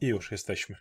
[0.00, 0.76] I już jesteśmy.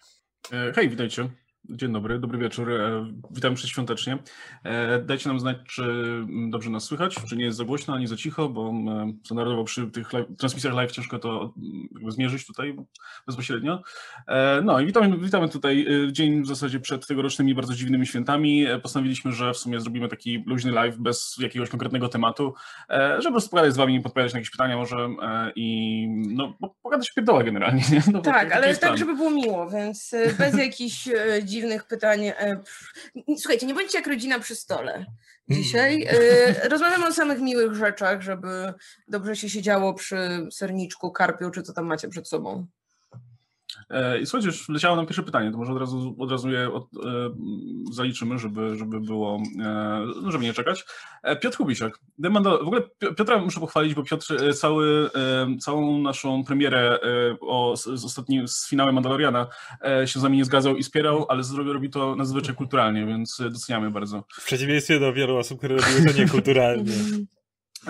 [0.53, 1.29] E, hej, witajcie.
[1.71, 2.71] Dzień dobry, dobry wieczór.
[2.71, 4.17] E, witam przedświątecznie.
[4.63, 5.83] E, dajcie nam znać, czy
[6.49, 8.73] dobrze nas słychać, czy nie jest za głośno, ani za cicho, bo
[9.25, 11.53] standardowo przy tych live, transmisjach live ciężko to
[12.07, 12.75] zmierzyć tutaj
[13.27, 13.81] bezpośrednio.
[14.63, 18.65] No i witamy, witamy tutaj dzień w zasadzie przed tegorocznymi bardzo dziwnymi świętami.
[18.81, 22.53] Postanowiliśmy, że w sumie zrobimy taki luźny live bez jakiegoś konkretnego tematu,
[22.89, 25.09] żeby po prostu pogadać z wami, podpowiadać na jakieś pytania może
[25.55, 27.83] i no, pogadać pierdolę generalnie.
[28.11, 31.09] No, tak, ale tak, żeby było miło, więc bez jakichś
[31.59, 32.25] dziwnych pytań.
[32.25, 32.61] E,
[33.37, 35.05] słuchajcie, nie bądźcie jak rodzina przy stole
[35.49, 36.07] dzisiaj.
[36.09, 38.73] E, rozmawiamy o samych miłych rzeczach, żeby
[39.07, 42.67] dobrze się siedziało przy serniczku, karpiu, czy co tam macie przed sobą.
[43.89, 46.73] E, I słuchajcie, już leciało nam pierwsze pytanie, to może od razu, od razu je
[46.73, 47.29] od, e,
[47.91, 50.85] zaliczymy, żeby, żeby było, e, no, żeby nie czekać.
[51.23, 51.99] E, Piotr Kubisiak.
[52.19, 52.81] W ogóle
[53.17, 56.99] Piotra muszę pochwalić, bo Piotr e, cały, e, całą naszą premierę
[57.41, 59.47] o, z, z ostatnim, z finałem Mandaloriana
[60.05, 61.43] się z nami nie zgadzał i wspierał, ale
[61.73, 64.23] robi to nadzwyczaj kulturalnie, więc doceniamy bardzo.
[64.31, 66.93] W przeciwieństwie do wielu osób, które robiły to niekulturalnie.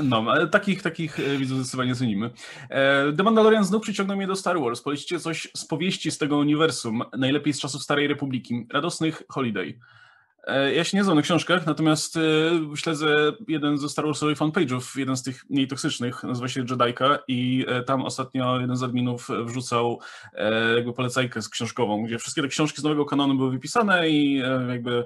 [0.03, 2.29] No, takich, takich e, widzów zdecydowanie cenimy.
[2.69, 4.81] E, The Mandalorian znów przyciągnął mnie do Star Wars.
[4.81, 9.79] Polecicie coś z powieści z tego uniwersum, najlepiej z czasów Starej Republiki, radosnych Holiday.
[10.49, 12.19] E, ja się nie znam na książkach, natomiast
[12.75, 13.13] śledzę
[13.47, 18.05] jeden ze Star Warsowych fanpage'ów, jeden z tych mniej toksycznych, nazywa się Jedika i tam
[18.05, 19.99] ostatnio jeden z adminów wrzucał
[20.75, 25.05] jakby polecajkę z książkową, gdzie wszystkie te książki z nowego kanonu były wypisane i jakby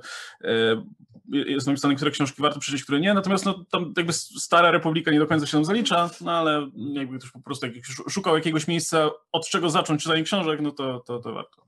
[1.29, 5.19] jest napisane, które książki warto przeczytać, które nie, natomiast no, tam jakby Stara Republika nie
[5.19, 7.75] do końca się nam zalicza, no ale jakby ktoś po prostu jak
[8.09, 11.65] szukał jakiegoś miejsca, od czego zacząć czytanie książek, no to, to, to warto.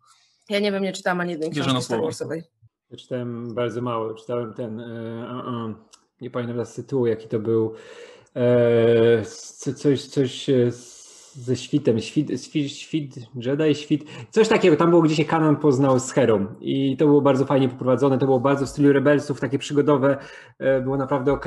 [0.50, 2.44] Ja nie wiem, nie czytałam ani jednej książki Star Warsowej.
[2.92, 5.74] Ja czytałem bardzo mało, czytałem ten, e,
[6.22, 7.74] nie pamiętam teraz tytułu, jaki to był,
[8.36, 9.24] e,
[9.76, 15.16] coś, coś z ze świtem, świt, świt, świt, Jedi, świt, coś takiego, tam było gdzie
[15.16, 18.70] się Kanon poznał z Herą i to było bardzo fajnie poprowadzone, to było bardzo w
[18.70, 20.18] stylu Rebelsów, takie przygodowe,
[20.60, 21.46] e, było naprawdę ok.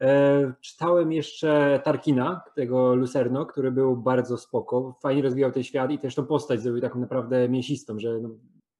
[0.00, 5.98] E, czytałem jeszcze Tarkina, tego Lucerno, który był bardzo spoko, fajnie rozwijał ten świat i
[5.98, 8.28] też tą postać zrobił taką naprawdę mięsistą, że no,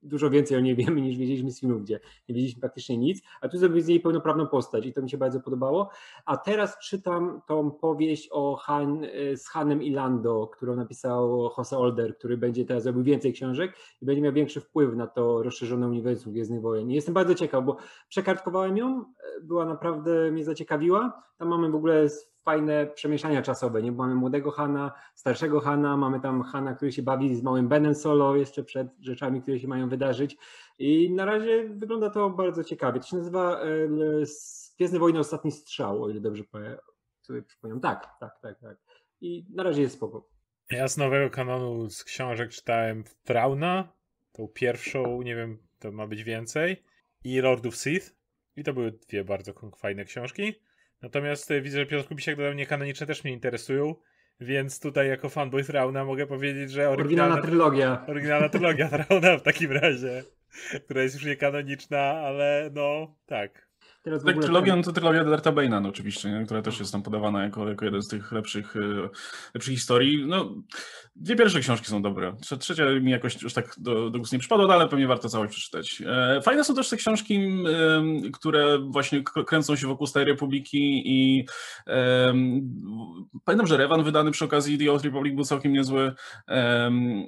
[0.02, 3.48] dużo więcej o niej wiemy niż wiedzieliśmy z filmów, gdzie nie wiedzieliśmy praktycznie nic, a
[3.48, 5.90] tu zrobili z niej pełnoprawną postać i to mi się bardzo podobało.
[6.26, 11.78] A teraz czytam tą powieść o Han, y, z Hanem i Lando, którą napisał Jose
[11.78, 15.88] Older, który będzie teraz robił więcej książek i będzie miał większy wpływ na to rozszerzone
[15.88, 16.90] uniwersum Gwiezdnych Wojen.
[16.90, 17.76] I jestem bardzo ciekaw, bo
[18.08, 19.04] przekartkowałem ją,
[19.42, 21.22] była naprawdę, mnie zaciekawiła.
[21.38, 22.08] Tam mamy w ogóle
[22.44, 23.92] fajne przemieszania czasowe, nie?
[23.92, 28.36] Mamy młodego Hana, starszego Hana, mamy tam Hana, który się bawi z małym Benem Solo
[28.36, 30.36] jeszcze przed rzeczami, które się mają wydarzyć
[30.78, 33.00] i na razie wygląda to bardzo ciekawie.
[33.00, 33.60] To się nazywa
[34.76, 36.44] Gwiezdne Wojny Ostatni Strzał, o ile dobrze
[37.20, 37.80] sobie przypomniałem.
[37.80, 38.76] Tak, tak, tak, tak.
[39.20, 40.28] I na razie jest spoko.
[40.70, 43.92] Ja z nowego kanonu z książek czytałem Trauna,
[44.32, 46.82] tą pierwszą, nie wiem, to ma być więcej,
[47.24, 48.14] i Lordów Sith.
[48.56, 50.54] I to były dwie bardzo fajne książki.
[51.02, 53.94] Natomiast e, widzę, że Piotr Kubisiak dodał mnie kanoniczne też mnie interesują,
[54.40, 58.04] więc tutaj jako fanboy Trauna mogę powiedzieć, że oryginalna, oryginalna trylogia.
[58.06, 60.22] Oryginalna trylogia Trauna w takim razie,
[60.84, 63.71] która jest już niekanoniczna, ale no tak.
[64.02, 66.44] Teraz tak, trylogia, no to trylogia Darta Bane'a no, oczywiście, nie?
[66.44, 69.08] która też jest tam podawana jako, jako jeden z tych lepszych, e,
[69.54, 70.26] lepszych historii.
[70.26, 70.54] No,
[71.16, 72.36] dwie pierwsze książki są dobre.
[72.60, 75.52] Trzecia mi jakoś już tak do, do gustu nie przypadła, no, ale pewnie warto całość
[75.52, 76.02] przeczytać.
[76.06, 77.64] E, fajne są też te książki,
[78.32, 81.46] które właśnie kręcą się wokół Starej Republiki i
[81.86, 82.74] um,
[83.44, 86.12] pamiętam, że Revan wydany przy okazji The Old Republic był całkiem niezły.
[86.48, 87.24] Um,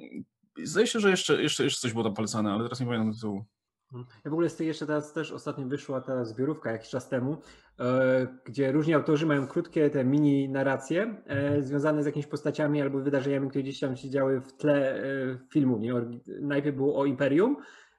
[0.63, 3.45] zdaje się, że jeszcze, jeszcze, jeszcze coś było tam polecane, ale teraz nie pamiętam tytułu.
[3.93, 7.37] Ja w ogóle z tej jeszcze teraz też ostatnio wyszła ta zbiorówka jakiś czas temu,
[7.79, 12.99] e, gdzie różni autorzy mają krótkie te mini narracje e, związane z jakimiś postaciami albo
[12.99, 15.03] wydarzeniami, które gdzieś tam się działy w tle e,
[15.49, 15.77] filmu.
[15.77, 15.93] Nie?
[16.41, 17.57] Najpierw było o Imperium,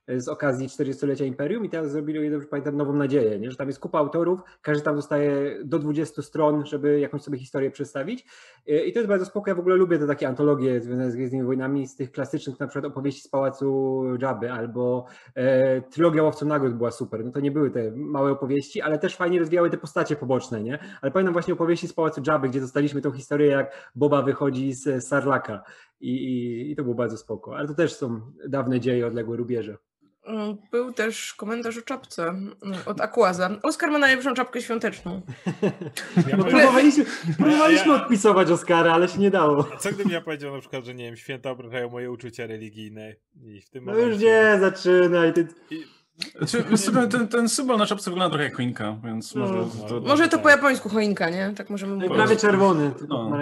[0.09, 3.51] z okazji 40-lecia Imperium i teraz zrobili, o dobrze pamiętam, Nową Nadzieję, nie?
[3.51, 7.71] że tam jest kupa autorów, każdy tam dostaje do 20 stron, żeby jakąś sobie historię
[7.71, 8.27] przedstawić
[8.67, 11.45] i to jest bardzo spoko, ja w ogóle lubię te takie antologie związane z Gwiezdnymi
[11.45, 16.75] Wojnami, z tych klasycznych na przykład opowieści z Pałacu Jabby albo e, trylogia Łowców Nagród
[16.75, 20.17] była super, no to nie były te małe opowieści, ale też fajnie rozwijały te postacie
[20.17, 20.79] poboczne, nie?
[21.01, 25.05] Ale pamiętam właśnie opowieści z Pałacu Jabby, gdzie dostaliśmy tą historię, jak Boba wychodzi z
[25.05, 25.63] Sarlaka
[26.01, 29.77] i, i, i to było bardzo spoko, ale to też są dawne dzieje, odległe rubieże.
[30.27, 32.55] Mm, był też komentarz o czapce mm,
[32.87, 33.51] od Aquaza.
[33.63, 35.23] Oskar ma najlepszą czapkę świąteczną.
[36.31, 37.05] Ja no, próbowaliśmy,
[37.37, 39.69] próbowaliśmy ja, odpisować Oscara, ale się nie dało.
[39.75, 43.15] A co gdybym ja powiedział na przykład, że nie wiem, święta obrażają moje uczucia religijne
[43.43, 44.13] i w tym No momencie...
[44.13, 45.33] już nie, zaczynaj.
[45.33, 45.49] Ty...
[45.71, 45.85] I...
[46.39, 49.89] Znaczy, ten, ten symbol na czapce wygląda trochę jak choinka, więc no, może...
[49.89, 51.53] To, może to po japońsku choinka, nie?
[51.57, 52.13] Tak możemy mówić.
[52.13, 53.39] Prawie czerwony, tylko no.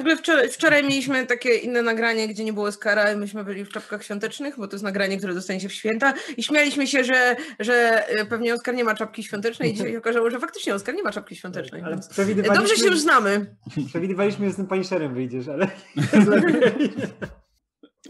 [0.00, 3.64] W ogóle wczoraj, wczoraj mieliśmy takie inne nagranie, gdzie nie było Oscara i myśmy byli
[3.64, 7.36] w czapkach świątecznych, bo to jest nagranie, które dostaniecie w święta i śmialiśmy się, że,
[7.58, 10.94] że e, pewnie Oskar nie ma czapki świątecznej i dzisiaj się okazało, że faktycznie Oskar
[10.94, 11.82] nie ma czapki świątecznej.
[11.82, 13.56] Ale przewidywaliśmy, Dobrze się już znamy.
[13.88, 15.68] przewidywaliśmy, że z tym Punisherem wyjdziesz, ale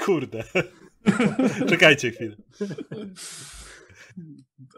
[0.04, 0.44] Kurde.
[1.69, 2.37] Czekajcie chwilę.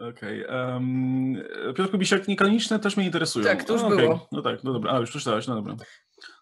[0.09, 0.45] Okej.
[0.45, 1.35] Um,
[1.75, 3.45] Piotrku Bisiak, niekanoniczne też mnie interesują.
[3.45, 3.97] Tak, to już okej.
[3.97, 4.27] było.
[4.31, 4.91] No tak, no dobra.
[4.91, 5.75] A, już przeczytałeś, no dobra.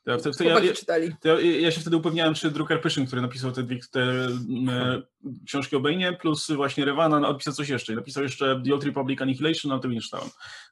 [0.03, 1.15] To ja, wtedy, wtedy ja, ja, czytali.
[1.21, 5.01] to ja, się wtedy upewniałem, czy Drucker Pyszyn, który napisał te, dwie- te e,
[5.45, 7.95] książki o Bejnie, plus właśnie Rewana, no, napisał coś jeszcze.
[7.95, 10.29] Napisał jeszcze The Old Republic Annihilation, ale tego nie czytałem.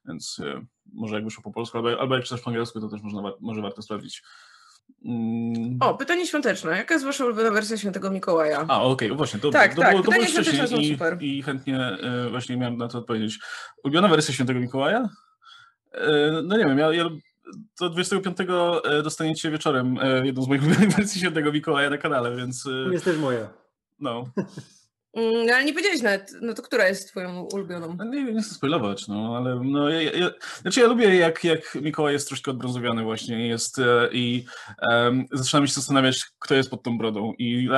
[0.08, 0.62] Więc e,
[0.94, 3.62] może jak wyszło po polsku, albo, albo jak czytasz po angielsku, to też można, może
[3.62, 4.24] warto sprawdzić.
[5.06, 5.78] Mm.
[5.80, 6.78] O, pytanie świąteczne.
[6.78, 8.66] Jaka jest wasza ulubiona wersja Świętego Mikołaja?
[8.68, 11.18] A, okej, właśnie, to, Tak, to, tak, było, to było pytanie świąteczne wcześniej i, super.
[11.22, 13.40] i chętnie e, właśnie miałem na to odpowiedzieć.
[13.84, 15.10] Ulubiona wersja Świętego Mikołaja?
[15.94, 17.10] E, no nie wiem, ja, ja
[17.80, 20.62] do 25 e, dostaniecie wieczorem e, jedną z moich
[20.96, 23.50] wersji Świętego Mikołaja na kanale, więc e, jest też moja.
[24.00, 24.24] no.
[25.14, 27.96] Mm, ale nie powiedziałeś nawet, no to która jest twoją ulubioną?
[27.98, 30.30] No Nie, nie chcę spoilować, no, ale no, ja, ja,
[30.62, 34.46] znaczy ja lubię jak, jak Mikołaj jest troszkę odbrązowiany właśnie jest e, i
[34.92, 37.70] em, zaczynam się zastanawiać, kto jest pod tą brodą i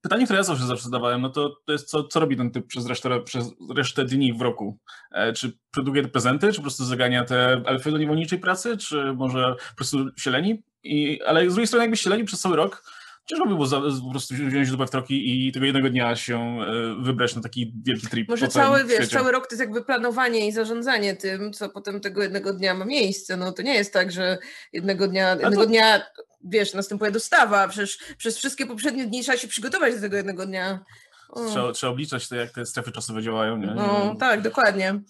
[0.00, 2.66] pytanie, które ja zawsze, zawsze zadawałem, no to, to jest co, co robi ten typ
[2.66, 4.78] przez resztę, przez resztę dni w roku?
[5.12, 9.12] E, czy produkuje te prezenty, czy po prostu zagania te elfy do niewolniczej pracy, czy
[9.12, 10.62] może po prostu sieleni?
[10.84, 12.82] I, ale z drugiej strony jakby sieleni przez cały rok,
[13.26, 16.38] Ciężko by było za, po prostu wziąć dupę w troki i tego jednego dnia się
[16.38, 18.28] e, wybrać na taki wielki trip.
[18.28, 19.16] Może cały, wiesz, świecie.
[19.16, 22.84] cały rok to jest jakby planowanie i zarządzanie tym, co potem tego jednego dnia ma
[22.84, 23.36] miejsce.
[23.36, 24.38] No to nie jest tak, że
[24.72, 26.02] jednego dnia, jednego to- dnia
[26.44, 27.68] wiesz, następuje dostawa.
[27.68, 30.84] Przecież przez wszystkie poprzednie dni trzeba się przygotować do tego jednego dnia.
[31.28, 31.44] O.
[31.46, 33.56] Trzeba, trzeba obliczać to, jak te strefy czasowe działają.
[33.56, 33.66] Nie?
[33.66, 35.00] No tak, dokładnie.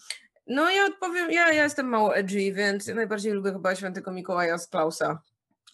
[0.47, 4.69] No ja odpowiem, ja, ja jestem mało edgy, więc najbardziej lubię chyba świętego Mikołaja z
[4.69, 5.23] Klausa.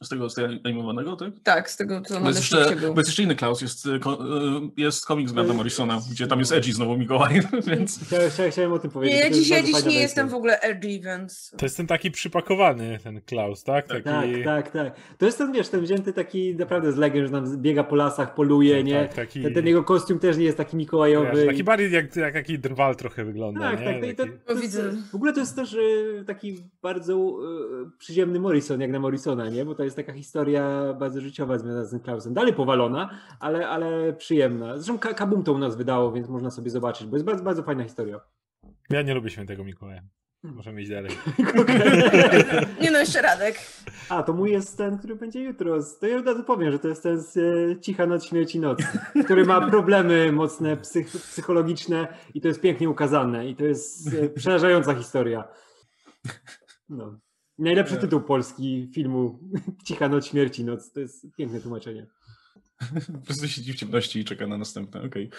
[0.02, 1.30] Z tego z tego animowanego, tak?
[1.42, 2.94] Tak, z tego, co na jeszcze, był.
[2.94, 4.18] bo jest jeszcze inny Klaus, jest, ko-
[4.56, 8.72] e, jest komiks Granta Morrisona, gdzie tam jest Edgy znowu Mikołaj, więc Chciałem, chciałem, chciałem
[8.72, 9.18] o tym Nie, powiedzieć.
[9.20, 11.52] ja to dziś, ja dziś nie jestem w ogóle edgy, więc...
[11.58, 13.86] To jest ten taki przypakowany, ten Klaus, tak?
[13.86, 14.02] Taki...
[14.04, 14.94] Tak, tak, tak.
[15.18, 18.34] To jest ten, wiesz, ten wzięty taki naprawdę z legend, że tam biega po lasach,
[18.34, 19.00] poluje, nie?
[19.06, 21.36] Tak, taki, Ten, ten jego kostium też nie jest taki mikołajowy.
[21.36, 23.86] wiesz, taki bardziej jak, jak taki drwal trochę wygląda, Tak, nie?
[23.86, 23.96] tak.
[24.00, 24.92] No i to, Taki- to jest, Widzę.
[25.12, 29.64] w ogóle to jest też e, taki bardzo e, przyziemny Morrison, jak na Morrisona, nie?
[29.64, 32.34] Bo to jest taka historia bardzo życiowa związana z tym Klausem.
[32.34, 34.76] Dalej powalona, ale, ale przyjemna.
[34.76, 37.62] Zresztą Ka- Kabum to u nas wydało, więc można sobie zobaczyć, bo jest bardzo, bardzo
[37.62, 38.20] fajna historia.
[38.90, 40.02] Ja nie lubię świętego Mikołaja.
[40.42, 41.10] Możemy iść dalej.
[42.82, 43.56] Nie no, jeszcze Radek.
[44.08, 45.78] A, to mój jest ten, który będzie jutro.
[46.00, 48.78] To ja od razu powiem, że to jest ten z e, Cicha Noc, Śmierci Noc,
[49.24, 54.28] który ma problemy mocne psych psychologiczne i to jest pięknie ukazane i to jest e,
[54.28, 55.44] przerażająca historia.
[56.88, 57.18] No.
[57.58, 59.38] Najlepszy tytuł polski filmu
[59.86, 60.92] Cicha Noc, Śmierci Noc.
[60.92, 62.06] To jest piękne tłumaczenie.
[63.20, 65.02] po prostu siedzi w ciemności i czeka na następne.
[65.02, 65.30] Okej.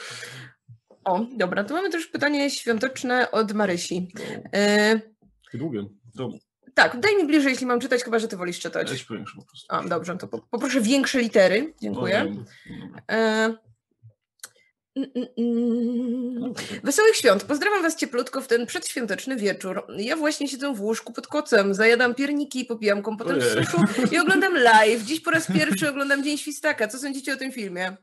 [1.03, 4.07] O, dobra, tu mamy też pytanie świąteczne od Marysi.
[4.53, 5.01] E,
[5.47, 5.59] Okay.
[5.59, 5.85] Długie.
[6.17, 6.29] To
[6.73, 8.91] tak, daj mi bliżej, jeśli mam czytać, chyba że ty wolisz czytać.
[8.91, 9.65] ja powiększę po prostu.
[9.69, 11.73] A, dobrze, to po- poproszę większe litery.
[11.81, 12.35] Dziękuję.
[13.11, 13.53] E.
[16.83, 17.43] Wesołych świąt.
[17.43, 19.83] Pozdrawiam Was cieplutko w ten przedświąteczny wieczór.
[19.97, 23.77] Ja właśnie siedzę w łóżku pod kocem, zajadam pierniki, popijam kompotem z suszu
[24.11, 25.03] i oglądam live.
[25.03, 26.87] Dziś po raz pierwszy oglądam Dzień Świstaka.
[26.87, 27.97] Co sądzicie o tym filmie?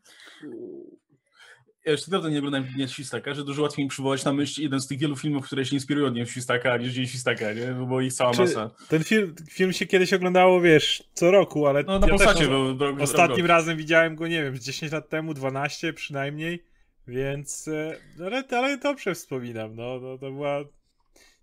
[1.84, 4.80] Ja już naprawdę nie oglądam Dnia Świstaka, że dużo łatwiej mi przywołać na myśl jeden
[4.80, 7.66] z tych wielu filmów, które się inspirują Dniem Świstaka, niż Dzień Świstaka, nie?
[7.88, 8.70] Bo ich cała Czy- masa.
[8.88, 13.46] Ten film, film się kiedyś oglądało, wiesz, co roku, ale No na ja rok- ostatnim
[13.46, 13.48] rok.
[13.48, 16.64] razem widziałem go, nie wiem, z 10 lat temu, 12 przynajmniej,
[17.08, 20.60] więc e, ale, ale dobrze wspominam, no, no to była,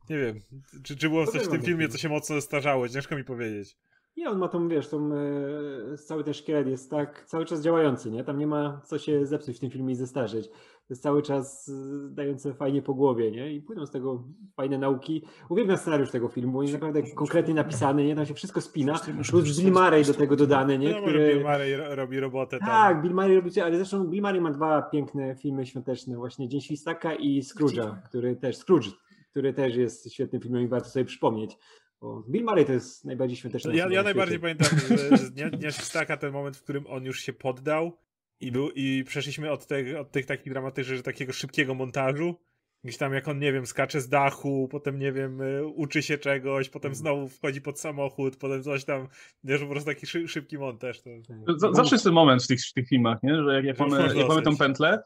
[0.09, 0.39] nie wiem,
[0.83, 3.77] czy, czy było coś w tym mi filmie, co się mocno starzało, ciężko mi powiedzieć.
[4.15, 8.11] I on ma tą, wiesz, tą, e, cały ten szkielet jest tak cały czas działający,
[8.11, 8.23] nie?
[8.23, 10.49] Tam nie ma co się zepsuć w tym filmie i zestarzeć.
[10.87, 13.53] To jest cały czas e, dające fajnie po głowie, nie?
[13.53, 14.23] I płyną z tego
[14.55, 15.23] fajne nauki.
[15.49, 18.15] Uwielbiam scenariusz tego filmu, bo jest naprawdę konkretnie napisany, nie?
[18.15, 18.99] Tam się wszystko spina.
[19.29, 21.01] Plus Bill Murray do tego dodany, nie?
[21.01, 21.33] Który...
[21.33, 22.67] Bill Murray ro- robi robotę tam.
[22.67, 26.61] Tak, Bill Murray robi, ale zresztą Bill Murray ma dwa piękne filmy świąteczne, właśnie Dzień
[26.61, 28.89] Świstaka i Scrooge'a, który też, Scrooge,
[29.31, 31.57] który też jest świetnym filmem i warto sobie przypomnieć.
[32.01, 35.31] Bo Bill Murray to jest najbardziej świąteczny Ja, ja na najbardziej pamiętam, że, że z
[35.31, 37.97] Dnia, Dnia Świstaka ten moment, w którym on już się poddał
[38.43, 42.35] i, był, i przeszliśmy od, tych od tych takich dramatycznych, że takiego szybkiego montażu,
[42.83, 46.17] gdzieś tam jak on, nie wiem, skacze z dachu, potem, nie wiem, y, uczy się
[46.17, 46.95] czegoś, potem Mhm.
[46.99, 49.07] znowu wchodzi pod samochód, potem coś tam,
[49.43, 51.01] wiesz, po prostu taki szy, szybki montaż.
[51.01, 51.09] To...
[51.57, 53.43] Z- Zawsze jest ten moment w tych, w tych filmach, nie?
[53.43, 55.03] że jak, jak, mamy, jak mamy tą pętlę,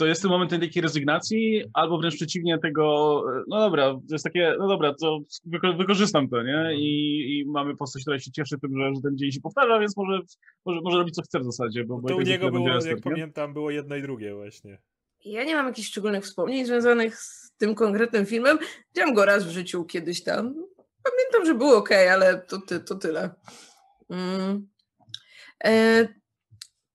[0.00, 2.84] to jest ten moment takiej rezygnacji, albo wręcz przeciwnie tego,
[3.48, 6.74] no dobra, to jest takie, no dobra, to wyko- wykorzystam to, nie?
[6.74, 9.96] I, I mamy postać, która się cieszy tym, że, że ten dzień się powtarza, więc
[9.96, 10.20] może,
[10.64, 11.84] może, może robić co chce w zasadzie.
[11.84, 12.96] Bo, bo To u niego było, jak nie?
[12.96, 14.78] pamiętam, było jedno i drugie właśnie.
[15.24, 18.58] Ja nie mam jakichś szczególnych wspomnień związanych z tym konkretnym filmem.
[18.94, 20.54] Widziałam go raz w życiu kiedyś tam.
[21.02, 23.30] Pamiętam, że było ok, ale to, ty, to tyle.
[24.10, 24.68] Mm.
[25.64, 26.08] E,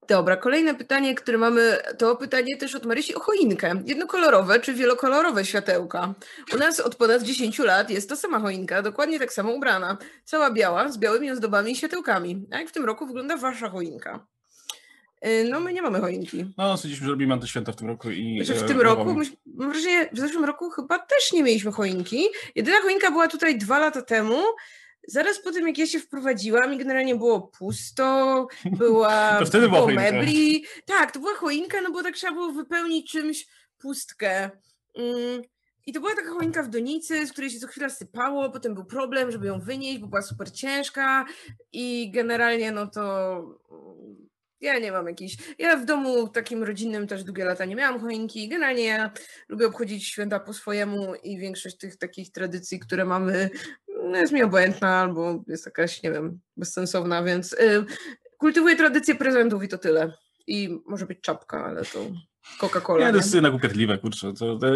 [0.07, 3.81] dobra, kolejne pytanie, które mamy, to pytanie też od Marysi o choinkę.
[3.85, 6.13] Jednokolorowe czy wielokolorowe światełka?
[6.53, 9.97] U nas od ponad 10 lat jest to sama choinka, dokładnie tak samo ubrana.
[10.23, 12.45] Cała biała, z białymi ozdobami i światełkami.
[12.51, 14.25] A jak w tym roku wygląda wasza choinka?
[15.21, 16.45] E, no, my nie mamy choinki.
[16.57, 18.43] No, stwierdziliśmy, że robimy antyświęta w tym roku i...
[18.43, 22.27] W e, tym roku, mam wrażenie, w zeszłym roku chyba też nie mieliśmy choinki.
[22.55, 24.43] Jedyna choinka była tutaj dwa lata temu.
[25.07, 28.47] Zaraz po tym, jak ja się wprowadziłam i generalnie było pusto,
[28.79, 30.65] była To wtedy było mebli.
[30.85, 33.47] Tak, to była choinka, no bo tak trzeba było wypełnić czymś
[33.77, 34.49] pustkę.
[34.95, 35.41] Mm.
[35.87, 38.85] I to była taka choinka w donicy, z której się co chwila sypało, potem był
[38.85, 41.25] problem, żeby ją wynieść, bo była super ciężka
[41.71, 43.41] i generalnie no to
[44.61, 45.37] ja nie mam jakiejś.
[45.59, 48.49] Ja w domu takim rodzinnym też długie lata nie miałam choinki.
[48.49, 49.11] Generalnie ja
[49.49, 53.49] lubię obchodzić święta po swojemu i większość tych takich tradycji, które mamy,
[54.03, 57.85] no jest mi obojętna albo jest jakaś, nie wiem, bezsensowna, więc y,
[58.37, 60.24] kultywuję tradycję prezentów i to tyle.
[60.47, 61.99] I może być czapka, ale to
[62.61, 62.99] Coca-Cola.
[62.99, 64.33] Nie, Nie, to jest jednak upierdliwe, kurczę.
[64.33, 64.67] To, to,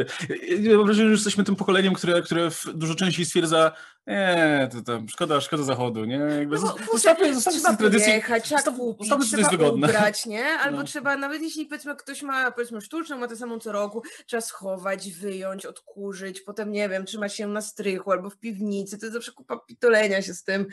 [0.60, 3.72] ja mam wrażenie, że jesteśmy tym pokoleniem, które, które w- dużo częściej stwierdza,
[4.08, 6.16] nie, to tam szkoda, szkoda zachodu, nie?
[6.16, 8.08] Jakby No zostawmy, zostawmy trzeba tę tradycję.
[8.08, 9.88] pojechać, trzeba kupić, zostawmy, co jest wygodne.
[9.88, 10.46] ubrać, nie?
[10.64, 10.84] Albo No.
[10.84, 15.12] trzeba, nawet jeśli powiedzmy ktoś ma powiedzmy sztuczną, ma tę samą co roku, trzeba schować,
[15.12, 19.32] wyjąć, odkurzyć, potem nie wiem, trzymać się na strychu albo w piwnicy, to jest zawsze
[19.32, 20.66] kupa pitolenia się z tym.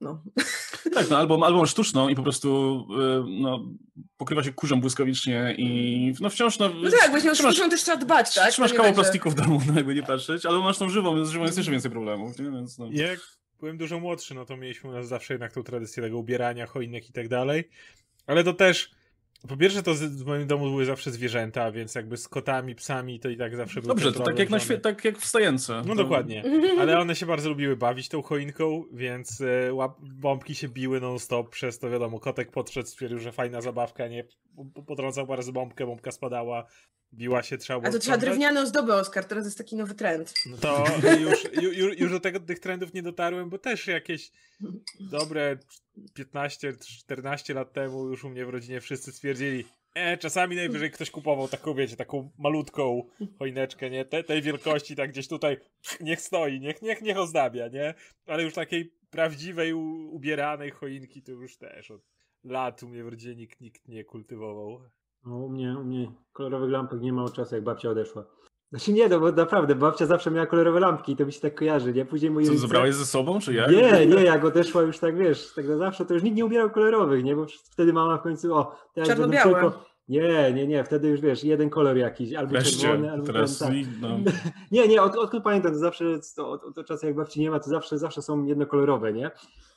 [0.00, 0.22] No.
[0.94, 2.80] Tak, no, albo, albo sztuczną i po prostu
[3.26, 3.64] y, no,
[4.16, 6.58] pokrywa się kurzem błyskawicznie i no wciąż...
[6.58, 8.52] No, no tak, właśnie o trzymasz- sztuczną też trzeba dbać, tak?
[8.52, 11.24] Trzymasz nie kawał że- plastiku w domu, no jakby nie patrzeć, ale masz tą żywą,
[11.24, 12.50] z żywą jest jeszcze więcej problemów, nie?
[12.50, 12.88] Więc no.
[12.92, 13.20] Jak
[13.60, 17.08] byłem dużo młodszy, no to mieliśmy u nas zawsze jednak tą tradycję tego ubierania, choinek
[17.08, 17.68] i tak dalej.
[18.26, 18.90] Ale to też,
[19.48, 23.20] po pierwsze to z- w moim domu były zawsze zwierzęta, więc jakby z kotami, psami
[23.20, 25.82] to i tak zawsze był Dobrze, to tak jak, na świe- tak jak w stajence.
[25.86, 26.02] No to...
[26.02, 26.44] dokładnie.
[26.80, 31.50] Ale one się bardzo lubiły bawić tą choinką, więc e, łap, bombki się biły non-stop,
[31.50, 34.24] przez to wiadomo, kotek podszedł, stwierdził, że fajna zabawka, nie?
[34.74, 36.64] Po- Potrącał bardzo bombkę, bombka spadała,
[37.14, 38.28] biła się, trzeba było A to trzeba sprzątać.
[38.38, 40.34] drewniane ozdoby, Oskar, teraz jest taki nowy trend.
[40.46, 40.84] No to
[41.30, 44.30] już, ju- ju, już do tego, tych trendów nie dotarłem, bo też jakieś
[45.00, 45.58] dobre
[46.18, 51.48] 15-14 lat temu już u mnie w rodzinie wszyscy stwierdzili, e, czasami najwyżej ktoś kupował
[51.48, 53.02] taką, wiecie, taką malutką
[53.38, 54.04] choineczkę, nie?
[54.04, 55.56] Te, tej wielkości, tak gdzieś tutaj,
[56.00, 57.94] niech stoi, niech, niech, niech ozdabia, nie?
[58.26, 59.80] Ale już takiej prawdziwej, u,
[60.14, 62.02] ubieranej choinki to już też od
[62.44, 64.80] lat u mnie w rodzinie nikt, nikt nie kultywował.
[65.26, 68.24] No, u, mnie, u mnie kolorowych lampek nie ma od czasu, jak babcia odeszła.
[68.70, 71.54] Znaczy nie, no bo naprawdę, babcia zawsze miała kolorowe lampki i to mi się tak
[71.54, 72.04] kojarzy, nie?
[72.04, 73.70] Później moi Co, rodzice- zabrałeś ze sobą, czy jak?
[73.70, 76.70] Nie, nie, jak odeszła już tak, wiesz, tak na zawsze, to już nikt nie ubierał
[76.70, 77.36] kolorowych, nie?
[77.36, 79.52] Bo wtedy mama w końcu, o, Czarno-białe.
[79.60, 79.84] tylko...
[80.08, 83.68] Nie, nie, nie, wtedy już wiesz, jeden kolor jakiś, albo Wreszcie, czerwony, albo teraz ten,
[83.68, 83.76] tak.
[83.76, 84.08] i- no.
[84.72, 86.04] Nie, nie, od, odkąd pamiętam, to zawsze
[86.36, 89.30] to, od, od czasu jak babci nie ma, to zawsze, zawsze są jednokolorowe, nie?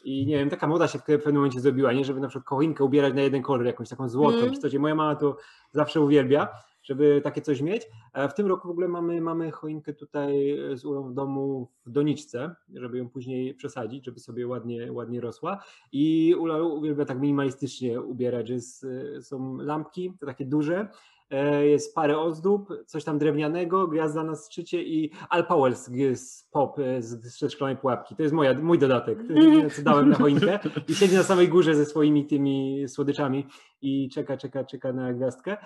[0.04, 2.06] I nie wiem, taka moda się w pewnym momencie zrobiła, nie?
[2.06, 4.54] Żeby na przykład choinkę ubierać na jeden kolor, jakąś taką złotą, Mm.
[4.54, 4.74] czy coś.
[4.74, 5.38] I Moja mama to
[5.72, 6.48] zawsze uwielbia,
[6.92, 7.88] żeby takie coś mieć.
[8.14, 11.92] A w tym roku w ogóle mamy, mamy choinkę tutaj z Ulą w domu w
[11.92, 15.64] doniczce, żeby ją później przesadzić, żeby sobie ładnie, ładnie rosła.
[15.92, 20.88] I Ula uwielbia tak minimalistycznie ubierać, że jest, y, są lampki, te takie duże,
[21.30, 26.80] e, jest parę ozdób, coś tam drewnianego, gwiazda na szczycie i Al Powell z, pop
[26.80, 28.16] e, z, z szklanej pułapki.
[28.16, 29.20] To jest moja, mój dodatek,
[29.76, 33.46] co dałem na choinkę i siedzi na samej górze ze swoimi tymi słodyczami
[33.82, 35.58] i czeka, czeka, czeka na gwiazdkę.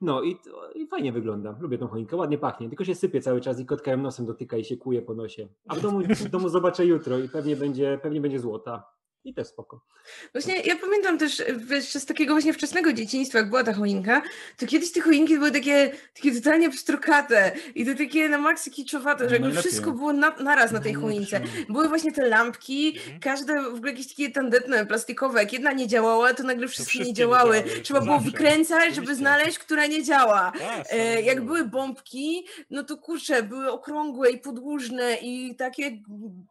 [0.00, 0.36] No i,
[0.74, 1.56] i fajnie wygląda.
[1.60, 4.56] Lubię tą choinkę, ładnie pachnie, tylko się sypie cały czas i kotka ją nosem dotyka
[4.56, 5.48] i się kuje po nosie.
[5.68, 8.99] A w domu, w domu zobaczę jutro i pewnie będzie, pewnie będzie złota.
[9.24, 9.80] I też spoko.
[10.32, 14.22] Właśnie ja pamiętam też wiesz, z takiego właśnie wczesnego dzieciństwa, jak była ta choinka,
[14.56, 19.18] to kiedyś te choinki były takie, takie totalnie pstrokate i to takie na maksa kiczowate,
[19.28, 19.70] że jakby Najlepiej.
[19.70, 21.40] wszystko było na, naraz na tej No, choince.
[21.68, 23.20] Były właśnie te lampki, Mhm.
[23.20, 27.04] każde w ogóle jakieś takie tandetne, plastikowe, jak jedna nie działała, to nagle wszystkie, wszystkie
[27.04, 27.56] nie nie działały.
[27.62, 28.30] działały, Trzeba to było zawsze.
[28.30, 30.52] wykręcać, żeby znaleźć, która nie działa.
[30.62, 35.98] A, E, jak są- były bombki, no to kurczę, były okrągłe i podłużne i takie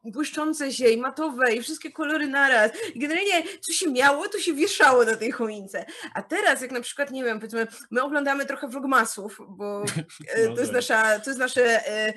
[0.03, 2.58] błyszczące się i matowe i wszystkie kolory naraz.
[2.95, 5.85] I generalnie, co się miało, to się wieszało na tej choince.
[6.13, 9.83] A teraz, jak na przykład, nie wiem, powiedzmy, my oglądamy trochę vlogmasów, bo
[10.35, 10.75] e, No to, jest tak.
[10.75, 12.13] nasza, to jest nasze e, e,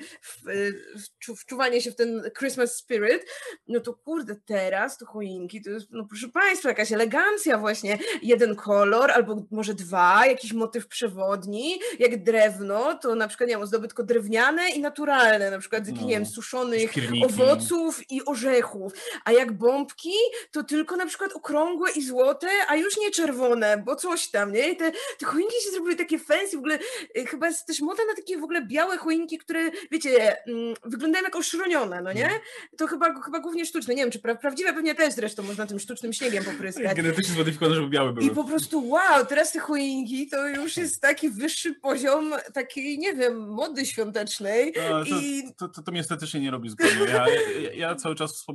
[0.97, 3.25] wczu- wczuwanie się w ten Christmas spirit,
[3.67, 7.97] no to kurde, teraz to choinki, to jest, no proszę Państwa, jakaś elegancja właśnie.
[8.21, 13.63] Jeden kolor, albo może dwa, jakiś motyw przewodni, jak drewno, to na przykład, nie wiem,
[13.63, 16.25] ozdoby tylko drewniane i naturalne, na przykład z jakich, nie No.
[16.25, 17.25] wiem, suszonych Skierniki.
[17.25, 18.93] owoców i orzechów,
[19.25, 20.13] a jak bombki,
[20.51, 24.69] to tylko na przykład okrągłe i złote, a już nie czerwone, bo coś tam, nie?
[24.69, 26.79] I te, te choinki się zrobiły takie fancy, w ogóle
[27.17, 31.23] y, chyba jest też moda na takie w ogóle białe choinki, które, wiecie, mm, wyglądają
[31.23, 32.29] jak oszronione, no nie?
[32.77, 35.79] To chyba, chyba głównie sztuczne, nie wiem, czy pra, prawdziwe pewnie też zresztą można tym
[35.79, 36.97] sztucznym śniegiem popryskać.
[36.97, 38.25] Genetycznie zmodyfikowane, żeby białe były.
[38.25, 43.13] I po prostu wow, teraz te choinki to już jest taki wyższy poziom takiej, nie
[43.13, 44.73] wiem, mody świątecznej.
[44.73, 47.05] To, I to, to, to mnie estetycznie nie robi zupełnie.
[47.13, 47.25] Ja,
[47.61, 48.45] ja, ja cały czas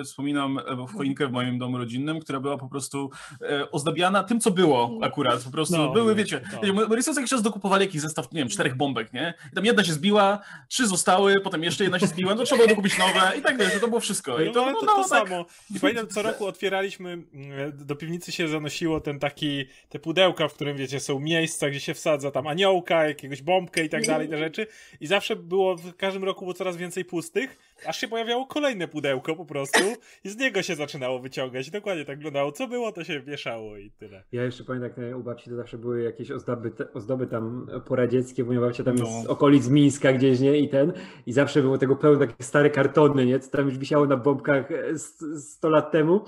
[0.00, 3.10] e, wspominam e, w choinkę w moim domu rodzinnym, która była po prostu
[3.42, 5.44] e, ozdabiana tym, co było akurat.
[5.44, 6.60] Po prostu No, były, wiecie, no.
[6.62, 9.34] wiecie rodzice co jakiś czas dokupowali jakiś zestaw, nie wiem, czterech bombek, nie?
[9.52, 10.38] I tam jedna się zbiła,
[10.68, 13.80] trzy zostały, potem jeszcze jedna się zbiła, no trzeba było dokupić nowe i tak wiesz,
[13.80, 14.40] to było wszystko.
[14.40, 15.28] I No, to, ale to, wyglądało to tak.
[15.28, 15.46] samo.
[15.76, 17.26] I pamiętam, co roku otwieraliśmy, mm,
[17.86, 21.94] do piwnicy się zanosiło ten taki, te pudełka, w którym, wiecie, są miejsca, gdzie się
[21.94, 24.66] wsadza tam aniołka, jakiegoś bombkę i tak dalej, te rzeczy.
[25.00, 29.36] I zawsze było, w każdym roku było coraz więcej pustych, aż się pojawiało kolejne pudełko
[29.36, 29.80] po prostu
[30.24, 31.68] i z niego się zaczynało wyciągać.
[31.68, 32.52] I dokładnie tak wyglądało.
[32.52, 34.22] Co było, to się wieszało i tyle.
[34.32, 38.44] Ja jeszcze pamiętam, jak u babci to zawsze były jakieś ozdoby, te, ozdoby tam poradzieckie,
[38.44, 39.04] bo moja babcia tam No.
[39.06, 40.58] jest z okolic Mińska gdzieś, nie?
[40.58, 40.92] I ten,
[41.26, 43.38] i zawsze było tego pełno takie stare kartony, nie?
[43.40, 46.20] Co tam już wisiało na bombkach e, s- 100 lat temu.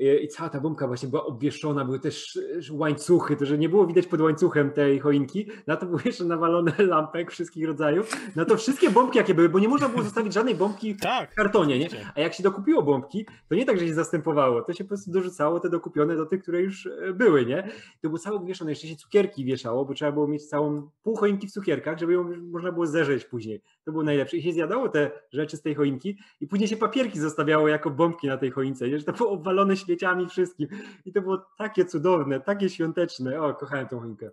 [0.00, 2.38] I i cała ta bombka właśnie była obwieszona, były też
[2.70, 6.24] e, łańcuchy, to że nie było widać pod łańcuchem tej choinki, na to były jeszcze
[6.24, 10.32] nawalone lampek wszystkich rodzajów, na to wszystkie bombki jakie były, bo nie można było zostawić
[10.32, 11.32] żadnej bombki Tak.
[11.32, 11.88] w kartonie, nie?
[12.14, 15.10] A jak się dokupiło bombki, to nie tak, że się zastępowało, to się po prostu
[15.10, 17.62] dorzucało te dokupione do tych, które już e, były, nie?
[18.02, 21.46] To było całe wieszone, jeszcze się cukierki wieszało, bo trzeba było mieć całą pół choinki
[21.46, 23.62] w cukierkach, żeby ją można było zerzeć później.
[23.84, 24.36] To było najlepsze.
[24.36, 28.26] I się zjadało te rzeczy z tej choinki i później się papierki zostawiało jako bombki
[28.26, 28.98] na tej choince, nie?
[28.98, 30.68] że to było obwalone świeciami wszystkim.
[31.04, 33.42] I to było takie cudowne, takie świąteczne.
[33.42, 34.30] O, kochałem tą choinkę.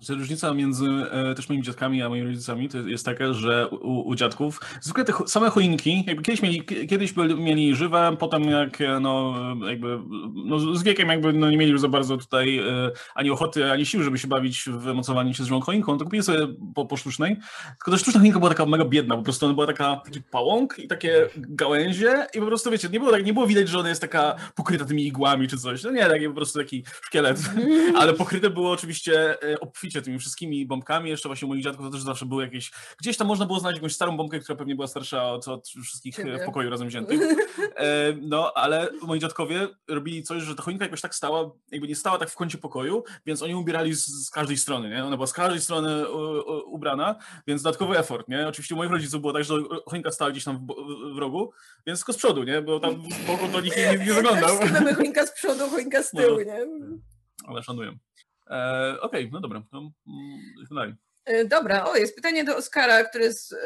[0.00, 4.08] Że różnica między e, też moimi dziadkami a moimi rodzicami to jest taka, że u,
[4.08, 8.80] u dziadków zwykle te same choinki, jakby kiedyś mieli, kiedyś byli, mieli żywe, potem jak
[8.80, 9.34] e, no
[9.68, 9.98] jakby
[10.44, 13.86] no z wiekiem jakby no nie mieli już za bardzo tutaj e, ani ochoty, ani
[13.86, 16.96] sił, żeby się bawić w mocowanie się z żywą choinką, to kupili sobie po, po
[16.96, 20.78] sztucznej, tylko ta sztuczna choinka była taka mega biedna, po prostu ona była taka pałąk
[20.78, 23.88] i takie gałęzie i po prostu wiecie, nie było, tak, nie było widać, że ona
[23.88, 27.40] jest taka pokryta tymi igłami czy coś, no nie, taki po prostu taki szkielet,
[28.00, 29.60] ale pokryte było oczywiście e,
[29.92, 33.26] tymi wszystkimi bombkami, jeszcze właśnie u moich dziadków to też zawsze były jakieś, gdzieś tam
[33.26, 36.44] można było znaleźć jakąś starą bombkę, która pewnie była starsza od, od wszystkich e, w
[36.44, 37.20] pokoju razem wziętych.
[37.76, 41.96] E, no, ale moi dziadkowie robili coś, że ta choinka jakoś tak stała, jakby nie
[41.96, 45.04] stała tak w kącie pokoju, więc oni ubierali z, z każdej strony, nie?
[45.04, 48.48] Ona była z każdej strony u, u, ubrana, więc dodatkowy effort, nie?
[48.48, 49.54] Oczywiście u moich rodziców było tak, że
[49.86, 51.52] choinka stała gdzieś tam w, w rogu,
[51.86, 52.62] więc tylko z przodu, nie?
[52.62, 54.58] Bo tam boku to nikt nie, nie zaglądał.
[54.58, 56.20] Też choinka z przodu, choinka z No.
[56.20, 56.66] tyłu, nie?
[57.46, 57.92] Ale szanuję.
[58.50, 59.90] E, Okej, no dobra, to
[60.62, 60.94] idźmy dalej.
[61.24, 63.58] E, Dobra, o, jest pytanie do Oskara, które jest e,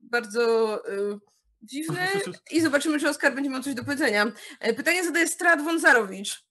[0.00, 0.82] bardzo
[1.62, 2.08] dziwne
[2.50, 4.32] i zobaczymy, czy Oskar będzie miał coś do powiedzenia.
[4.76, 6.46] Pytanie zadaje Strat Wązarowicz.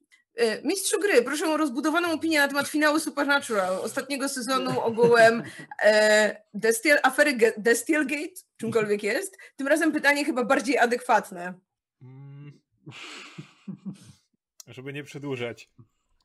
[0.64, 5.44] Mistrzu gry, proszę o rozbudowaną opinię na temat finału Supernatural, ostatniego sezonu ogółem
[5.84, 9.38] e, Destiel, afery Ge- Destielgate, czymkolwiek jest.
[9.56, 11.54] Tym razem pytanie chyba bardziej adekwatne.
[12.02, 12.62] Mm.
[14.68, 15.70] Żeby nie przedłużać.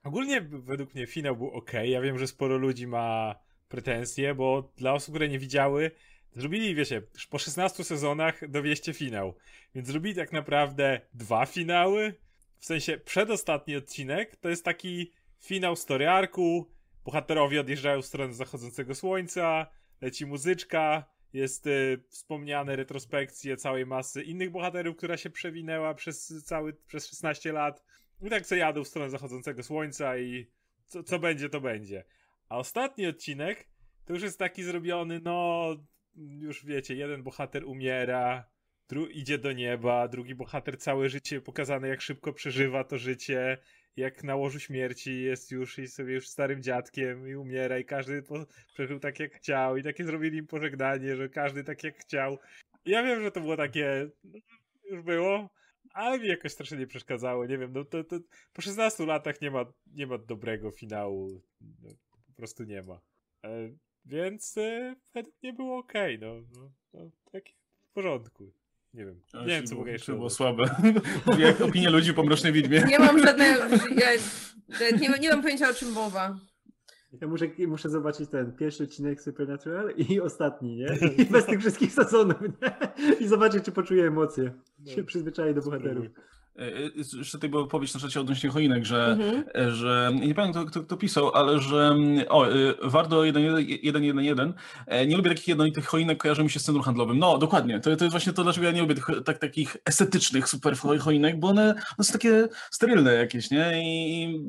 [0.04, 1.72] Ogólnie według mnie finał był ok.
[1.84, 3.34] Ja wiem, że sporo ludzi ma
[3.68, 5.90] pretensje, bo dla osób, które nie widziały,
[6.36, 9.34] zrobili, wiecie, po 16 sezonach dowieście finał.
[9.74, 12.14] Więc zrobili tak naprawdę dwa finały.
[12.58, 16.70] W sensie przedostatni odcinek to jest taki finał story arku.
[17.04, 19.66] Bohaterowie odjeżdżają w stronę zachodzącego słońca,
[20.00, 26.72] leci muzyczka, jest y, wspomniane retrospekcje całej masy innych bohaterów, która się przewinęła przez cały,
[26.72, 27.82] przez 16 lat.
[28.22, 30.46] I tak co jadą w stronę zachodzącego słońca i
[30.86, 32.04] co, co będzie, to będzie.
[32.48, 33.68] A ostatni odcinek
[34.04, 35.66] to już jest taki zrobiony, no
[36.16, 38.50] już wiecie, jeden bohater umiera,
[38.90, 43.58] dru- idzie do nieba, drugi bohater całe życie pokazane jak szybko przeżywa to życie,
[43.96, 48.22] jak na łożu śmierci jest już i sobie już starym dziadkiem i umiera i każdy
[48.22, 52.38] po- przeżył tak jak chciał i takie zrobili im pożegnanie, że każdy tak jak chciał.
[52.84, 54.38] I ja wiem, że to było takie, no,
[54.90, 55.50] już było,
[55.92, 58.16] ale mi jakoś strasznie nie przeszkadzało, nie wiem, no to, to
[58.52, 61.88] po 16 latach nie ma, nie ma dobrego finału, no,
[62.26, 63.00] po prostu nie ma.
[63.44, 63.70] E,
[64.04, 67.44] więc e, według mnie było ok, no, no, no tak
[67.90, 68.52] w porządku.
[68.94, 69.22] Nie wiem.
[69.32, 70.64] A, Nie wiem, co było- mogę jeszcze było słabe.
[71.38, 72.84] Jak opinie ludzi po Mrocznej Widmie.
[72.88, 73.62] Nie mam żadnego.
[73.96, 74.10] Ja,
[75.00, 76.38] nie, nie mam pojęcia o czym mowa.
[77.12, 80.98] Ja muszę, muszę zobaczyć ten pierwszy odcinek Supernatural i ostatni, nie?
[81.18, 82.76] I bez tych wszystkich sezonów, nie?
[83.20, 84.52] I zobaczyć, czy poczuję emocje.
[84.86, 86.06] Się przyzwyczaję do bohaterów.
[86.60, 89.44] E, e, Jeszcze tutaj była opowieść na czacie odnośnie choinek, że, Mhm.
[89.54, 92.46] e, że nie pamiętam kto, kto, pisał, ale że mm, o,
[92.82, 94.52] Wardo 1.1.1
[94.86, 97.18] e, nie lubię takich jednolitych choinek, kojarzy mi się z centrum handlowym.
[97.18, 97.80] No, dokładnie.
[97.80, 100.98] To, to jest właśnie to, dlaczego ja nie lubię tych tak, takich estetycznych super cho-
[100.98, 103.82] choinek, bo one, one są takie sterylne jakieś, nie?
[103.84, 104.40] I, i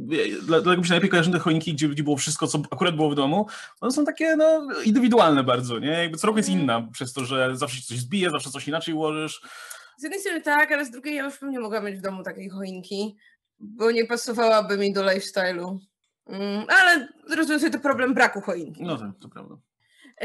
[0.45, 3.09] dla- dlatego mi się najlepiej kojarzą te choinki, gdzie, gdzie było wszystko, co akurat było
[3.09, 3.47] w domu.
[3.81, 5.87] One są takie, no, indywidualne bardzo, nie?
[5.89, 8.93] Jakby co roku jest inna, przez to, że zawsze się coś zbije, zawsze coś inaczej
[8.93, 9.41] ułożysz.
[10.01, 12.23] Z jednej strony tak, ale z drugiej ja już bym nie mogła mieć w domu
[12.23, 13.17] takiej choinki,
[13.59, 15.77] bo nie pasowałaby mi do lifestyle'u.
[16.27, 17.07] Mm, ale
[17.59, 18.83] sobie to problem braku choinki.
[18.83, 19.57] No tak, to prawda.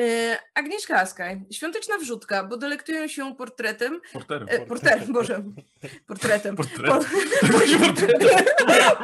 [0.01, 4.49] E, Agnieszka Askaj, świąteczna wrzutka, bo delektują się portretem, Porterem.
[4.51, 5.43] e, porterem, boże,
[6.07, 6.57] portretem.
[6.57, 6.87] Portret.
[6.87, 7.05] Por-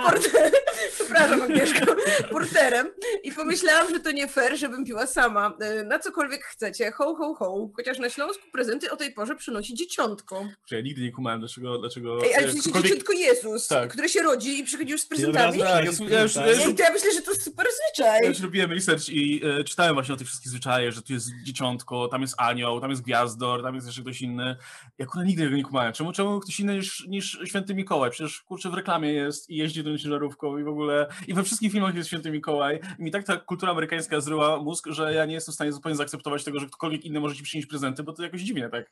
[0.04, 0.50] Porter-
[0.94, 1.96] Przepraszam, Agnieszko.
[2.30, 2.86] Porterem.
[3.22, 5.56] I pomyślałam, że to nie fair, żebym piła sama.
[5.60, 6.90] E, Na cokolwiek chcecie.
[6.92, 7.68] Ho, ho, ho.
[7.76, 10.46] Chociaż na Śląsku prezenty o tej porze przynosi dzieciątko.
[10.66, 11.78] Że ja nigdy nie kumałem, dlaczego...
[11.78, 13.92] dlaczego Ej, ale przecież ktokolwiek- dzieciątko Jezus, Tak.
[13.92, 15.58] które się rodzi i przychodzi już z prezentami.
[15.58, 17.66] Tak, ja, jest ja, już, ja, już, Ej, to ja myślę, że to jest super
[17.86, 18.18] zwyczaj.
[18.22, 21.30] ja już robiłem research i e, czytałem właśnie o tych wszystkich zwyczajach, że tu jest
[21.44, 24.56] dzieciątko, tam jest anioł, tam jest gwiazdor, tam jest jeszcze ktoś inny.
[24.98, 25.92] Ja akurat nigdy tego nie kumałem.
[25.92, 28.10] Czemu, czemu ktoś inny niż, niż święty Mikołaj?
[28.10, 31.72] Przecież kurczę w reklamie jest i jeździ tą ciężarówką i w ogóle i we wszystkich
[31.72, 32.80] filmach jest święty Mikołaj.
[32.98, 35.96] I mi tak ta kultura amerykańska zryła mózg, że ja nie jestem w stanie zupełnie
[35.96, 38.90] zaakceptować tego, że ktokolwiek inny może ci przynieść prezenty, bo to jakoś dziwnie tak.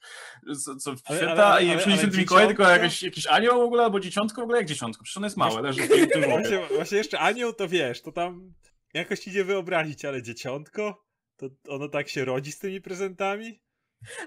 [0.59, 4.45] Co, co święta i ale święty Mikołaj, tylko jakiś, anioł w ogóle, albo dzieciątko w
[4.45, 5.05] ogóle, jak dzieciątko?
[5.05, 6.23] Przecież ono jest małe, leży w tym.
[6.23, 8.53] Właśnie, właśnie jeszcze anioł to wiesz, to tam
[8.95, 11.10] jakoś idzie wyobrazić, ale dzieciątko?
[11.41, 13.61] To ono tak się rodzi z tymi prezentami?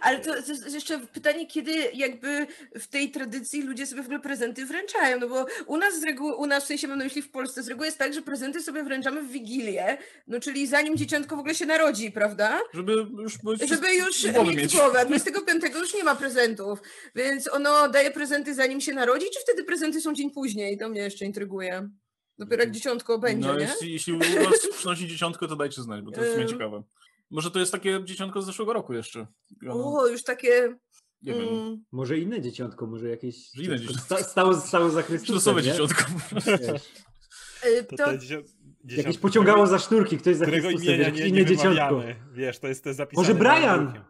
[0.02, 2.48] Ale to, to jest jeszcze pytanie, kiedy jakby
[2.80, 6.36] w tej tradycji ludzie sobie w ogóle prezenty wręczają, no bo u nas z reguły,
[6.36, 8.62] u nas w sensie mam na myśli w Polsce, z reguły jest tak, że prezenty
[8.62, 9.98] sobie wręczamy w Wigilię,
[10.28, 12.62] no czyli zanim dzieciątko w ogóle się narodzi, prawda?
[12.74, 13.38] Żeby już...
[13.70, 14.76] Żeby już mieć, mieć.
[14.76, 16.80] głowę, a 25 już nie ma prezentów,
[17.16, 20.78] więc ono daje prezenty zanim się narodzi, czy wtedy prezenty są dzień później?
[20.78, 21.90] To mnie jeszcze intryguje.
[22.38, 23.62] Dopiero jak dzieciątko będzie, no, nie?
[23.66, 26.52] jeśli, jeśli u was przynosi dzieciątko, to dajcie znać, bo to jest w sumie Ym.
[26.52, 26.84] ciekawe.
[27.34, 29.28] Może to jest takie dzieciątko z zeszłego roku jeszcze.
[29.70, 30.76] Ono, O, już takie...
[31.22, 31.48] nie wiem.
[31.48, 34.04] mm, Może inne dzieciątko, może jakieś inne dzieciątko.
[34.04, 36.04] sta- stało, stało za Chrystusem, dzieciątko.
[37.66, 38.18] Y, To, te.
[38.98, 42.04] Jakieś pociągało za sznurki, ktoś za którego Chrystusem, imienia wiesz, nie, inne nie dzieciątko.
[42.34, 43.28] Wiesz, to jest to zapisane.
[43.28, 44.04] Może Brian?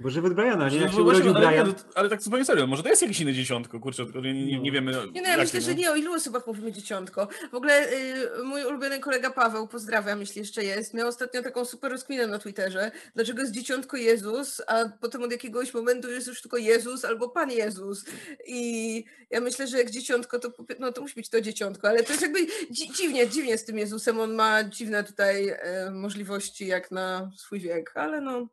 [0.00, 0.76] Bo żeby Briana, nie?
[0.78, 1.68] Jak się No właśnie, urodził ale, Brian.
[1.68, 4.60] nie, ale tak zupełnie serio, może to jest jakieś inne dzieciątko, kurczę, tylko nie, nie,
[4.60, 7.28] nie wiemy Nie no, ja myślę, że nie o ilu osobach mówimy dzieciątko.
[7.52, 11.92] W ogóle y, mój ulubiony kolega Paweł, pozdrawiam, jeśli jeszcze jest, miał ostatnio taką super
[11.92, 16.56] rozkminę na Twitterze, dlaczego jest dzieciątko Jezus, a potem od jakiegoś momentu jest już tylko
[16.56, 18.04] Jezus albo Pan Jezus.
[18.46, 22.12] I ja myślę, że jak dzieciątko, to, no, to musi być to dzieciątko, ale to
[22.12, 26.90] jest jakby dzi- dziwnie, dziwnie z tym Jezusem, on ma dziwne tutaj e, możliwości jak
[26.90, 28.48] na swój wiek, ale no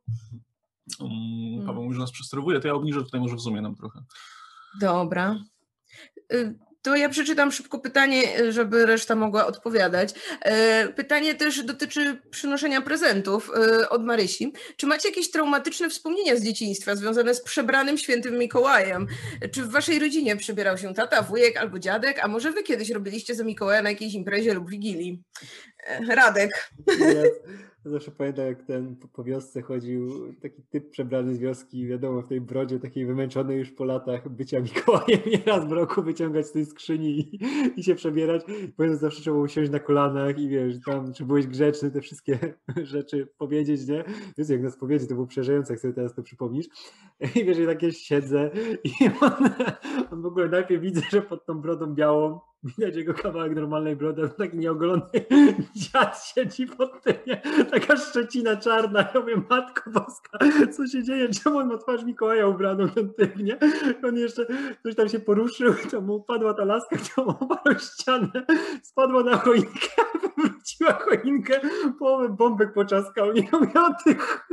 [1.00, 4.00] Um, Paweł mówi, że nas przesterowuje, to ja obniżę tutaj może w zoomie nam trochę.
[4.82, 5.36] Dobra.
[6.34, 10.14] Y, To ja przeczytam szybko pytanie, y, żeby reszta mogła odpowiadać.
[10.42, 14.54] E, Pytanie też dotyczy przynoszenia prezentów y, od Marysi.
[14.78, 19.08] Czy macie jakieś traumatyczne wspomnienia z dzieciństwa związane z przebranym świętym Mikołajem?
[19.54, 22.20] Czy w waszej rodzinie przebierał się tata, wujek albo dziadek?
[22.24, 25.24] A może wy kiedyś robiliście za Mikołaja na jakiejś imprezie lub wigilii?
[26.10, 26.72] Radek.
[27.86, 32.28] Ja zawsze pamiętam, jak ten po, wiosce chodził taki typ przebrany z wioski, wiadomo, w
[32.28, 36.52] tej brodzie takiej wymęczonej już po latach bycia Mikołajem, nie raz w roku wyciągać z
[36.52, 37.40] tej skrzyni i,
[37.76, 38.44] i się przebierać.
[38.78, 42.40] Pamiętam, zawsze trzeba usiąść na kolanach i wiesz, tam, czy byłeś grzeczny, te wszystkie
[42.84, 44.04] rzeczy powiedzieć, nie?
[44.38, 46.66] Więc jak nas powiedzieć, to było przerażające, jak sobie teraz to przypomnisz.
[47.36, 48.52] I wiesz, ja takie siedzę
[48.84, 48.92] i
[49.22, 49.50] on,
[50.12, 54.26] on w ogóle najpierw widzę, że pod tą brodą białą widać jego kawałek normalnej brody,
[54.26, 55.02] a tak nieogolony
[55.76, 57.16] dziad siedzi pod tym,
[57.72, 60.38] taka szczecina czarna, ja mówię, matko boska,
[60.72, 63.58] co się dzieje, czemu on ma twarz Mikołaja ubraną, ten typ, nie?
[64.04, 64.46] On jeszcze
[64.84, 67.34] coś tam się poruszył, to mu upadła ta laska, to mu
[67.76, 68.46] w ścianę,
[68.84, 70.04] spadła na choinkę,
[70.38, 71.60] wróciła choinkę,
[72.00, 74.48] połowę bombek poczaskał, nie mówię o tych.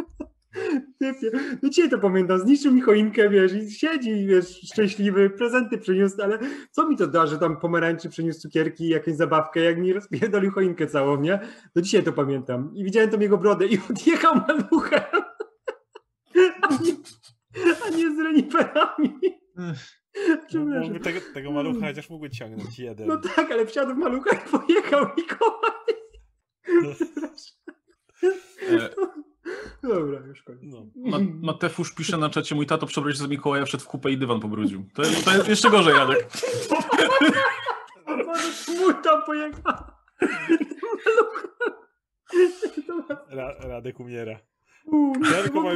[1.63, 6.39] No dzisiaj to pamiętam, zniszczył mi choinkę, wiesz, i siedzi, wiesz, szczęśliwy, prezenty przyniósł, ale
[6.71, 10.87] co mi to da, że tam pomarańczy przyniósł cukierki, jakąś zabawkę, jak mi rozpierdolił choinkę
[10.87, 11.41] całą, nie?
[11.75, 12.73] Do dzisiaj to pamiętam.
[12.75, 15.01] I widziałem tam jego brodę i odjechał maluchem.
[16.63, 16.97] A nie,
[17.87, 19.21] a nie z reniferami.
[20.55, 23.09] No, tego, tego malucha chociaż mógłby ciągnąć jeden.
[23.09, 25.71] No tak, ale wsiadł w malucha i pojechał Mikołaj.
[28.69, 28.89] E,
[29.83, 30.39] Dobra, już.
[30.39, 30.59] szkole.
[30.63, 30.87] No.
[30.97, 34.19] Ma, Matefusz pisze na czacie, mój tato przebrał się za Mikołaja, wszedł w kupę i
[34.19, 34.85] dywan pobrudził.
[34.95, 36.29] To, jest- to jest jeszcze gorzej, Jadek.
[38.81, 39.75] Mój tam pojechał.
[43.29, 44.39] Ra Radek umiera.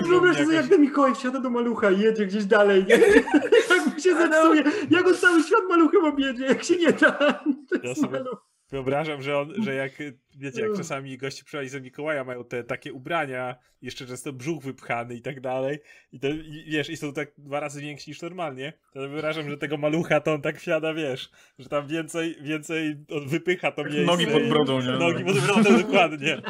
[0.08, 2.84] Wyobraź sobie, jak ten Mikołaj wsiada do malucha i jedzie gdzieś dalej.
[2.88, 2.98] Nie?
[3.70, 4.62] Jak mu się zepsuje.
[4.90, 7.12] Jak on cały świat maluchem objedzie, jak się nie da.
[7.12, 8.53] To Ja jest sobie- maluch.
[8.74, 9.92] Wyobrażam, że on, że jak,
[10.36, 15.14] wiecie, jak czasami goście przychodzi za Mikołaja, mają te takie ubrania, jeszcze często brzuch wypchany
[15.14, 15.78] i tak dalej,
[16.12, 19.56] i, to, i wiesz, i są tak dwa razy więksi niż normalnie, to wyobrażam, że
[19.56, 24.04] tego malucha to on tak wsiada, wiesz, że tam więcej, więcej on wypycha to miejsce.
[24.04, 24.92] Nogi pod brodą, nie?
[24.92, 26.42] Nogi pod brodą, dokładnie.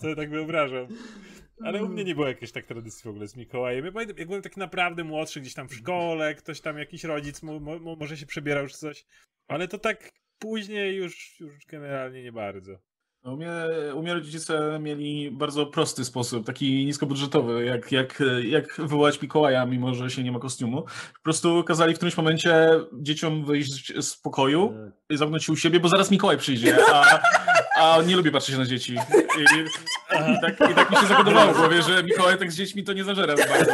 [0.00, 0.86] To tak wyobrażam.
[1.64, 3.84] Ale u mnie nie było jakiejś tak tradycji w ogóle z Mikołajem.
[3.84, 7.42] Ja pamiętam, jak byłem taki naprawdę młodszy, gdzieś tam w szkole, ktoś tam, jakiś rodzic
[7.42, 9.04] mo, mo, może się przebierał czy coś.
[9.48, 12.72] Ale to tak później już, już generalnie nie bardzo.
[13.24, 13.50] U mnie,
[13.94, 19.94] u mnie rodzice mieli bardzo prosty sposób, taki niskobudżetowy, jak, jak, jak wywołać Mikołaja, mimo
[19.94, 20.82] że się nie ma kostiumu.
[20.82, 24.74] Po prostu kazali w którymś momencie dzieciom wyjść z pokoju
[25.10, 27.20] i zamknąć się u siebie, bo zaraz Mikołaj przyjdzie, a,
[27.76, 28.92] a on nie lubi patrzeć na dzieci.
[29.38, 32.92] I, i, tak, I tak mi się zakodowało w że Mikołaj tak z dziećmi to
[32.92, 33.72] nie zażera za bardzo.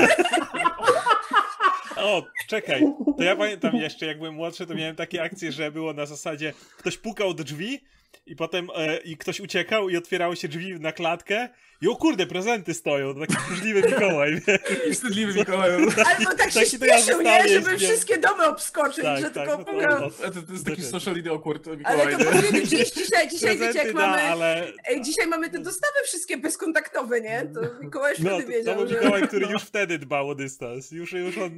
[2.08, 2.82] O, czekaj,
[3.16, 6.52] to ja pamiętam jeszcze, jak byłem młodszy, to miałem takie akcje, że było na zasadzie,
[6.78, 7.80] ktoś pukał do drzwi
[8.26, 11.48] i potem e, i ktoś uciekał i otwierały się drzwi na klatkę
[11.80, 14.58] i o kurde, prezenty stoją, to taki możliwy Mikołaj, wiesz?
[14.96, 15.70] Wstydliwy Mikołaj.
[15.74, 15.90] Albo
[16.38, 17.48] tak się to śpieszył, nie?
[17.48, 17.78] Żeby nie?
[17.78, 20.10] wszystkie domy obskoczyć, Tak, że tak, tylko no to- no.
[20.10, 22.24] To, to jest taki socially awkward Ale Mikołaj, to nie?
[22.42, 24.22] powinien dziś, dzisiaj, dzisiaj wiecie, jak da, mamy...
[24.22, 27.50] ale Ej, dzisiaj mamy te dostawy wszystkie bezkontaktowe, nie?
[27.54, 28.94] To Mikołaj no, wtedy to, to wiedział, był że...
[28.94, 30.90] Mikołaj, który już wtedy dbał o dystans.
[30.92, 31.50] Już, już on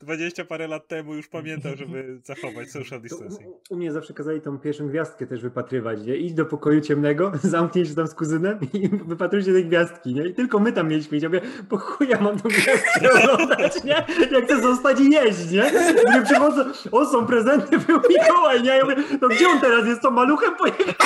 [0.00, 3.48] 20 parę lat temu już pamiętał, żeby zachować social To distancing.
[3.48, 6.16] u, u mnie zawsze kazali tą pierwszą gwiazdkę też wypatrywać, nie?
[6.16, 10.26] Idź do pokoju ciemnego, zamknij się tam z kuzynem i wypatrujcie tej gwiazdki, nie?
[10.26, 11.22] I tylko my tam mieliśmy iść.
[11.22, 14.04] Ja mówię, po chuja mam tą gwiazdkę oglądać, nie?
[14.30, 15.62] Jak chcę zostać i jeść, nie?
[16.06, 18.76] Mówię, przychodzę, o są prezenty, był Mikołaj, nie?
[18.76, 20.00] Ja mówię, no gdzie on teraz jest?
[20.00, 20.86] To maluchem pojechać?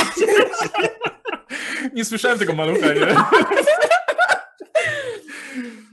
[1.94, 3.06] Nie słyszałem tego malucha, nie?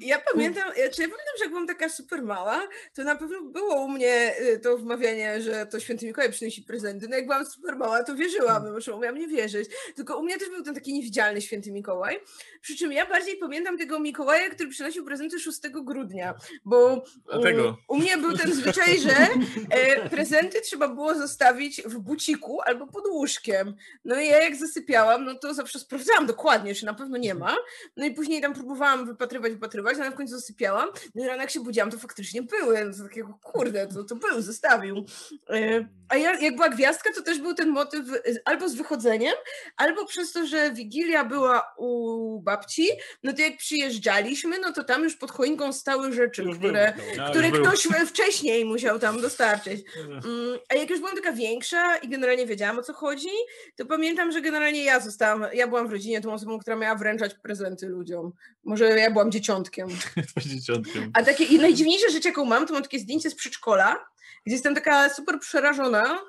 [0.05, 3.41] Ja pamiętam, ja, czy ja pamiętam, że jak byłam taka super mała, to na pewno
[3.41, 7.07] było u mnie y, to wmawianie, że to święty Mikołaj przynosi prezenty.
[7.09, 9.69] No jak byłam super mała, to wierzyłam, bo że umiałam nie wierzyć.
[9.95, 12.19] Tylko u mnie też był ten taki niewidzialny święty Mikołaj.
[12.61, 16.33] Przy czym ja bardziej pamiętam tego Mikołaja, który przynosił prezenty 6 grudnia,
[16.65, 17.61] bo Dlatego.
[17.61, 19.15] mm, u mnie był ten zwyczaj, że
[19.69, 23.75] e, prezenty trzeba było zostawić w buciku albo pod łóżkiem.
[24.05, 27.55] No i ja jak zasypiałam, no to zawsze sprawdzałam dokładnie, czy na pewno nie ma.
[27.97, 30.89] No i później tam próbowałam wypatrywać, wypatrywać, no ale w końcu zasypiałam.
[31.15, 32.85] No i rano jak się budziłam, to faktycznie były.
[32.85, 35.05] No to takiego, kurde, to, to był, zostawił.
[35.49, 39.33] E, a ja, jak była gwiazdka, to też był ten motyw e, albo z wychodzeniem,
[39.77, 42.87] albo przez to, że Wigilia była u babci,
[43.23, 46.93] no to jak przyjeżdżaliśmy, no to tam już pod choinką stały rzeczy, Już które.
[47.17, 47.67] Ja które już był.
[47.67, 49.81] ktoś wcześniej musiał tam dostarczyć.
[50.25, 53.27] Mm, A jak już byłam taka większa i generalnie wiedziałam o co chodzi,
[53.75, 57.33] to pamiętam, że generalnie ja zostałam, ja byłam w rodzinie tą osobą, która miała wręczać
[57.33, 58.31] prezenty ludziom.
[58.63, 59.84] Może ja byłam dzieciątkiem.
[60.17, 61.11] Jesteś dzieciątkiem.
[61.13, 64.05] A takie i najdziwniejsze rzecz, jaką mam, to mam takie zdjęcie z przedszkola,
[64.45, 66.19] gdzie jestem taka super przerażona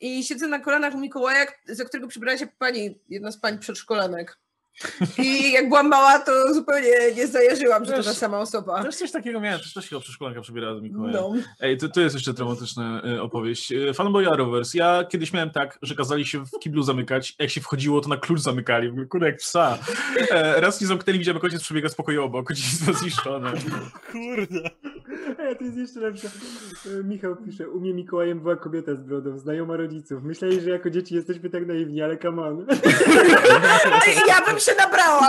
[0.00, 4.38] i siedzę na kolanach u Mikołaja, za którego przybrała się pani, jedna z pań przedszkolanek.
[5.18, 8.82] I jak byłam mała, to zupełnie nie zajarzyłam, że to ta sama osoba.
[8.82, 11.12] Też coś takiego miałem, też, też chyba przedszkolanka przebierała do Mikołaja.
[11.12, 11.34] No.
[11.60, 13.72] Ej, to, to jest jeszcze dramatyczna y, opowieść.
[13.72, 14.78] Y, Fanboy Arrowverse.
[14.78, 18.16] Ja kiedyś miałem tak, że kazali się w kiblu zamykać, jak się wchodziło, to na
[18.16, 18.92] klucz zamykali.
[18.92, 19.78] Mówię, Kurde, jak psa.
[20.30, 23.52] E, raz nie zamknęli, widziałem, jak ojciec przebiega z pokoju obok, dziedzictwo zniszczone.
[24.12, 24.70] Kurde.
[25.38, 26.28] Ej, to jest jeszcze lepsze.
[26.86, 30.22] E, Michał pisze, u mnie Mikołajem była kobieta z brodą, znajoma rodziców.
[30.22, 32.66] Myśleli, że jako dzieci jesteśmy tak naiwni, ale come on.
[34.28, 35.28] Ja bym się nabrała.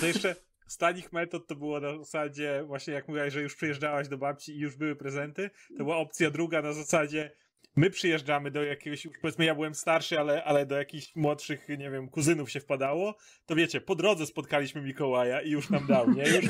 [0.00, 4.08] To jeszcze z tanich metod to było na zasadzie, właśnie jak mówiłaś, że już przyjeżdżałaś
[4.08, 7.30] do babci i już były prezenty, to była opcja druga na zasadzie
[7.76, 12.08] my przyjeżdżamy do jakiegoś, powiedzmy ja byłem starszy, ale, ale do jakichś młodszych, nie wiem,
[12.08, 13.14] kuzynów się wpadało,
[13.46, 16.22] to wiecie, po drodze spotkaliśmy Mikołaja i już nam dał, nie?
[16.22, 16.44] Już,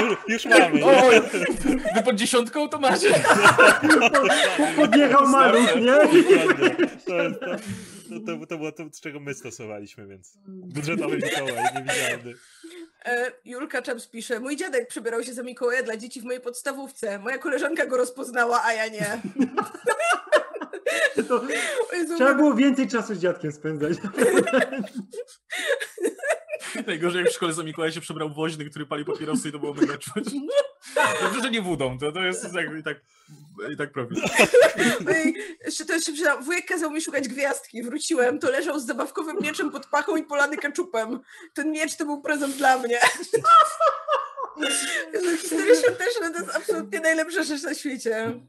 [0.00, 0.84] już, już mamy, nie?
[0.84, 1.20] Oj,
[1.94, 3.08] wy pod dziesiątką to macie.
[4.76, 6.22] Podjechał maluch, nie?
[7.06, 7.46] To, jest to,
[8.08, 12.34] to, to, to było to, z czego my stosowaliśmy, więc budżetowy Mikołaj, niewidzialny.
[13.04, 17.18] E, Julka Czaps pisze, mój dziadek przebierał się za Mikołaja dla dzieci w mojej podstawówce.
[17.18, 19.06] Moja koleżanka go rozpoznała, a ja nie.
[21.28, 21.42] To
[22.16, 23.98] trzeba było więcej czasu z dziadkiem spędzać.
[26.86, 29.74] Najgorzej jak w szkole za Mikołaja się przebrał woźny, który pali papierosy i to było
[29.74, 30.24] mega czuć.
[31.22, 32.96] Dobrze, że nie wódą, to, to jest tak, i tak,
[33.72, 34.22] i tak profil.
[35.78, 36.44] No to jeszcze przydam.
[36.44, 37.82] Wujek kazał mi szukać gwiazdki.
[37.82, 41.20] Wróciłem, to leżał z zabawkowym mieczem pod pachą i polany keczupem.
[41.54, 43.00] Ten miecz to był prezent dla mnie.
[45.40, 48.40] Historie świąteczne to jest absolutnie najlepsza rzecz na świecie.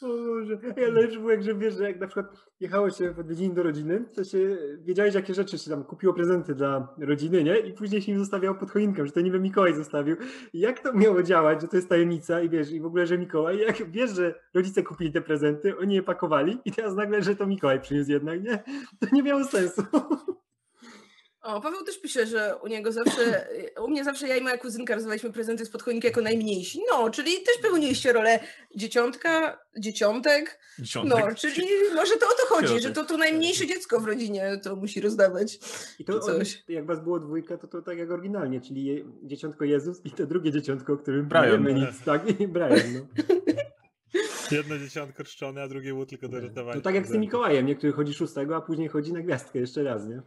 [0.00, 0.58] Boże.
[0.76, 4.04] Ale lepszy jak, że wiesz, że jak na przykład jechało się w odwiedziny do rodziny,
[4.14, 7.58] to się wiedziałeś, jakie rzeczy się tam kupiło prezenty dla rodziny, nie?
[7.58, 10.16] I później się im zostawiało pod choinką, że to niby Mikołaj zostawił.
[10.54, 13.58] Jak to miało działać, że to jest tajemnica i wiesz, i w ogóle, że Mikołaj,
[13.58, 17.46] jak wiesz, że rodzice kupili te prezenty, oni je pakowali i teraz nagle, że to
[17.46, 18.64] Mikołaj przyniósł jednak, nie?
[19.00, 19.82] To nie miało sensu.
[21.42, 23.48] O, Paweł też pisze, że u niego zawsze,
[23.84, 26.80] u mnie zawsze ja i moja kuzynka rozwaliśmy prezenty spod choinki jako najmniejsi.
[26.90, 28.40] No, czyli też pełniliście rolę
[28.76, 30.58] dzieciątka, dzieciątek.
[30.78, 31.24] Dziesiątek.
[31.28, 33.06] No, czyli może to o to chodzi, że Dzieciątek.
[33.06, 35.58] to, to najmniejsze dziecko w rodzinie to musi rozdawać.
[35.98, 36.36] I to coś.
[36.54, 36.64] coś.
[36.68, 40.26] jak was było dwójka, to to tak jak oryginalnie, czyli je, dzieciątko Jezus i to
[40.26, 41.44] drugie dzieciątko, o którym Brian.
[41.44, 42.40] nie wiemy nic, tak?
[42.40, 43.00] I Brian, no.
[44.56, 46.74] Jedno dzieciątko czczone, a drugie było tylko do ratowania.
[46.74, 47.76] To tak jak z tym Mikołajem, nie?
[47.76, 50.22] Który chodzi szóstego, a później chodzi na gwiazdkę jeszcze raz, nie?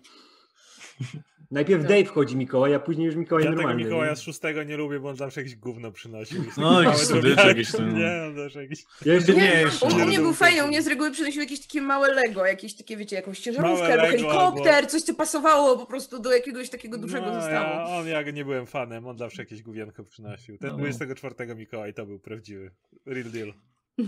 [1.51, 1.89] Najpierw Tak.
[1.89, 3.83] Dave chodzi Mikołaj, a później już Mikołaj Ja tego normalny.
[3.83, 4.15] Mikołaja nie?
[4.17, 6.43] z szóstego nie lubię, bo on zawsze jakieś gówno przynosił.
[6.57, 7.97] No, jakiś słodycze jakieś tam.
[7.97, 8.83] Nie, on zawsze jakieś...
[9.05, 11.11] Ja jeszcze Nie, nie, jeszcze u, u nie mnie był fajny, u mnie z reguły
[11.11, 15.77] przynosił jakieś takie małe Lego, jakieś takie, wiecie, jakąś ciężarówkę albo helikopter, coś co pasowało
[15.77, 17.55] po prostu do jakiegoś takiego dużego no, zestawu.
[17.55, 20.57] ja, on, ja nie byłem fanem, on zawsze jakieś główienko przynosił.
[20.57, 20.77] Ten No.
[20.77, 22.71] 24 Mikołaj to był prawdziwy.
[23.05, 23.53] Real deal.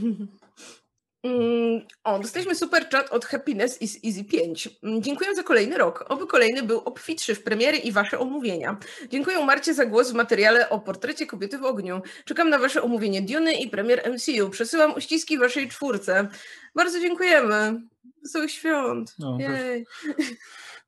[1.26, 4.70] Mm, O, dostaliśmy super chat od Happiness is Easy 5.
[4.84, 6.06] Mm, Dziękuję za kolejny rok.
[6.10, 8.78] Oby kolejny był obfitszy w premiery i wasze omówienia.
[9.10, 12.02] Dziękuję Marcie za głos w materiale o portrecie kobiety w ogniu.
[12.26, 14.50] Czekam na wasze omówienie Duny i premier MCU.
[14.50, 16.28] Przesyłam uściski waszej czwórce.
[16.76, 17.82] Bardzo dziękujemy.
[18.24, 19.16] Wesołych świąt.
[19.20, 19.86] No, Jej.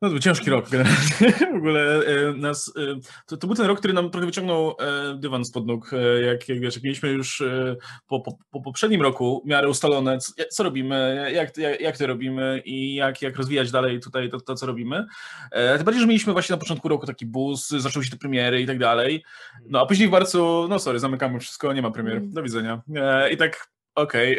[0.02, 0.66] No to był ciężki rok.
[1.54, 5.16] W ogóle e, nas, e, to, to był ten rok, który nam trochę wyciągnął e,
[5.20, 5.92] dywan spod nóg.
[6.26, 7.44] Jak, jak, wiesz, jak mieliśmy już
[8.08, 12.08] po, po, po poprzednim roku w miarę ustalone, co, co robimy, jak, jak, jak to
[12.08, 15.06] robimy i jak, jak rozwijać dalej tutaj to, to co robimy.
[15.52, 18.66] Tym bardziej, że mieliśmy właśnie na początku roku taki bus, zaczęły się te premiery i
[18.66, 19.24] tak dalej.
[19.70, 22.82] No a później w marcu, no sorry, zamykamy wszystko, nie ma premier, do widzenia.
[23.32, 24.38] I tak, okej.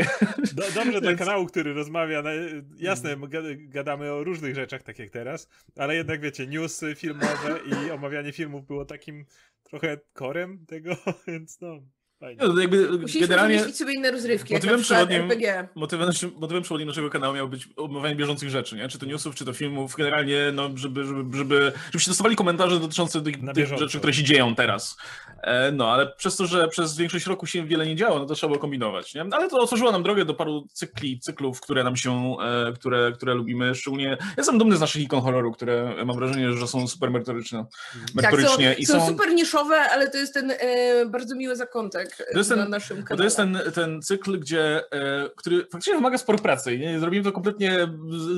[0.52, 2.30] Do, dobrze dla kanału, który rozmawia, na,
[2.76, 7.60] jasne, my gada- gadamy o różnych rzeczach, tak jak teraz, ale jednak wiecie, newsy filmowe
[7.66, 9.26] i omawianie filmów było takim
[9.62, 11.82] trochę korem tego, więc no,
[12.20, 12.42] fajnie.
[12.48, 13.54] No, jakby Musieliśmy generalnie...
[13.54, 15.68] wymyślić sobie inne rozrywki, Motywem przewodnim- RPG.
[15.74, 18.88] Motywem, naszym- motywem przewodnim naszego kanału miał być omawianie bieżących rzeczy, nie?
[18.88, 23.20] Czy to newsów, czy to filmów, generalnie, no, żeby, żeby, żeby, żebyście dostawali komentarze dotyczące
[23.22, 24.96] tych, tych rzeczy, które się dzieją teraz.
[25.42, 28.34] E, no, ale przez to, że przez większość roku się wiele nie działo, no to
[28.34, 29.24] trzeba było kombinować, nie?
[29.32, 32.36] Ale to otworzyło nam drogę do paru cykli, cyklów, które nam się,
[32.68, 36.52] e, które, które lubimy, szczególnie, ja jestem dumny z naszych ikon horroru, które mam wrażenie,
[36.52, 39.06] że są super merytoryczne, Tak, merytorycznie są, i są są...
[39.06, 42.96] super niszowe, ale to jest ten e, bardzo miły zakątek To jest na ten- naszym
[42.96, 43.18] Bo kanale.
[43.18, 46.78] to jest ten, ten cykl, gdzie, e, który faktycznie wymaga sporo pracy.
[46.78, 47.00] Nie?
[47.00, 47.88] Zrobimy to kompletnie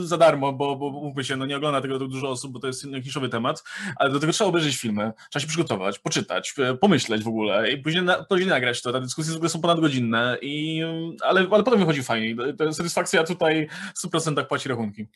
[0.05, 2.67] za darmo, bo, bo mówmy się, no nie ogląda tego tak dużo osób, bo to
[2.67, 3.65] jest niszowy temat,
[3.97, 7.79] ale do tego trzeba obejrzeć filmy, trzeba się przygotować, poczytać, e, pomyśleć w ogóle i
[7.79, 8.93] później, na, później nagrać to.
[8.93, 10.83] Te dyskusje w ogóle są ponadgodzinne, i,
[11.23, 12.37] ale, ale potem wychodzi fajnie.
[12.73, 15.07] Satysfakcja tutaj w 100% płaci rachunki.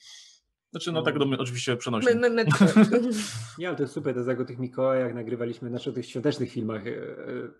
[0.74, 2.06] Znaczy, no tak do mnie oczywiście przenosi.
[2.06, 2.44] My, my, my,
[3.58, 6.06] Nie, ale to jest super, to jest jak o tych Mikołajach nagrywaliśmy, znaczy o tych
[6.06, 6.92] świątecznych filmach e,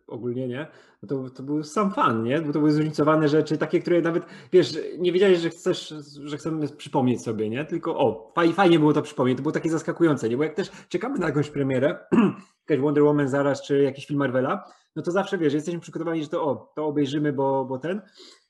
[0.07, 0.67] ogólnie, nie?
[1.03, 2.41] No to, to był sam fan, nie?
[2.41, 6.69] Bo to były zróżnicowane rzeczy, takie, które nawet, wiesz, nie wiedziałeś, że chcesz, że chcemy
[6.69, 7.65] przypomnieć sobie, nie?
[7.65, 10.37] Tylko o, faj, fajnie było to przypomnieć, to było takie zaskakujące, nie?
[10.37, 11.99] Bo jak też czekamy na jakąś premierę,
[12.69, 14.65] jakaś Wonder Woman zaraz, czy jakiś film Marvela,
[14.97, 18.03] no to zawsze, wiesz, jesteśmy przygotowani, że to o, to obejrzymy, bo, bo ten,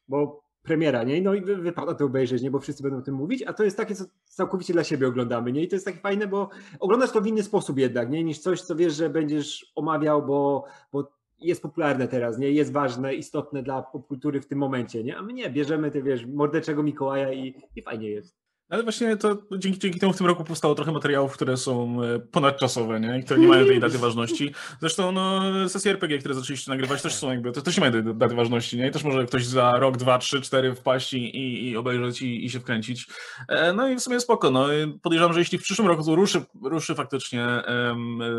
[0.09, 1.23] bo premiera, nie?
[1.23, 2.51] No i wy- wypada to obejrzeć, nie?
[2.51, 5.53] Bo wszyscy będą o tym mówić, a to jest takie, co całkowicie dla siebie oglądamy,
[5.53, 5.63] nie?
[5.63, 6.49] I to jest takie fajne, bo
[6.81, 8.25] oglądasz to w inny sposób jednak, nie?
[8.25, 12.51] Niż coś, co wiesz, że będziesz omawiał, bo, bo jest popularne teraz, nie?
[12.51, 15.17] Jest ważne, istotne dla popkultury w tym momencie, nie?
[15.17, 18.44] A my nie, bierzemy te, wiesz, mordeczego Mikołaja i, i fajnie jest.
[18.75, 22.19] Ale właśnie to dzięki, dzięki temu w tym roku powstało trochę materiałów, które są e,
[22.19, 23.23] ponadczasowe, nie?
[23.23, 24.55] Które nie mają tej daty ważności.
[24.81, 28.15] Zresztą no, sesje RPG, które zaczęliście nagrywać, też są jakby, to też nie mają tej
[28.15, 28.89] daty ważności, nie?
[28.89, 32.51] I też może ktoś za rok, dwa, trzy, cztery wpaść i, i, obejrzeć i, i
[32.51, 33.07] się wkręcić.
[33.49, 34.51] E, No i w sumie spoko.
[34.51, 34.67] No.
[35.03, 37.47] Podejrzewam, że jeśli w przyszłym roku to ruszy, ruszy faktycznie,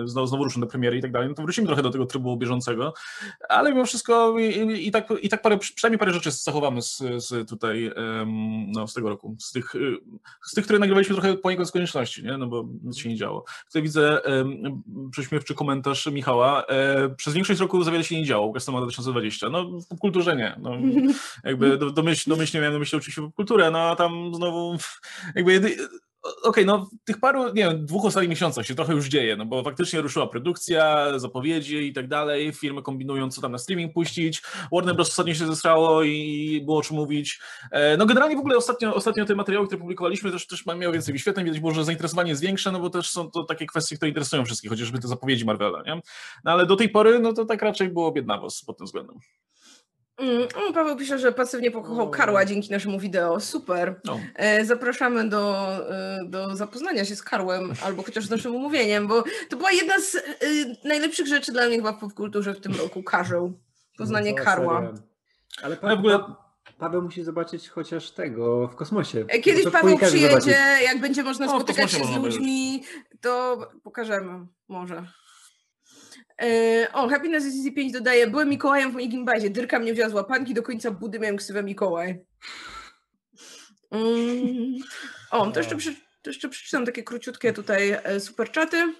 [0.05, 2.37] znowu, znowu ruszy do premiery i tak dalej, no to wrócimy trochę do tego trybu
[2.37, 2.93] bieżącego.
[3.49, 7.49] Ale mimo wszystko i, i, tak, i tak parę, przynajmniej parę rzeczy zachowamy z, z
[7.49, 7.91] tutaj,
[8.67, 9.35] no, z tego roku.
[9.39, 9.97] Z tych, y,
[10.45, 12.37] z tych, które nagrywaliśmy trochę poniekąd z konieczności, nie?
[12.37, 13.45] no bo nic się nie działo.
[13.65, 16.65] Tutaj widzę um, prześmiewczy komentarz Michała.
[16.65, 19.49] E, przez większość roku za wiele się nie działo, Customer 2020.
[19.49, 20.55] No w popkulturze nie.
[20.61, 20.71] No,
[21.43, 24.77] jakby do, domyśl, domyślnie miałem na myśli oczywiście popkulturę, no a tam znowu
[25.35, 25.77] jakby jedy,
[26.43, 29.45] okej, no w tych paru, nie wiem, dwóch ostatnich miesiącach się trochę już dzieje, no
[29.45, 34.41] bo faktycznie ruszyła produkcja, zapowiedzi i tak dalej, firmy kombinują, co tam na streaming puścić,
[34.71, 35.09] Warner Bros.
[35.09, 37.39] ostatnio się zestrało i było o czym mówić.
[37.71, 41.13] E, No generalnie w ogóle ostatnio, ostatnio te materiały, które publikowaliśmy też, też miały więcej
[41.13, 44.09] wyświetleń, widać było, że zainteresowanie jest większe, no bo też są to takie kwestie, które
[44.09, 46.01] interesują wszystkich, chociażby te zapowiedzi Marvela, nie?
[46.43, 49.15] No ale do tej pory, no to tak raczej było biednawo pod tym względem.
[50.17, 52.09] Mm, o, Paweł pisze, że pasywnie pokochał O.
[52.09, 53.39] Karła dzięki naszemu wideo.
[53.39, 53.99] Super.
[54.05, 54.19] No.
[54.35, 59.23] E, Zapraszamy do, e, do zapoznania się z Karłem, albo chociaż z naszym omówieniem, bo
[59.49, 60.21] to była jedna z e,
[60.87, 63.03] najlepszych rzeczy dla mnie chyba w popkulturze w tym roku.
[63.03, 63.53] Karzeł.
[63.97, 64.75] Poznanie No, Karła.
[64.81, 64.93] serio.
[65.63, 66.45] Ale Ale w pa, ogóle- pa,
[66.77, 69.25] Paweł musi zobaczyć chociaż tego w kosmosie.
[69.27, 70.83] E, Kiedyś Paweł przyjedzie, zobaczy.
[70.83, 72.83] jak będzie można No, spotykać się z ludźmi,
[73.21, 74.45] to pokażemy.
[74.67, 75.03] Może.
[76.41, 80.13] E, o, Happiness Easy 5 dodaje, byłem Mikołajem w mojej gimbazie, dyrka mnie wzięła z
[80.13, 82.25] łapanki, do końca budy miałem ksywę Mikołaj.
[83.91, 84.75] Mm.
[85.31, 88.93] O, to jeszcze, przy, to jeszcze przeczytam takie króciutkie tutaj e, superczaty.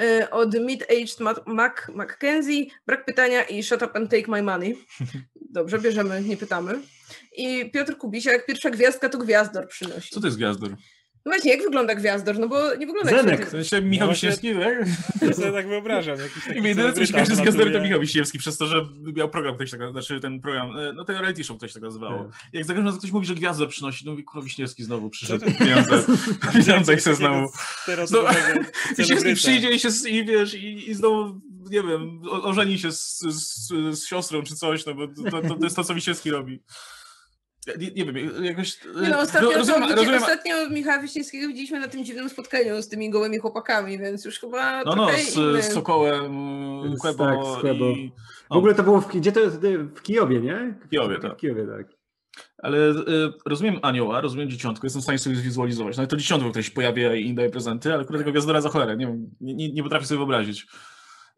[0.00, 4.76] E, od Mid-Aged Mac, Mac Mackenzie, brak pytania i shut up and take my money.
[5.50, 6.80] Dobrze, bierzemy, nie pytamy.
[7.36, 10.10] I Piotr Kubisiak, pierwsza gwiazdka to gwiazdor przynosi.
[10.10, 10.76] Co to jest Gwiazdor?
[11.26, 12.38] No właśnie, jak wygląda gwiazdor?
[12.38, 13.40] No bo nie wygląda jak Zenek.
[13.40, 14.14] W święty- sensie Michał No
[14.64, 14.88] tak?
[15.28, 16.18] Ja sobie tak wyobrażam.
[16.18, 17.80] Jakiś taki I jedyne co mi się kojarzy z w Gwiazdorem to.
[17.80, 21.16] Michał Wiśniewski, przez to, że miał program, ktoś tak, znaczy ten program, e, no ten
[21.16, 22.30] reality show ktoś tak nazywało.
[22.52, 25.46] Jak za każdym razem ktoś mówi, że Gwiazdor przynosi, no mówi, kurwa Wiśniewski znowu przyszedł,
[25.58, 26.04] pieniądze,
[26.52, 27.48] pieniądze chce Takiego znowu.
[28.88, 29.36] Wiśniewski celebryta.
[29.36, 33.68] przyjdzie i się, i wiesz, i, i znowu, nie wiem, ożeni się z, z,
[33.98, 36.62] z siostrą czy coś, no bo to, to, to jest to, co Wiśniewski robi.
[37.78, 38.78] Nie, nie wiem, jakoś...
[39.02, 42.82] Nie no, ostatnio, ro- rozumiem, to, rozumiem, ostatnio Michała Wiśniewskiego widzieliśmy na tym dziwnym spotkaniu
[42.82, 45.62] z tymi gołymi chłopakami, więc już chyba no no, z, inny.
[45.62, 46.32] z Sokołem,
[46.96, 47.90] Z- Quebo tak, z Quebo.
[47.90, 48.12] i...
[48.50, 49.40] W ogóle to było w, gdzie to?
[49.94, 50.74] W Kijowie, nie?
[50.86, 51.32] W Kijowie, tak.
[51.32, 51.86] W Kijowie, tak.
[52.58, 52.94] Ale y,
[53.46, 55.96] rozumiem anioła, rozumiem dzieciątko, jestem w stanie sobie zwizualizować.
[55.96, 58.68] No i to dzieciątko, które się pojawia i daje prezenty, ale akurat tego gwiazdora za
[58.68, 60.66] cholerę, nie wiem, nie, nie, nie potrafię sobie wyobrazić.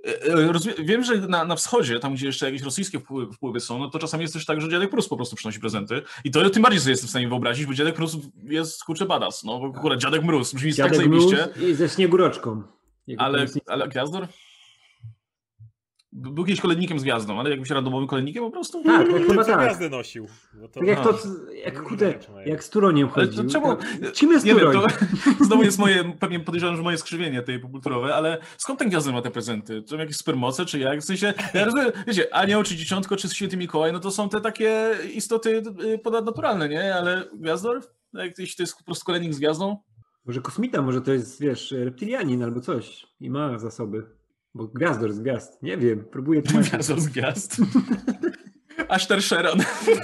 [0.07, 3.78] Y, Rozumiem, wiem, że na, na wschodzie, tam gdzie jeszcze jakieś rosyjskie wpływy, wpływy są,
[3.78, 6.03] no to czasami jest też tak, że dziadek Prus po prostu przynosi prezenty.
[6.24, 9.44] I to tym bardziej sobie jestem w stanie wyobrazić, bo dziadek Prus jest kurczę badass,
[9.44, 12.62] no bo akurat dziadek Mróz brzmi tak Dziadek Mróz zajebiście, i ze Śniegóroczką.
[13.07, 14.28] Jego ale, ale gwiazdor?
[16.13, 18.85] Był kiedyś kolednikiem z gwiazdą, ale jakimś randomowym kolednikiem po prostu?
[18.85, 19.61] Tak, tak, chyba Co tak.
[19.61, 20.27] gwiazdę nosił.
[20.61, 21.11] Bo to, Tak jak to,
[21.65, 22.15] jak Różne kurde,
[22.47, 23.51] jak z Turoniem Ale to chodził.
[23.51, 24.91] czemu- to- Czym jest Nie wiem, Turoń?
[25.39, 29.13] to znowu jest moje, pewnie podejrzewam, że moje skrzywienie tej popkulturowe, ale skąd ten gwiazdy
[29.13, 29.83] ma te prezenty?
[29.83, 31.01] To jakieś supermoce, czy jak?
[31.01, 34.41] W sensie, ja rozumiem, wiecie, anioł, czy dzieciątko, czy święty Mikołaj, no to są te
[34.41, 36.95] takie istoty y, ponadnaturalne, nie?
[36.95, 37.81] Ale gwiazdor?
[38.15, 39.77] Jak jeśli to jest po prostu kolejnik z gwiazdą?
[40.27, 44.07] Może kosmita, może to jest, wiesz, reptilianin albo coś i ma zasoby.
[44.59, 45.63] Bo gwiazdor z gwiazd.
[45.63, 46.71] Nie wiem, próbuję tłumaczyć.
[46.73, 47.57] Gwiazdor z gwiazd.
[48.89, 49.61] Ashtar Sharon.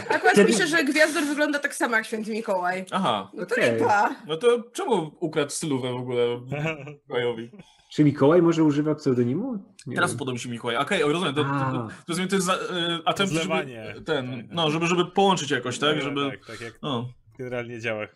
[0.08, 2.84] Akurat Kiedy- pisze, że gwiazdor wygląda tak samo jak święty Mikołaj.
[2.90, 4.16] Aha, No to lipa.
[4.26, 6.40] no to czemu ukradł stylówę w ogóle
[6.86, 7.50] Mikołajowi?
[7.92, 9.74] Czy Mikołaj może używa pseudonimu?
[9.86, 10.76] Nie Teraz podoba mi się Mikołaj.
[10.76, 12.58] Okej, okay, rozumiem, to, to, to, rozumiem, to jest za, y,
[13.04, 13.84] attempt, Zlewanie.
[13.86, 14.56] żeby, ten, Tak, tak.
[14.56, 16.02] no, żeby, żeby połączyć jakoś, tak?
[16.02, 17.08] Żeby, tak, tak jak no.
[17.38, 18.06] generalnie działa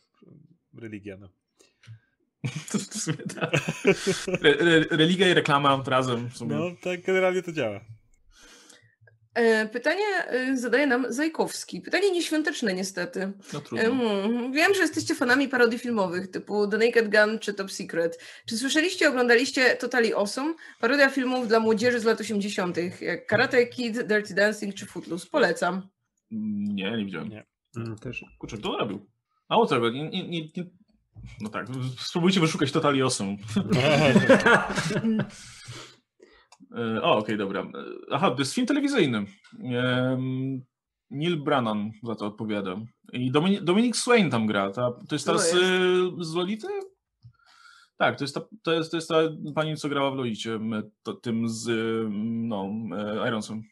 [0.78, 1.16] religia.
[1.20, 1.28] No.
[2.42, 3.50] To, to w sumie tak.
[4.42, 6.56] Re, re, religia i reklama razem w sumie.
[6.56, 7.80] no tak generalnie to działa.
[9.34, 11.80] E, Pytanie e, zadaje nam Zajkowski.
[11.80, 13.32] Pytanie nieświąteczne niestety.
[13.52, 13.84] No trudno.
[13.86, 18.18] Mm, Wiem, że jesteście fanami parodii filmowych typu The Naked Gun czy Top Secret.
[18.46, 20.54] Czy słyszeliście, oglądaliście Totally Awesome?
[20.80, 25.26] Parodia filmów dla młodzieży z lat 80., jak Karate Kid, Dirty Dancing czy Footloose.
[25.30, 25.88] Polecam.
[26.30, 27.28] Nie, nie widziałem.
[27.28, 27.46] Nie.
[27.76, 28.24] Mm, też.
[28.38, 29.06] Kurczę, kto to robił?
[29.50, 30.64] Mało tego, nie, nie, nie, nie...
[31.40, 31.66] No tak,
[31.98, 33.36] spróbujcie wyszukać Totally Awesome.
[36.76, 37.60] E, O, okej, dobra.
[37.62, 37.66] E,
[38.10, 39.24] Aha, to jest film telewizyjny.
[41.10, 42.76] Neil Brannan za to odpowiada.
[43.12, 44.70] I Domini- Dominic Swain tam gra.
[44.70, 45.58] Ta, to jest ta z, e,
[46.24, 46.66] z Lolity?
[47.98, 49.16] Tak, to jest, ta, to, jest, to jest ta
[49.54, 50.60] pani, co grała w Lolicie,
[51.02, 51.68] to, tym z
[52.48, 53.62] no, e, Ironsem.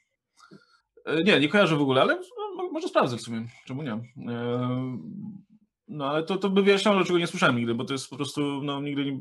[1.04, 2.20] E, Nie, nie kojarzę w ogóle, ale
[2.56, 3.44] no, może sprawdzę w sumie.
[3.64, 4.00] Czemu nie?
[5.88, 8.40] No ale to, to by wyjaśniało, dlaczego nie słyszałem nigdy, bo to jest po prostu
[8.62, 9.18] no, nigdy nie.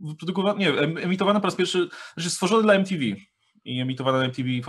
[0.00, 3.04] Wyprodukowane, nie, em- emitowane po raz pierwszy, znaczy stworzone dla MTV
[3.64, 4.62] i emitowane na MTV i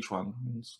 [0.00, 0.32] VH1.
[0.54, 0.78] Więc...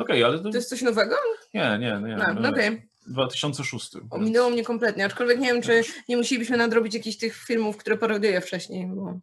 [0.00, 1.16] Okej, ale to, To jest coś nowego?
[1.54, 2.16] nie, nie, nie.
[2.16, 2.82] No, no okej.
[3.06, 3.94] 2006.
[3.94, 7.96] więc- Ominęło mnie kompletnie, aczkolwiek nie wiem, czy nie musielibyśmy nadrobić jakichś tych filmów, które
[7.96, 8.86] parodiuję wcześniej.
[8.86, 9.20] Bo...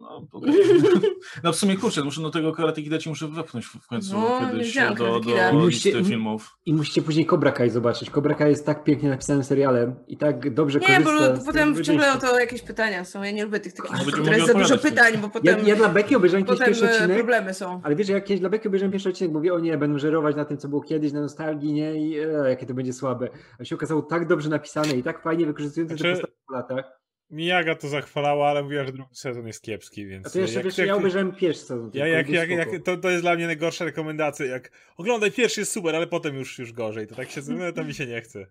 [0.00, 0.54] No, okej.
[1.44, 4.40] no w sumie kurczę, muszę do tego Karate Kida ci muszę wepchnąć w końcu No,
[4.50, 5.50] kiedyś do, Karate do Kida.
[5.50, 6.56] listy Musicie- filmów.
[6.66, 8.10] I musicie później Cobra Kai zobaczyć.
[8.10, 11.72] Cobra Kai jest tak pięknie napisanym serialem i tak dobrze Nie, korzysta bo z potem
[11.72, 13.22] tego ciągle o to jakieś pytania są.
[13.22, 15.76] Ja nie lubię tych takich, No, które jest za dużo pytań, bo Ja, potem, ja
[15.76, 17.80] dla Beki obejrzałem kiedyś pierwszy e, odcinek, problemy są.
[17.84, 20.36] ale wiesz, że jak kiedyś dla Beki obejrzałem pierwszy odcinek, mówię, o nie, będą żerować
[20.36, 23.28] na tym, co było kiedyś, na nostalgii, nie, i e, jakie to będzie słabe.
[23.60, 27.00] A się okazało tak dobrze napisane i tak fajnie wykorzystujące Znaczy- te postacie po latach.
[27.30, 30.26] Miyaga to zachwalała, ale mówiła, że drugi sezon jest kiepski, więc...
[30.26, 31.90] A to jeszcze, jak- wiesz, jak- ja obejrzałem pierwszy sezon.
[31.94, 35.72] Ja, jak, jak, jak, to, to jest dla mnie najgorsza rekomendacja, jak oglądaj pierwszy jest
[35.72, 38.46] super, ale potem już, już gorzej, to tak się no, to mi się nie chce.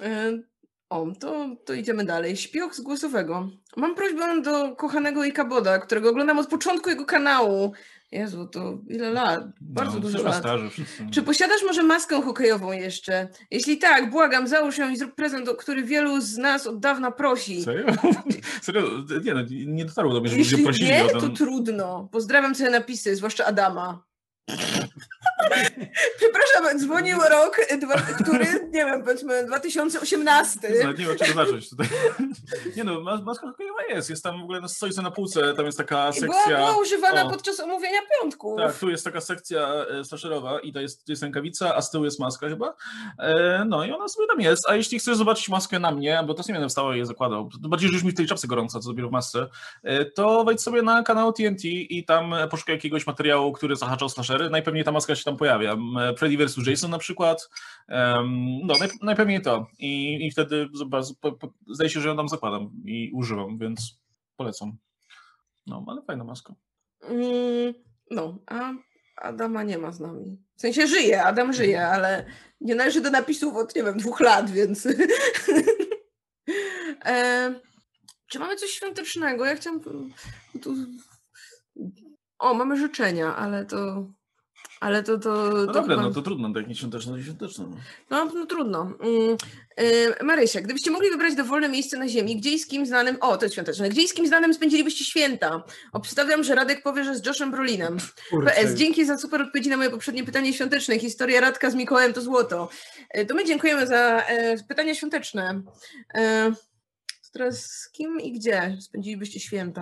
[0.00, 0.38] E,
[0.92, 2.36] O, to, to idziemy dalej.
[2.36, 3.50] Śpioch z głosowego.
[3.76, 7.72] Mam prośbę do kochanego Ikaboda, którego oglądam od początku jego kanału.
[8.12, 9.44] Jezu, to ile lat?
[9.60, 10.36] Bardzo no, dużo lat.
[10.36, 11.06] starzy wszyscy.
[11.10, 13.28] Czy posiadasz może maskę hokejową jeszcze?
[13.50, 17.10] Jeśli tak, błagam, załóż ją i zrób prezent, o który wielu z nas od dawna
[17.10, 17.62] prosi.
[17.62, 17.86] Serio?
[18.62, 18.82] Serio?
[19.24, 21.34] Nie, no, nie dotarło do mnie, że ludzie prosili nie, o to ten...
[21.34, 22.08] trudno.
[22.12, 24.04] Pozdrawiam sobie napisy, zwłaszcza Adama.
[26.18, 30.60] Przepraszam, dzwonił rok, dwa, który, nie wiem, powiedzmy 2018.
[30.82, 31.88] Nawet nie wiem, od czego zacząć tutaj.
[32.76, 34.10] Nie no, mas- maska hokejowa jest.
[34.10, 36.56] Jest tam w ogóle, stoi na półce, tam jest taka Była, sekcja...
[36.56, 37.30] była używana o.
[37.30, 38.58] podczas omówienia piątków.
[38.58, 41.90] Tak, tu jest taka sekcja e, slasherowa i to jest, to jest rękawica, a z
[41.90, 42.74] tyłu jest maska chyba.
[43.18, 44.70] E, no i ona sobie tam jest.
[44.70, 47.48] A jeśli chcesz zobaczyć maskę na mnie, bo to nie będę wstał i je zakładał,
[47.60, 49.46] bardziej, że już mi w tej czapce gorąco, co dopiero w masce,
[49.82, 54.08] e, to wejdź sobie na kanał TNT i tam poszukaj jakiegoś materiału, który zahacza o
[54.08, 54.50] slashery.
[54.50, 55.72] Najpewniej ta maska się tam pojawia.
[55.72, 56.66] M, e, Freddy vs.
[56.66, 57.50] Jason na przykład.
[58.64, 59.66] No, naj, najpewniej to.
[59.78, 60.68] I, I wtedy
[61.66, 64.00] zdaje się, że ją tam zakładam i używam, więc
[64.36, 64.76] polecam.
[65.66, 66.54] No, ale fajna maska.
[67.02, 67.74] Mm,
[68.10, 68.72] no, a
[69.16, 70.38] Adama nie ma z nami.
[70.56, 72.24] W sensie żyje, Adam żyje, ale
[72.60, 74.88] nie należy do napisów od, nie wiem, dwóch lat, więc...
[77.04, 77.54] e,
[78.26, 79.44] czy mamy coś świątecznego?
[79.44, 79.80] Ja chciałam...
[80.62, 80.86] Tu...
[82.38, 84.06] O, mamy życzenia, ale to...
[84.82, 85.18] Ale to...
[85.18, 87.64] to, No to dobra, chyba- no to trudno, tak nie świąteczne, świąteczne.
[87.70, 87.76] No.
[88.10, 88.82] No, no trudno.
[89.00, 89.36] Mm,
[90.20, 93.16] y, Marysia, gdybyście mogli wybrać dowolne miejsce na ziemi, gdzie i z kim znanym...
[93.20, 93.88] O, to jest świąteczne.
[93.88, 95.64] Gdzie i z kim znanym spędzilibyście święta?
[95.92, 97.96] Obstawiam, że Radek powie, że z Joshem Brolinem.
[98.30, 98.50] Kurczę.
[98.50, 100.98] PS, dzięki za super odpowiedzi na moje poprzednie pytanie świąteczne.
[100.98, 102.68] Historia Radka z Mikołajem to złoto.
[103.10, 105.62] E, To my dziękujemy za e, pytania świąteczne.
[106.14, 106.52] E,
[107.32, 109.80] teraz z kim i gdzie spędzilibyście święta?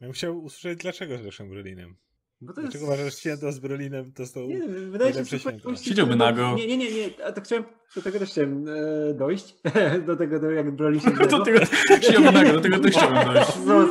[0.00, 1.96] Ja bym chciał usłyszeć, dlaczego z Leszem Brolinem.
[2.40, 2.72] Bo to jest...
[2.72, 4.40] Dlaczego uważasz, że święto z Brolinem to są...
[4.40, 5.76] Nie, wiem, wydaje się, że święta.
[5.76, 6.54] Siedziałby nago.
[6.56, 7.24] Nie, nie, nie, nie.
[7.26, 7.64] A to chciałem,
[7.96, 9.56] do tego też chciałem e, dojść.
[10.06, 11.60] do tego, do, jak broli się Do tego
[11.96, 13.52] chciałbym nago, do tego też chciałbym dojść.
[13.66, 13.88] No,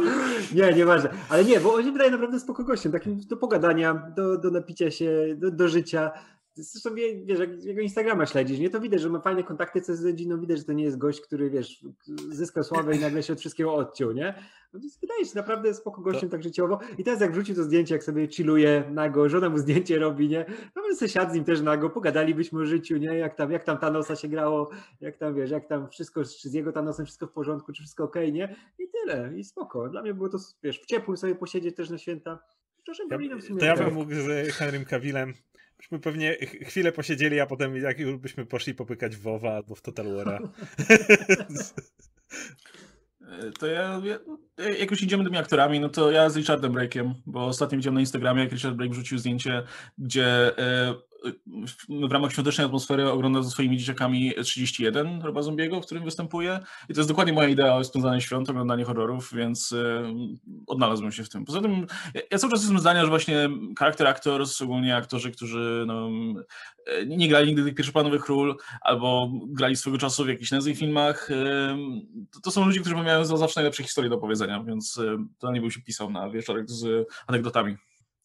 [0.55, 1.09] nie, nieważne.
[1.29, 4.91] Ale nie, bo on się wydaje naprawdę spoko gościem, takim do pogadania, do, do napicia
[4.91, 6.11] się, do, do życia.
[6.63, 8.69] Zresztą wie- wiesz, jak jego Instagrama śledzisz, nie?
[8.69, 11.49] To widać, że ma fajne kontakty z rodziną, widać, że to nie jest gość, który,
[11.49, 11.85] wiesz,
[12.29, 14.33] zyskał sławę i nagle się od wszystkiego odciął, nie?
[14.73, 16.79] No więc wydaje się naprawdę spoko gościem, tak życiowo.
[16.97, 20.45] I teraz jak wrzucił to zdjęcie, jak sobie chilluje nago, żona mu zdjęcie robi, nie?
[20.75, 23.17] No bym sobie siadł z nim też nago, pogadalibyśmy o życiu, nie?
[23.17, 24.69] Jak tam, jak tam Thanosa się grało,
[25.01, 28.03] jak tam, wiesz, jak tam wszystko, czy z jego Thanosem wszystko w porządku, czy wszystko
[28.03, 28.55] okej, nie?
[28.79, 29.89] I tyle, i spoko.
[29.89, 32.39] Dla mnie było to, wiesz, w ciepłym sobie posiedzieć też na święta.
[32.85, 33.17] Proszę, Ja,
[33.59, 35.33] to ja bym mógł z Henrym Cavillem.
[35.77, 39.75] Byśmy pewnie ch- chwilę posiedzieli, a potem jak już byśmy poszli popykać w WoWa albo
[39.75, 40.47] w Total War'a.
[43.21, 44.19] E, To ja, ja,
[44.69, 47.99] jak już idziemy tymi aktorami, no to ja z Richardem Brake'iem, bo ostatnio widziałem na
[47.99, 49.63] Instagramie, jak Richard Brake wrzucił zdjęcie,
[49.97, 50.93] gdzie e,
[52.07, 56.59] w- ramach świątecznej atmosfery ogląda ze swoimi dzieciakami 31 Roba Zombiego, w którym występuje.
[56.89, 60.13] I to jest dokładnie moja idea o spędzaniu świąt, oglądanie horrorów, więc e,
[60.67, 61.45] odnalazłem się w tym.
[61.45, 61.87] Poza tym
[62.31, 63.49] ja, cały czas jestem zdania, że właśnie
[63.79, 66.09] charakter aktor, szczególnie aktorzy, którzy no,
[66.85, 71.29] e, nie grali nigdy tych pierwszoplanowych ról, albo grali swego czasu w jakichś nędznych filmach,
[71.31, 72.01] em,
[72.31, 74.99] to, to są ludzie, którzy mają za- zawsze najlepsze historie do powiedzenia, więc
[75.39, 77.77] to nie był się pisał na wieczorek z anegdotami.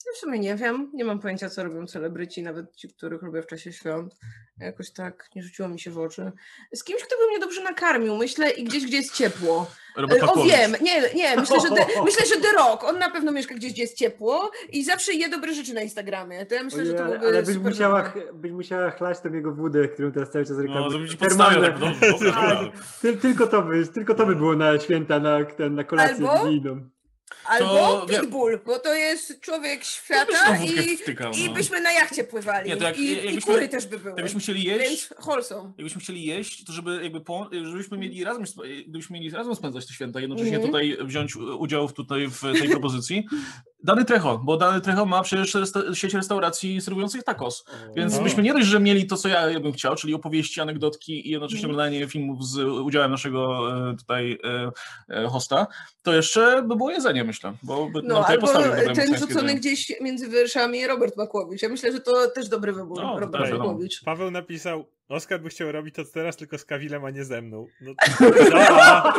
[0.06, 3.42] Ja w sumie nie wiem, nie mam pojęcia, co robią celebryci, nawet ci, których lubię
[3.42, 4.16] w czasie świąt.
[4.58, 6.32] Jakoś tak nie rzuciło mi się w oczy.
[6.74, 9.70] Z kimś, kto by mnie dobrze nakarmił, myślę, i gdzieś, gdzie jest ciepło.
[9.96, 10.52] Robert E, O Pawłowicz.
[10.52, 13.72] wiem, nie, nie, myślę, że The, myślę, że The Rock, on na pewno mieszka gdzieś,
[13.72, 16.46] gdzie jest ciepło i zawsze je dobre rzeczy na Instagramie.
[16.46, 19.20] To ja myślę, że Ojej, to ale, byłby ale byś super musiała, byś musiała chlać
[19.20, 21.08] tą jego wódę, którą teraz cały czas No, reklamuje.
[21.08, 21.86] ci podstawia tak, no,
[22.32, 22.58] Tak.
[23.02, 26.38] Ty, tylko, to by, tylko to by było na święta, na, ten, na kolację Albo-
[26.44, 26.88] wigilijną.
[27.44, 31.54] Albo To Pitbull, bo to jest człowiek świata i, wtykał, i no.
[31.54, 32.70] byśmy na jachcie pływali.
[32.70, 34.14] Nie, jak- I, I jakbyśmy- kury też by były.
[34.16, 35.72] Jakbyśmy chcieli jeść, Więc wholesome.
[35.78, 38.44] jakbyśmy chcieli jeść, to żeby jakby po, żebyśmy mieli razem,
[38.88, 40.66] gdybyśmy mieli razem spędzać te święta, jednocześnie Mhm.
[40.72, 43.26] tutaj wziąć udział w, tutaj w tej propozycji,
[43.84, 47.64] Dany Trejo, bo Dany Trejo ma przecież resta- sieć restauracji serwujących tacos.
[47.96, 48.22] Więc O.
[48.22, 51.64] myśmy nie dość, że mieli to, co ja, bym chciał, czyli opowieści, anegdotki i jednocześnie
[51.68, 51.74] Mhm.
[51.74, 54.70] oglądanie filmów z udziałem naszego e, tutaj e,
[55.24, 55.66] e, hosta,
[56.02, 57.52] to jeszcze by było jedzenie, myślę.
[57.62, 61.62] Bo by No, tutaj postawił ten rzucony gdzieś między wierszami Robert Makłowicz.
[61.62, 63.58] Ja myślę, że to też dobry wybór, No, Robert no.
[63.58, 64.02] Makłowicz.
[64.04, 67.66] Paweł napisał, Oskar by chciał robić to teraz tylko z Kawilem, a nie ze mną.
[67.80, 67.92] No,
[68.30, 69.12] da,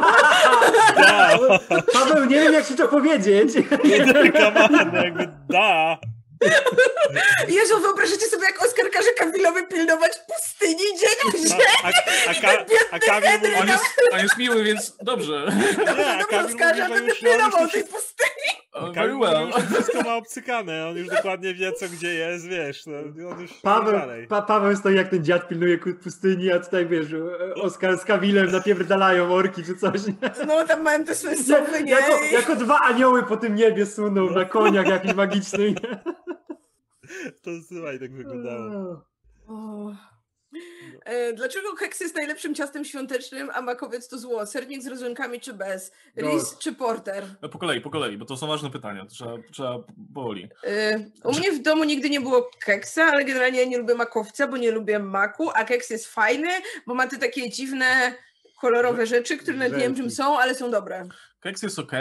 [0.95, 1.37] da,
[1.93, 3.49] Paweł, nie wiem jak ci to powiedzieć.
[4.93, 5.97] no jakby da.
[7.47, 11.67] Jezu, wyobraźcie sobie, jak Oskar każe Kamilowi pilnować pustyni dzień w No, dzień.
[11.83, 15.45] a, a, Ka- a Kamil mówi, On jest, on jest miły, więc dobrze.
[15.97, 18.62] nie, a Kamil mówi, że będę już, tej pustyni.
[18.82, 19.47] Very Kamil well.
[19.47, 23.53] już wszystko ma obcykane, on już dokładnie wie, co gdzie jest, wiesz, no, on już
[23.53, 24.28] Paweł, dalej.
[24.28, 27.07] pa, Paweł stoi jak ten dziad pilnuje pustyni, a tutaj wiesz,
[27.55, 30.07] Oskar z Kamilem napierdalają orki czy coś.
[30.07, 30.13] Nie?
[30.47, 31.91] No, tam mają te swoje sofy, nie?
[31.91, 35.71] Jako, jako dwa anioły po tym niebie suną na koniach jakiś magiczny.
[35.71, 36.03] Nie?
[37.41, 39.01] To słuchaj, tak wyglądało.
[39.47, 39.91] O.
[41.05, 44.45] E, Dlaczego keks jest najlepszym ciastem świątecznym, a makowiec to zło?
[44.45, 45.91] Sernik z rodzynkami czy bez?
[46.17, 46.57] Ris No.
[46.59, 47.23] czy porter?
[47.41, 49.05] No, Po kolei, po kolei, bo to są ważne pytania.
[49.05, 49.79] Trzeba, trzeba
[50.13, 50.49] powoli.
[50.63, 54.47] E, U mnie w domu nigdy nie było keksa, ale generalnie ja nie lubię makowca,
[54.47, 56.49] bo nie lubię maku, a keks jest fajny,
[56.87, 58.15] bo ma te takie dziwne,
[58.61, 61.07] kolorowe rzeczy, które nawet nie wiem czym są, ale są dobre.
[61.39, 61.91] Keks jest ok,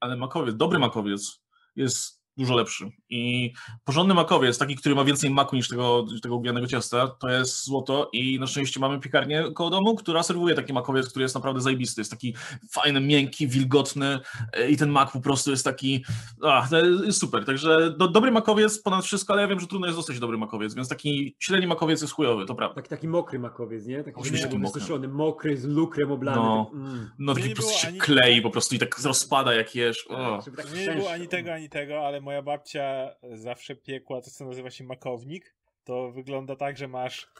[0.00, 1.40] ale makowiec, dobry makowiec
[1.76, 2.90] jest dużo lepszy.
[3.10, 3.52] I
[3.84, 8.10] porządny makowiec, taki, który ma więcej maku niż tego, tego ugianego ciasta, to jest złoto
[8.12, 12.00] i na szczęście mamy piekarnię koło domu, która serwuje taki makowiec, który jest naprawdę zajebisty.
[12.00, 12.34] Jest taki
[12.72, 14.20] fajny, miękki, wilgotny
[14.52, 16.04] e, i ten mak po prostu jest taki,
[16.42, 17.44] a, to jest super.
[17.44, 20.74] Także do, dobry makowiec ponad wszystko, ale ja wiem, że trudno jest dostać dobry makowiec,
[20.74, 22.74] więc taki średni makowiec jest chujowy, to prawda.
[22.74, 24.04] Tak, taki mokry makowiec, nie?
[24.04, 24.80] Taki Oczywiście taki mokry.
[24.80, 26.38] wysuszony, mokry, z lukrem oblany.
[26.38, 26.64] No.
[26.64, 27.10] Tak, mm.
[27.18, 30.06] No taki po prostu się ani- klei po prostu i tak rozpada jak jesz.
[30.08, 30.40] O.
[30.44, 34.44] Żeby tak Nie było ani tego, ani tego, ale moja babcia zawsze piekła coś, co
[34.44, 35.54] nazywa się makownik.
[35.84, 37.30] To wygląda tak, że masz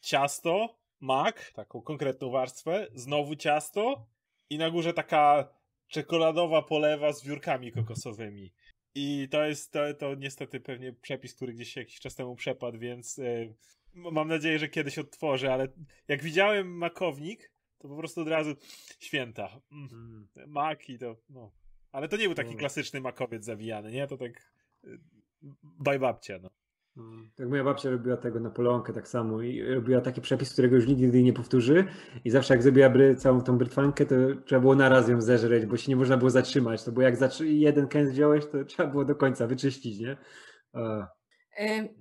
[0.00, 4.06] ciasto, mak, taką konkretną warstwę, znowu ciasto
[4.50, 5.48] i na górze taka
[5.88, 8.52] czekoladowa polewa z wiórkami kokosowymi.
[8.94, 13.18] I to jest, to, to niestety pewnie przepis, który gdzieś jakiś czas temu przepadł, więc
[13.18, 13.54] m-
[13.94, 15.68] mam nadzieję, że kiedyś odtworzę, ale
[16.08, 18.54] jak widziałem makownik, to po prostu od razu
[19.00, 19.60] święta.
[19.72, 20.28] Mm Mm.
[20.50, 21.50] maki to, no.
[21.92, 22.58] Ale to nie był taki Mm.
[22.58, 24.06] klasyczny makowiec zawijany, nie?
[24.06, 24.30] To tak
[24.84, 24.98] y,
[25.62, 26.50] bajbabcia, no.
[26.96, 27.30] Mm.
[27.36, 31.22] Tak moja babcia robiła tego Napoleonkę tak samo i robiła taki przepis, którego już nigdy
[31.22, 31.84] nie powtórzy
[32.24, 34.14] i zawsze jak zrobiła bry, całą tą brytwankę, to
[34.44, 37.14] trzeba było na raz ją zeżreć, bo się nie można było zatrzymać, to bo jak
[37.40, 40.16] jeden kęs wziąłeś, to trzeba było do końca wyczyścić, nie?
[40.72, 41.08] A,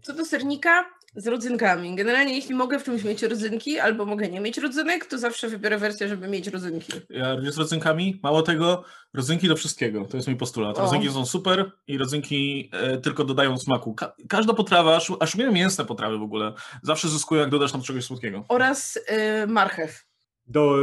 [0.02, 0.86] Co do sernika,
[1.16, 1.96] z rodzynkami.
[1.96, 5.78] Generalnie jeśli mogę w czymś mieć rodzynki, albo mogę nie mieć rodzynek, to zawsze wybiorę
[5.78, 6.94] wersję, żeby mieć rodzynki.
[7.10, 8.20] Ja również z rodzynkami.
[8.24, 8.84] Mało tego,
[9.14, 10.06] rodzynki do wszystkiego.
[10.06, 10.78] To jest mój postulat.
[10.78, 10.82] O.
[10.82, 13.94] Rodzynki są super i rodzynki e, tylko dodają smaku.
[13.94, 16.54] Ka każda potrawa, aż, aż umiem mięsne potrawy w ogóle,
[16.84, 18.46] zawsze zyskują, jak dodasz tam czegoś słodkiego.
[18.48, 20.06] Oraz e, marchew.
[20.48, 20.78] Do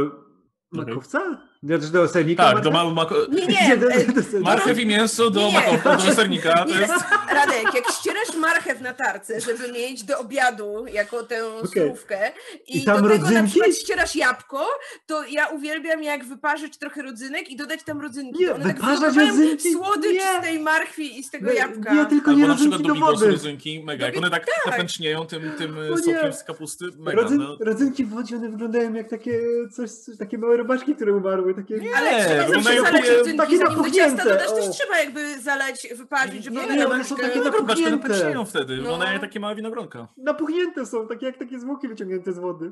[0.71, 1.48] makowca?
[1.63, 2.43] Znaczy do sernika?
[2.53, 5.51] Tak, do ma mako Nie, nie, do, e, do, do, do, marchew i mięso do
[5.51, 6.53] makowca, do sernika.
[6.53, 6.93] To Nie, jest...
[7.33, 11.41] Radek, jak ścierasz marchew na tarce, żeby mieć do obiadu jako tę
[11.73, 12.31] surówkę
[12.67, 13.51] i, I tam do tego na rodzynki?
[13.51, 14.65] przykład ścierasz jabłko,
[15.05, 18.43] to ja uwielbiam jak wyparzyć trochę rodzynek i dodać tam rodzynki.
[18.43, 18.79] Nie, one tak
[19.15, 19.73] rodzynki?
[19.73, 20.39] Słodycz Nie.
[20.39, 21.93] z tej marchwi i z tego jabłka.
[21.93, 23.31] nie, tylko Albo nie na przykład rodzynki do wody.
[23.31, 24.05] rodzynki, mega.
[24.05, 24.73] Jak one tak tak.
[24.73, 27.21] zapęcznieją tym, tym sokiem z kapusty, mega.
[27.21, 27.57] Rodzyn, No.
[27.61, 29.39] rodzynki w wodzie one wyglądają jak takie
[29.75, 31.48] coś, coś, takie małe robaczki, które umarły.
[31.53, 31.79] Takie...
[31.95, 34.99] Ale Nie, trzeba zawsze zalać takie- rodzynki, takie zanim do ciasta napuchnięte, dodasz, też trzeba
[34.99, 38.77] jakby zalać, wyparzyć, żeby Nie, nie, one są takie napuchnięte, pęcznieją wtedy.
[38.77, 39.03] No.
[39.03, 40.07] Jak takie małe winogronka.
[40.17, 42.71] Napuchnięte są, takie jak takie zwłoki wyciągnięte z wody.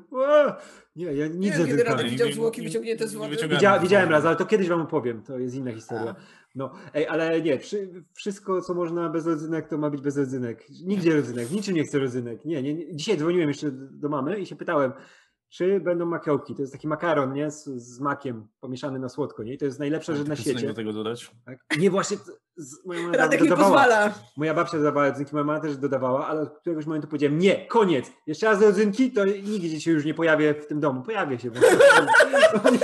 [0.95, 1.91] Nie, ja nic wiem, nie kiedy tylko.
[1.91, 3.37] Radek Nie, widział zwłoki wyciągnięte z wody.
[3.81, 6.15] widziałem raz, ale to kiedyś wam opowiem, to jest inna historia.
[6.55, 10.69] No, ej, ale nie, wszy, wszystko co można bez rodzynek, to ma być bez rodzynek.
[10.83, 12.45] Nigdzie rodzynek, niczym nie chcę rodzynek.
[12.45, 12.95] Nie, nie, nie.
[12.95, 14.91] Dzisiaj dzwoniłem jeszcze do mamy i się pytałem,
[15.49, 16.55] czy będą makiołki.
[16.55, 17.51] To jest taki makaron, nie?
[17.51, 19.53] Z, z makiem pomieszany na słodko, nie?
[19.53, 20.67] I to jest najlepsza rzecz na świecie.
[20.67, 21.31] do tego dodać.
[21.45, 21.59] Tak?
[21.79, 22.17] Nie, właśnie
[22.57, 23.83] z, moja mama Radek nie dodawała.
[23.83, 24.13] pozwala.
[24.37, 28.11] Moja babcia dodawała rodzynki, moja mama też dodawała, ale od któregoś momentu powiedziałem, nie, koniec,
[28.27, 31.01] jeszcze raz rodzynki, to nigdzie się już nie pojawię w tym domu.
[31.01, 31.59] Pojawię się, bo
[32.63, 32.79] to nie,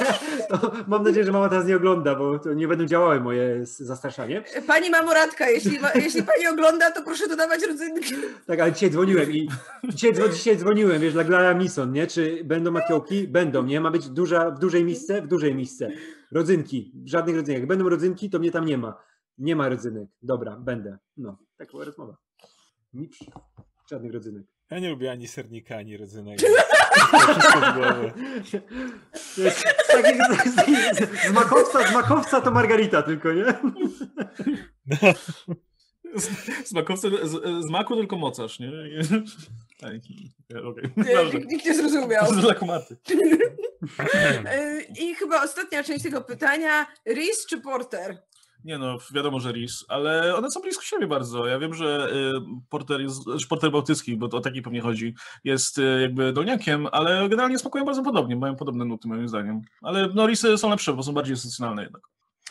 [0.50, 4.44] to mam nadzieję, że mama teraz nie ogląda, bo to nie będą działały moje zastraszanie.
[4.68, 8.16] Pani Mamoratka, jeśli, ma, jeśli pani ogląda, to proszę dodawać rodzynki.
[8.48, 9.50] Tak, ale dzisiaj dzwoniłem i
[9.84, 12.08] dzisiaj, dzisiaj dzwoniłem, wiesz, dla Glara Mison, nie?
[12.08, 13.28] Czy będą makiołki?
[13.28, 13.82] Będą, nie?
[13.82, 15.22] Ma być duża, w dużej misce?
[15.22, 15.90] W dużej misce.
[16.32, 17.60] Rodzynki, żadnych rodzynek.
[17.60, 18.98] Jak będą rodzynki, to mnie tam nie ma.
[19.38, 20.10] Nie ma rodzynek.
[20.22, 20.98] Dobra, będę.
[21.18, 22.18] No, taka była rozmowa.
[22.94, 23.18] Nic,
[23.92, 24.44] żadnych rodzynek.
[24.72, 26.44] Ja nie lubię ani sernika, ani rodzynego.
[27.12, 27.72] To wszystko
[29.14, 29.40] z z,
[30.54, 33.46] z, z, z, makowca, z makowca to margarita tylko, nie?
[34.86, 34.98] No,
[36.16, 36.30] Z,
[36.68, 38.72] z, makowca, z, z maku tylko mocarz, nie?
[39.80, 39.94] Tak.
[40.98, 42.26] Nie, nikt, nikt nie zrozumiał.
[42.26, 42.98] To dla kumaty.
[44.46, 46.86] E, I chyba ostatnia część tego pytania.
[47.06, 48.24] Reese czy Porter?
[48.64, 51.48] Nie no, wiadomo, że RIS, ale one są blisko siebie bardzo.
[51.48, 52.32] Ja wiem, że y,
[52.70, 56.88] Porter jest, znaczy Porter Bałtycki, bo to o taki pewnie chodzi, jest y, jakby dolniakiem,
[56.92, 59.62] ale generalnie smakują bardzo podobnie, mają podobne nuty moim zdaniem.
[59.82, 62.02] Ale no RISy są lepsze, bo są bardziej esencjonalne jednak.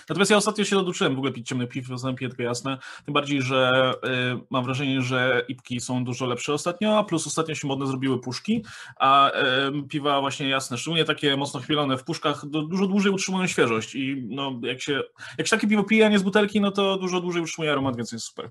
[0.08, 1.86] Natomiast ja ostatnio się doduczyłem w ogóle pić ciemny piw,
[2.16, 2.78] piję tylko jasne.
[3.04, 3.70] Tym bardziej, że
[4.04, 8.20] y, mam wrażenie, że ipki są dużo lepsze ostatnio, a plus ostatnio się modne zrobiły
[8.20, 8.64] puszki,
[8.96, 13.46] a y, piwa właśnie jasne, szczególnie takie mocno chmielone w puszkach, do, dużo dłużej utrzymują
[13.46, 15.02] świeżość i no, jak się
[15.38, 17.96] jak się takie piwo pije, a nie z butelki, no to dużo dłużej utrzymuje aromat,
[17.96, 18.50] więc jest super.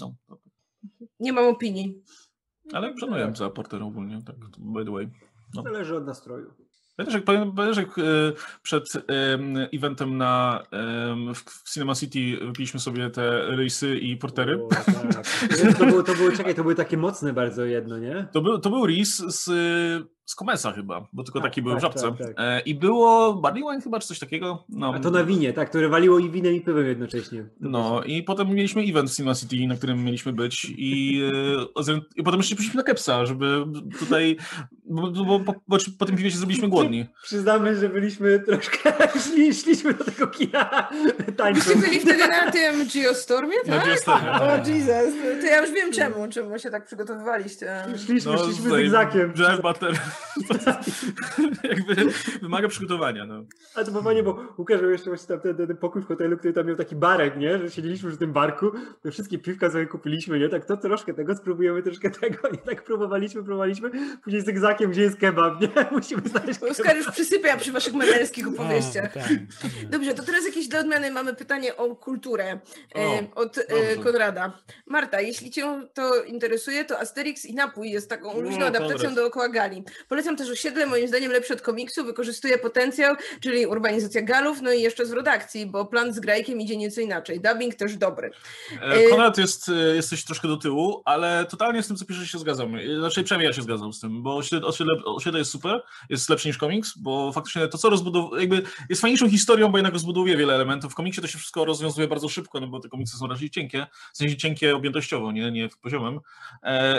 [0.00, 0.38] No, to-
[1.20, 2.02] Nie mam opinii.
[2.72, 5.08] ale szanuję za porter ogólnie, tak, by the way.
[5.64, 6.54] Zależy od nastroju.
[7.24, 8.02] Pamiętasz, jak e,
[8.62, 10.62] przed em, eventem na,
[11.34, 14.62] w, w Cinema City wypiliśmy sobie te rejsy i portery?
[14.62, 15.24] O, tak.
[15.78, 18.28] To było, to było, czekaj, to były takie mocne bardzo jedno, nie?
[18.32, 19.50] To był, to był ris z,
[20.24, 22.02] z Komesa chyba, bo tylko Tak, taki był w tak, żabce.
[22.08, 22.34] tak, tak.
[22.38, 24.64] E, I było barley wine chyba, czy coś takiego.
[24.68, 27.42] No, A to na winie, tak, które waliło i winem i piwem jednocześnie.
[27.42, 31.22] To No i potem mieliśmy event w Cinema City, na którym mieliśmy być i,
[31.88, 33.64] e, i potem jeszcze poszliśmy na Kepsa, żeby
[33.98, 34.36] tutaj,
[34.84, 37.06] bo, bo, bo, bo po tym piwie się zrobiliśmy głodni.
[37.22, 38.92] Przyznamy, że byliśmy troszkę,
[39.24, 40.64] szli, szliśmy do tego kina
[41.36, 41.66] tańcząc.
[41.66, 43.86] Byście byli wtedy na tym Geostormie, Na tak?
[43.86, 44.68] Geostormie, O tak.
[44.68, 47.84] Jesus, to ja już wiem czemu, czemu się tak przygotowywaliście.
[48.06, 49.32] Szliśmy, szliśmy tutaj zygzakiem.
[49.32, 50.00] Drive Butter
[51.70, 51.94] jakby
[52.42, 53.26] wymaga przygotowania.
[53.26, 53.44] No.
[53.74, 56.52] A to fajnie, bo Łukasz miał jeszcze właśnie tam ten, ten, pokój w hotelu, który
[56.52, 57.58] tam miał taki barek, nie?
[57.58, 58.70] Że siedzieliśmy w tym barku,
[59.02, 60.48] te wszystkie piwka sobie kupiliśmy, nie?
[60.48, 63.90] Tak to troszkę tego, spróbujemy troszkę tego i tak próbowaliśmy, próbowaliśmy.
[64.24, 65.68] Później zygzakiem, gdzie jest kebab, nie?
[65.92, 66.72] Musimy znaleźć kebab.
[66.72, 69.16] Oskar już przysypia przy waszych menelskich opowieściach.
[69.16, 69.28] A, tak.
[69.90, 72.58] Dobrze, to teraz jakieś dla odmiany mamy pytanie o kulturę
[72.94, 73.02] e,
[73.34, 73.96] O, od e, dobrze.
[74.04, 74.58] Konrada.
[74.86, 79.48] Marta, jeśli cię to interesuje, to Asterix i napój jest taką luźną No, adaptacją dookoła
[79.48, 79.84] Gali.
[80.08, 84.82] Polecam też osiedle, moim zdaniem lepsze od komiksu, wykorzystuje potencjał, czyli urbanizacja Galów, no i
[84.82, 87.40] jeszcze z redakcji, bo plan z Grajkiem idzie nieco inaczej.
[87.40, 88.30] Dubbing też dobry.
[88.80, 92.38] E, Konrad jest, e, jesteś troszkę do tyłu, ale totalnie z tym, co piszesz, się
[92.38, 92.76] zgadzam.
[92.76, 94.68] E, Znaczy, przynajmniej ja się zgadzam z tym, bo osiedle,
[95.04, 99.30] osiedle, jest super, jest lepszy niż komiks, bo faktycznie to, co rozbudowuje, jakby jest fajniejszą
[99.30, 100.92] historią, bo jednak rozbudowuje wiele elementów.
[100.92, 103.86] W komiksie to się wszystko rozwiązuje bardzo szybko, no bo te komiksy są raczej cienkie,
[104.12, 106.20] w sensie cienkie objętościowo, nie, nie poziomem.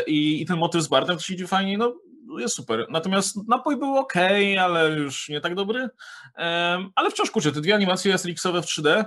[0.08, 1.96] I, I ten motyw z Bartem to się idzie fajnie, no
[2.40, 2.86] jest super.
[2.90, 4.14] Natomiast napój był ok,
[4.62, 5.90] ale już nie tak dobry.
[6.36, 9.04] Em, ale wciąż kurczę, te dwie animacje Asterixowe w 3D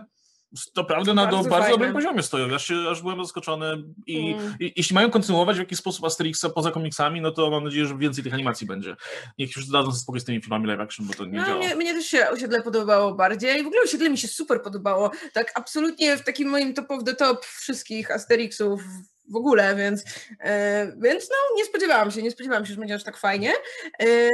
[0.74, 2.54] to prawda na do, Bardzo bardzo dobrym poziomie stoją.
[2.54, 4.54] Aż, się, aż byłem zaskoczony i, Mm.
[4.60, 7.96] i jeśli mają kontynuować w jakiś sposób Asterixa poza komiksami, no to mam nadzieję, że
[7.98, 8.96] więcej tych animacji będzie.
[9.38, 11.58] Niech już dadzą spokój z tymi filmami live action, bo to nie No, działa.
[11.58, 13.62] mnie, mnie też się osiedle podobało bardziej.
[13.64, 15.10] W ogóle osiedle mi się super podobało.
[15.32, 18.82] Tak absolutnie w takim moim top of the top wszystkich Asterixów
[19.28, 20.04] w ogóle, więc,
[20.40, 23.52] e, więc no nie spodziewałam się, nie spodziewałam się, że będzie aż tak fajnie.
[24.00, 24.30] E,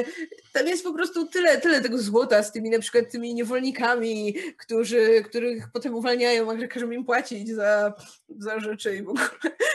[0.53, 5.23] tam jest po prostu tyle, tyle tego złota z tymi na przykład tymi niewolnikami, którzy,
[5.25, 7.95] których potem uwalniają, a że każą im płacić za,
[8.39, 9.29] za rzeczy i w ogóle.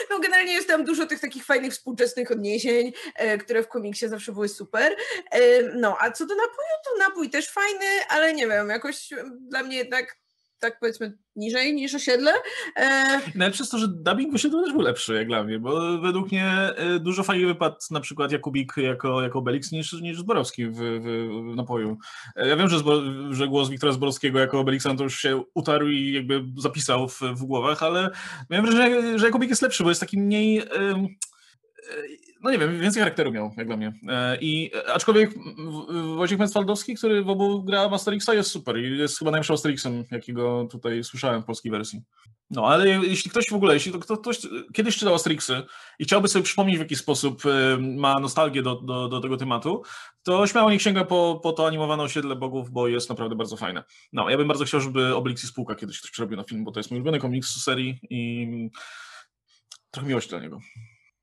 [0.10, 4.32] No generalnie jest tam dużo tych takich fajnych współczesnych odniesień, e, które w komiksie zawsze
[4.32, 4.96] były super.
[5.76, 9.10] No, a co do napoju, to napój też fajny, ale nie wiem, jakoś
[9.40, 10.18] dla mnie jednak
[10.60, 12.32] tak powiedzmy niżej niż osiedle.
[12.76, 16.32] E, Najlepsze jest to, że dubbing wyszedł też był lepszy, jak dla mnie, bo według
[16.32, 20.76] mnie y, dużo fajniej wypadł na przykład Jakubik jako, jako Obelix niż, niż Zborowski w,
[20.76, 21.04] w,
[21.52, 21.98] w napoju.
[22.36, 22.78] E, Ja wiem, że,
[23.32, 27.44] że głos Wiktora Zborowskiego jako Obelixa to już się utarł i jakby zapisał w, w
[27.44, 28.10] głowach, ale
[28.50, 30.60] miałem wrażenie, że Jakubik jest lepszy, bo jest taki mniej...
[30.62, 30.68] y,
[32.44, 33.94] no nie wiem, więcej charakteru miał, jak dla mnie.
[34.10, 35.32] E, I e, aczkolwiek
[36.16, 40.68] Wojciech Mencwaldowski, który w obu gra Masterixa, jest super i jest chyba najlepszym Asterixem, jakiego
[40.72, 42.02] tutaj słyszałem w polskiej wersji.
[42.50, 44.40] No, ale jeśli ktoś w ogóle, jeśli to kto- ktoś
[44.74, 45.64] kiedyś czytał Asterixy
[46.00, 49.84] i chciałby sobie przypomnieć, w jaki sposób e, ma nostalgię do, do, do tego tematu,
[50.24, 53.84] to śmiało niech sięga po, po to animowane osiedle bogów, bo jest naprawdę bardzo fajne.
[54.14, 56.72] No, ja bym bardzo chciał, żeby Obelix i Spółka kiedyś ktoś przerobił na film, bo
[56.72, 58.70] to jest mój ulubiony komiks z serii i
[59.92, 60.60] trochę miłości dla niego.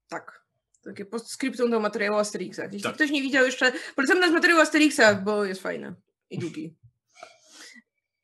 [0.08, 0.43] tak.
[0.84, 2.72] Takie postscriptum do materiału o Asterixach.
[2.72, 2.94] Jeśli Tak.
[2.94, 5.94] ktoś nie widział jeszcze, polecam nas materiał o Asterixach, bo jest fajny
[6.30, 6.74] i długi.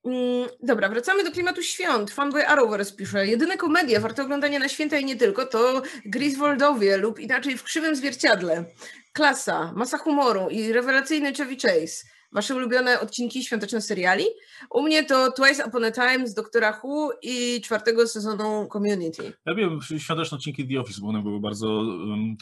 [0.04, 2.10] Mm, Dobra, wracamy do klimatu świąt.
[2.10, 7.18] Fanboy Arrowverse pisze, jedyne komedie warte oglądania na święta i nie tylko to Griswoldowie lub
[7.20, 8.64] inaczej w krzywym zwierciadle.
[9.12, 12.04] Klasa, masa humoru i rewelacyjny Chevy Chase.
[12.32, 14.24] Wasze ulubione odcinki świątecznych seriali.
[14.70, 19.32] U mnie to Twice Upon a Time z Doktora Who i czwartego sezonu Community.
[19.46, 21.68] Ja wiem, świąteczne odcinki The Office, bo one były bardzo...
[21.68, 22.36] Um,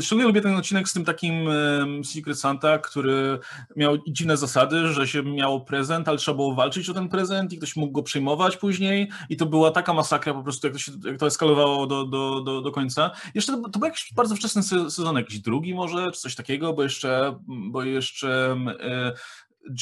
[0.00, 1.48] szczególnie lubię ten odcinek z tym takim
[2.04, 3.38] Secret Santa, który
[3.76, 7.58] miał dziwne zasady, że się miało prezent, ale trzeba było walczyć o ten prezent i
[7.58, 10.92] ktoś mógł go przyjmować później i to była taka masakra po prostu, jak to, się,
[11.04, 13.10] jak to eskalowało do, do, do, do końca.
[13.34, 16.82] Jeszcze to, to był jakiś bardzo wczesny sezon, jakiś drugi może, czy coś takiego, bo
[16.82, 19.12] jeszcze, bo jeszcze e,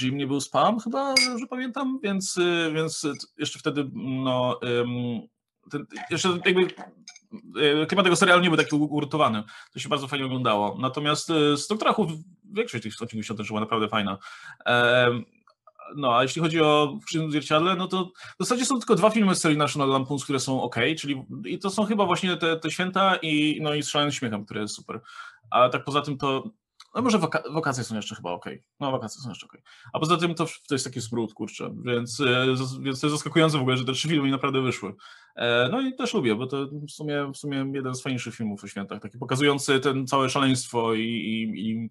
[0.01, 3.07] Jim nie był spam chyba, że pamiętam, więc, e, więc
[3.39, 4.61] jeszcze wtedy no,
[5.71, 6.63] ten, jeszcze jakby
[7.83, 9.43] e, klimat tego serialu nie był taki ugruntowany.
[9.73, 10.79] To się bardzo fajnie oglądało.
[10.81, 12.07] Natomiast z Doktora Who
[12.45, 14.19] większość tych odcinków świątecznych była naprawdę fajna.
[15.97, 18.11] No, a jeśli chodzi o Krzywym Zwierciadle, no to
[18.41, 21.59] w zasadzie są tylko dwa filmy z serii National Lampoons, które są ok, czyli i
[21.59, 25.01] to są chyba właśnie te, te święta i, no, i Strzelając Śmiechem, które jest super.
[25.51, 26.51] A tak poza tym to
[26.97, 28.45] no może waka wakacje są jeszcze chyba ok.
[28.81, 29.59] No wakacje są jeszcze ok.
[29.93, 31.75] A poza tym to, to jest taki smród, kurczę.
[31.85, 32.47] Więc, e,
[32.81, 34.95] więc to jest zaskakujące w ogóle, że te trzy filmy mi naprawdę wyszły.
[35.37, 38.65] E, no i też lubię, bo to w sumie, w sumie jeden z fajniejszych filmów
[38.65, 39.03] o świętach.
[39.03, 41.89] Taki pokazujący ten całe szaleństwo i, i, i,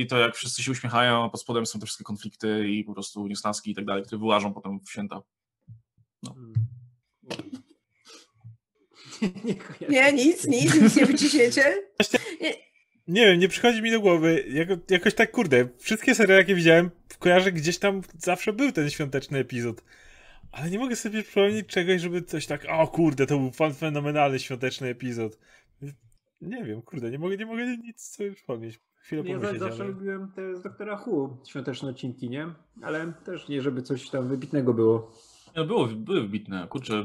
[0.00, 2.94] i to jak wszyscy się uśmiechają, a pod spodem są te wszystkie konflikty i po
[2.94, 5.22] prostu niesnaski i tak dalej, które wyłażą potem w święta.
[6.22, 6.34] No.
[9.90, 11.82] Nie, nic, nic, nic nie wyciśniecie.
[12.40, 12.69] Nie
[13.10, 14.44] nie wiem, nie przychodzi mi do głowy.
[14.48, 19.38] Jako, jakoś tak, kurde, wszystkie serie, jakie widziałem, kojarzę gdzieś tam zawsze był ten świąteczny
[19.38, 19.84] epizod.
[20.52, 24.88] Ale nie mogę sobie przypomnieć czegoś, żeby coś tak, o kurde, to był fenomenalny świąteczny
[24.88, 25.38] epizod.
[26.40, 28.80] Nie wiem, kurde, nie mogę, nie mogę nic sobie przypomnieć.
[28.94, 29.92] Chwilę ja pomyśleć, zawsze ale...
[29.92, 32.46] lubiłem te z Doktora Who, świąteczne odcinki, nie?
[32.82, 35.12] Ale też nie, żeby coś tam wybitnego było.
[35.56, 37.04] No było, były wybitne, kurczę.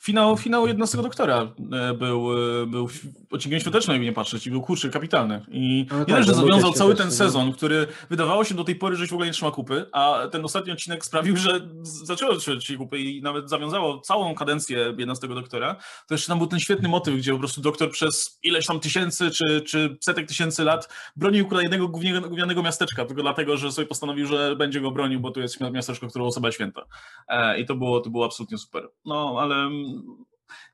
[0.00, 2.88] Finał, finał 11 doktora e, był, e, był
[3.30, 5.44] odcinkiem świątecznym, jakby nie patrzeć, i był kurczę, kapitalny.
[5.50, 9.06] I no tak, że zawiązał cały ten sezon, który wydawało się do tej pory, że
[9.06, 13.22] w ogóle nie trzyma kupy, a ten ostatni odcinek sprawił, że zaczęło trzymać kupy i
[13.22, 15.76] nawet zawiązało całą kadencję 11 doktora.
[16.06, 19.30] To jeszcze tam był ten świetny motyw, gdzie po prostu doktor przez ileś tam tysięcy
[19.30, 24.26] czy, czy setek tysięcy lat bronił kolejnego gównianego, gównianego miasteczka, tylko dlatego, że sobie postanowił,
[24.26, 26.82] że będzie go bronił, bo tu jest miasteczko, które osoba święta.
[27.28, 28.88] E, I to było, to było absolutnie super.
[29.04, 30.02] No, ale mm,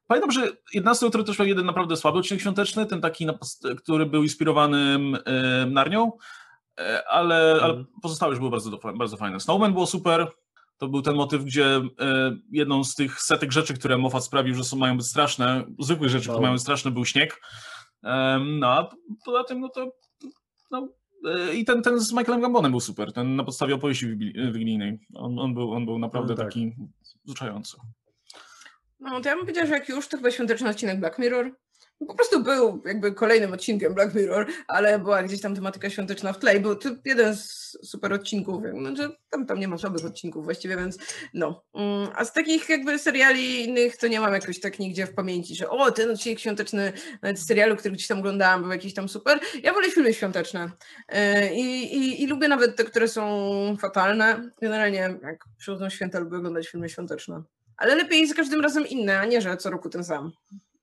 [0.07, 3.27] pamiętam, że 11 jutro też był jeden naprawdę słaby odcinek świąteczny, ten taki,
[3.79, 4.99] który był inspirowany
[5.67, 6.13] Narnią,
[6.81, 7.87] e, ale, ale mhm.
[8.03, 9.41] pozostałe już były bardzo, bardzo fajne.
[9.41, 10.33] Snowman było super,
[10.79, 11.83] to był ten motyw, gdzie e,
[12.51, 16.25] jedną z tych setek rzeczy, które Moffat sprawił, że są, mają być straszne, zwykłych rzeczy,
[16.25, 17.41] które mają być straszne, był śnieg.
[18.41, 18.89] No a
[19.25, 19.93] poza tym, no to
[20.71, 20.89] no,
[21.55, 24.17] I ten, ten z Michaelem Gambonem był super, ten na podstawie opowieści
[24.53, 24.99] wigilijnej.
[25.15, 26.47] On, on, był, on był naprawdę no, tak.
[26.47, 26.75] taki
[27.25, 27.77] wzruszający.
[29.01, 31.53] No to ja bym powiedziała, że jak już, to chyba świąteczny odcinek Black Mirror
[31.99, 36.39] po prostu był jakby kolejnym odcinkiem Black Mirror, ale była gdzieś tam tematyka świąteczna w
[36.39, 40.45] tle i był to jeden z super odcinków, znaczy tam, tam nie ma słabych odcinków
[40.45, 40.99] właściwie, więc
[41.35, 41.65] no.
[41.75, 45.55] Mm, a z takich jakby seriali innych to nie mam jakoś tak nigdzie w pamięci,
[45.55, 46.93] że o, ten odcinek świąteczny
[47.23, 49.41] nawet z serialu, który gdzieś tam oglądałam, był jakiś tam super.
[49.63, 50.71] Ja wolę filmy świąteczne
[51.09, 54.51] e, i, i, i lubię nawet te, które są fatalne.
[54.63, 57.43] Generalnie jak przychodzą święta, lubię oglądać filmy świąteczne.
[57.77, 60.33] Ale lepiej za każdym razem inne, a nie, że co roku ten sam.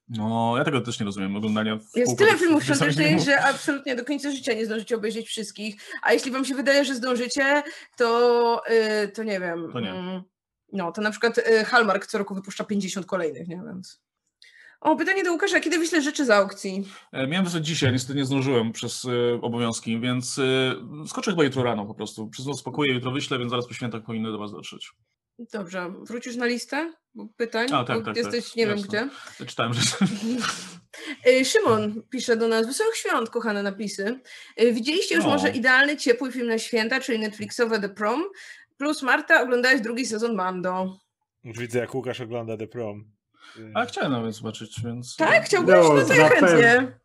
[0.09, 1.79] No, ja tego też nie rozumiem, oglądania.
[1.95, 5.75] Jest tyle filmów świątecznych, że absolutnie do końca życia nie zdążycie obejrzeć wszystkich.
[6.01, 7.63] A jeśli wam się wydaje, że zdążycie,
[7.97, 9.69] to, yy, to nie wiem.
[9.73, 9.91] To nie.
[9.91, 10.21] Mm,
[10.73, 14.03] no, to na przykład yy, Hallmark co roku wypuszcza 50 kolejnych, nie więc.
[14.83, 16.83] O, pytanie do Łukasza, kiedy wyślę rzeczy z aukcji?
[17.11, 20.75] E, miałem wysłać dzisiaj, niestety nie zdążyłem przez y, obowiązki, więc y,
[21.07, 22.27] skoczę chyba jutro rano po prostu.
[22.27, 24.91] Przez noc jutro wyślę, więc zaraz po świętach powinny do was dotrzeć.
[25.39, 26.93] Dobrze, wrócisz na listę
[27.37, 27.67] pytań?
[27.71, 28.75] A, tak, tak, jesteś tak, nie jasne.
[28.75, 29.45] wiem gdzie.
[29.45, 29.81] Czytałem, że...
[31.27, 34.19] Y, Szymon pisze do nas, wesołych świąt, kochane napisy.
[34.61, 35.29] Y, widzieliście już no.
[35.29, 38.23] może idealny, ciepły film na święta, czyli Netflixowe The Prom,
[38.77, 40.99] plus Marta, oglądałeś drugi sezon Mando.
[41.43, 43.11] Już widzę, jak Łukasz ogląda The Prom.
[43.73, 45.15] A chciałem nawet zobaczyć, więc...
[45.15, 45.45] Tak?
[45.45, 45.75] Chciałbyś?
[45.75, 46.99] No, no to ja chętnie.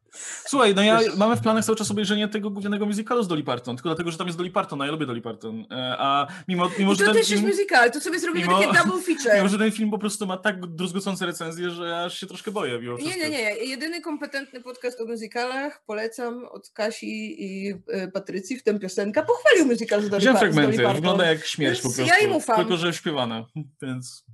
[0.47, 3.77] Słuchaj, no ja mamy w planach cały czas obejrzenie tego głównego musicalu z Dolly Parton,
[3.77, 5.67] tylko dlatego, że tam jest Dolly Parton, a ja lubię Dolly Parton.
[5.71, 8.79] E, a mimo, mimo że to też film, jest musical, to sobie zrobimy mimo, takie
[8.79, 9.35] double feature.
[9.37, 12.79] Mimo, że ten film po prostu ma tak druzgocące recenzje, że aż się troszkę boję.
[12.79, 13.55] Mimo nie, nie, nie.
[13.55, 19.67] Jedyny kompetentny podcast o musicalach, polecam, od Kasi i y, Patrycji, w tym piosenka, pochwalił
[19.67, 20.53] musical z Dolly, Parton.
[20.53, 22.03] fragmenty, wygląda jak śmierć po prostu.
[22.03, 22.57] Ja im ufam.
[22.57, 23.45] Tylko, że śpiewane,
[23.83, 24.25] więc...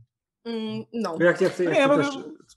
[0.45, 1.17] Mm, no.
[1.21, 2.05] Jak, jak, jak, nie, ja mogę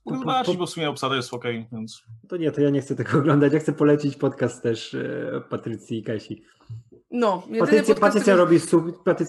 [0.06, 2.04] zobaczyć, bo w sumie obsada jest ok, więc...
[2.28, 3.54] To nie, to ja nie chcę tego oglądać.
[3.54, 6.44] Ja chcę polecić podcast też e, Patrycji i Kasi.
[7.12, 8.60] No, jedyny Patrycja, podcast, Patrycja, to- robi,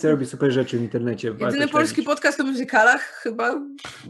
[0.04, 1.34] robi super rzeczy w internecie.
[1.40, 3.60] jedyny polski podcast o muzyczalach chyba.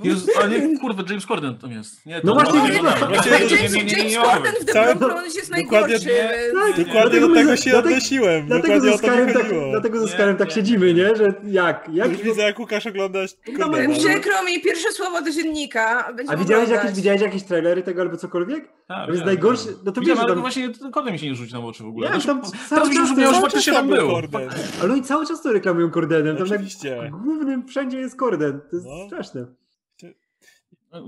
[0.04, 2.06] Jezu, ale nie, kurwa, James Corden tam jest.
[2.06, 3.92] Nie, to No właśnie, nie, nie, nie, no, nie, właśnie- nie, James, nie, nie, nie,
[3.98, 6.06] James nie, Corden w Brown Promise jest dokładnie- najgorszy.
[6.06, 8.46] nie, Dokładnie Dlatego do tego się odnosiłem.
[8.46, 10.54] Dlatego Dokładnie ze to Skarem tak, dlatego ze Nie, Skarem tak nie.
[10.54, 11.16] siedzimy, nie?
[11.16, 11.34] Że jak?
[11.44, 13.30] jak Jak widzę, jak Łukasz oglądasz.
[13.58, 13.94] No, no, no.
[13.98, 16.12] Przykro mi, pierwsze słowo do dziennika.
[16.28, 18.68] A widziałeś jakieś, widziałeś jakieś trailery tego albo cokolwiek?
[18.88, 19.78] Tak, To jest najgorsze- wiem.
[19.84, 22.06] no to Widziałem, wiesz, ale właśnie Corden mi się nie rzuci na oczy w ogóle.
[22.06, 24.08] Ja, Znaczy, tam teraz że cały faktycznie czas tam był.
[24.08, 24.50] Korden.
[24.82, 26.36] Ale oni cały czas to reklamują Kordenem.
[26.36, 27.10] Tam na Oczywiście.
[27.24, 28.60] głównym wszędzie jest Korden.
[28.70, 29.06] To jest No.
[29.06, 29.46] straszne.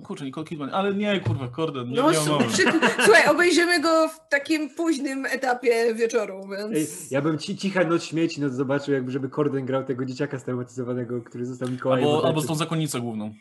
[0.05, 2.63] Kurczę, Nicole Kidman, ale nie, kurwa, Corden, nie, No, nie przy,
[3.05, 6.77] słuchaj, obejrzymy go w takim późnym etapie wieczoru, więc.
[6.77, 10.39] Ej, ja bym ci, cicha noc śmieci no zobaczył, jakby żeby Korden grał tego dzieciaka
[10.39, 12.09] straumatyzowanego, który został Mikołajem.
[12.09, 13.35] Albo, albo z tą zakonnicą główną.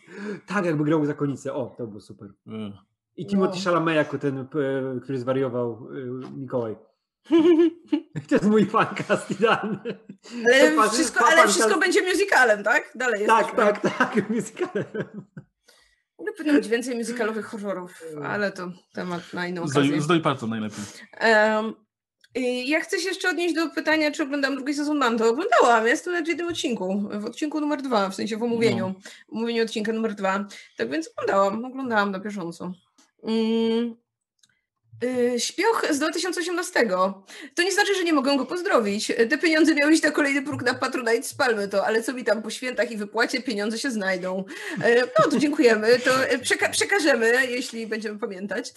[0.47, 1.53] Tak, jakby grał zakonnicę.
[1.53, 2.28] O, to było super.
[2.47, 2.72] Y.
[3.18, 3.64] I Timothy No.
[3.64, 4.45] Chalamet jako ten, e,
[5.03, 5.88] który zwariował
[6.26, 6.76] e, Mikołaj.
[8.30, 9.80] To jest mój fancast idealny.
[10.78, 12.92] Ale wszystko, ale wszystko będzie musicalem, tak?
[12.96, 13.74] Dalej Tak, jesteśmy.
[13.74, 14.86] tak, tak, musicalem.
[16.20, 20.02] Mogę powinno być więcej musicalowych horrorów, ale to temat na inną Z okazję.
[20.02, 20.80] Z Dolly Parton najlepiej.
[22.38, 25.30] Y, ja chcę się jeszcze odnieść do pytania, czy oglądam drugi sezon Mando.
[25.30, 29.36] Oglądałam, jestem na jednym odcinku, w odcinku numer dwa, w sensie w omówieniu, No.
[29.38, 30.46] omówieniu odcinka numer dwa.
[30.78, 32.72] Tak więc oglądałam, oglądałam na bieżąco.
[33.24, 33.96] Mm.
[35.04, 36.88] Y, Śpioch z 2018.
[37.56, 39.08] To nie znaczy, że nie mogę go pozdrowić.
[39.30, 42.41] Te pieniądze miały iść na kolejny próg na Patronite, spalmy to, ale co mi tam
[42.41, 44.43] po świętach i wypłacie, pieniądze się znajdą.
[44.84, 48.74] E, No to dziękujemy, to e, przeka- przekażemy, jeśli będziemy pamiętać.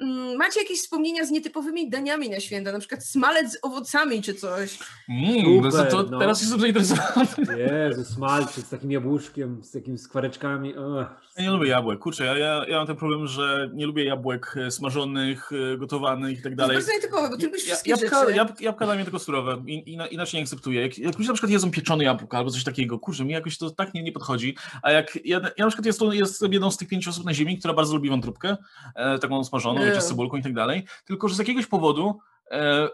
[0.00, 4.34] Mm, Macie jakieś wspomnienia z nietypowymi daniami na święta, na przykład smalec z owocami czy
[4.34, 4.78] coś?
[5.08, 6.18] Mm, Super, to, no.
[6.18, 7.26] Teraz jestem zainteresowany.
[7.58, 10.76] Jezu, smalczyk z takim jabłuszkiem, z takimi skwareczkami.
[10.76, 11.06] O.
[11.36, 11.98] Ja nie lubię jabłek.
[11.98, 16.38] Kurczę, ja, ja, ja mam ten problem, że nie lubię jabłek e, smażonych, e, gotowanych
[16.38, 16.76] i tak To dalej.
[16.76, 18.36] jest bardzo nietypowe, bo ty lubisz wszystkie Jabłka, rzeczy.
[18.36, 20.80] jab, jabłka dla mnie tylko surowe, in, ina- inaczej nie akceptuję.
[20.82, 23.70] Jak, jak ludzie na przykład jedzą pieczone jabłka albo coś takiego, kurczę, mi jakoś to
[23.70, 24.56] tak nie, nie podchodzi.
[24.82, 27.58] A jak ja, ja na przykład jestem, jestem jedną z tych pięciu osób na ziemi,
[27.58, 28.56] która bardzo lubi wątróbkę,
[28.94, 32.41] e, taką smażoną, wiecie, z cebulką i tak dalej, tylko że z jakiegoś powodu e,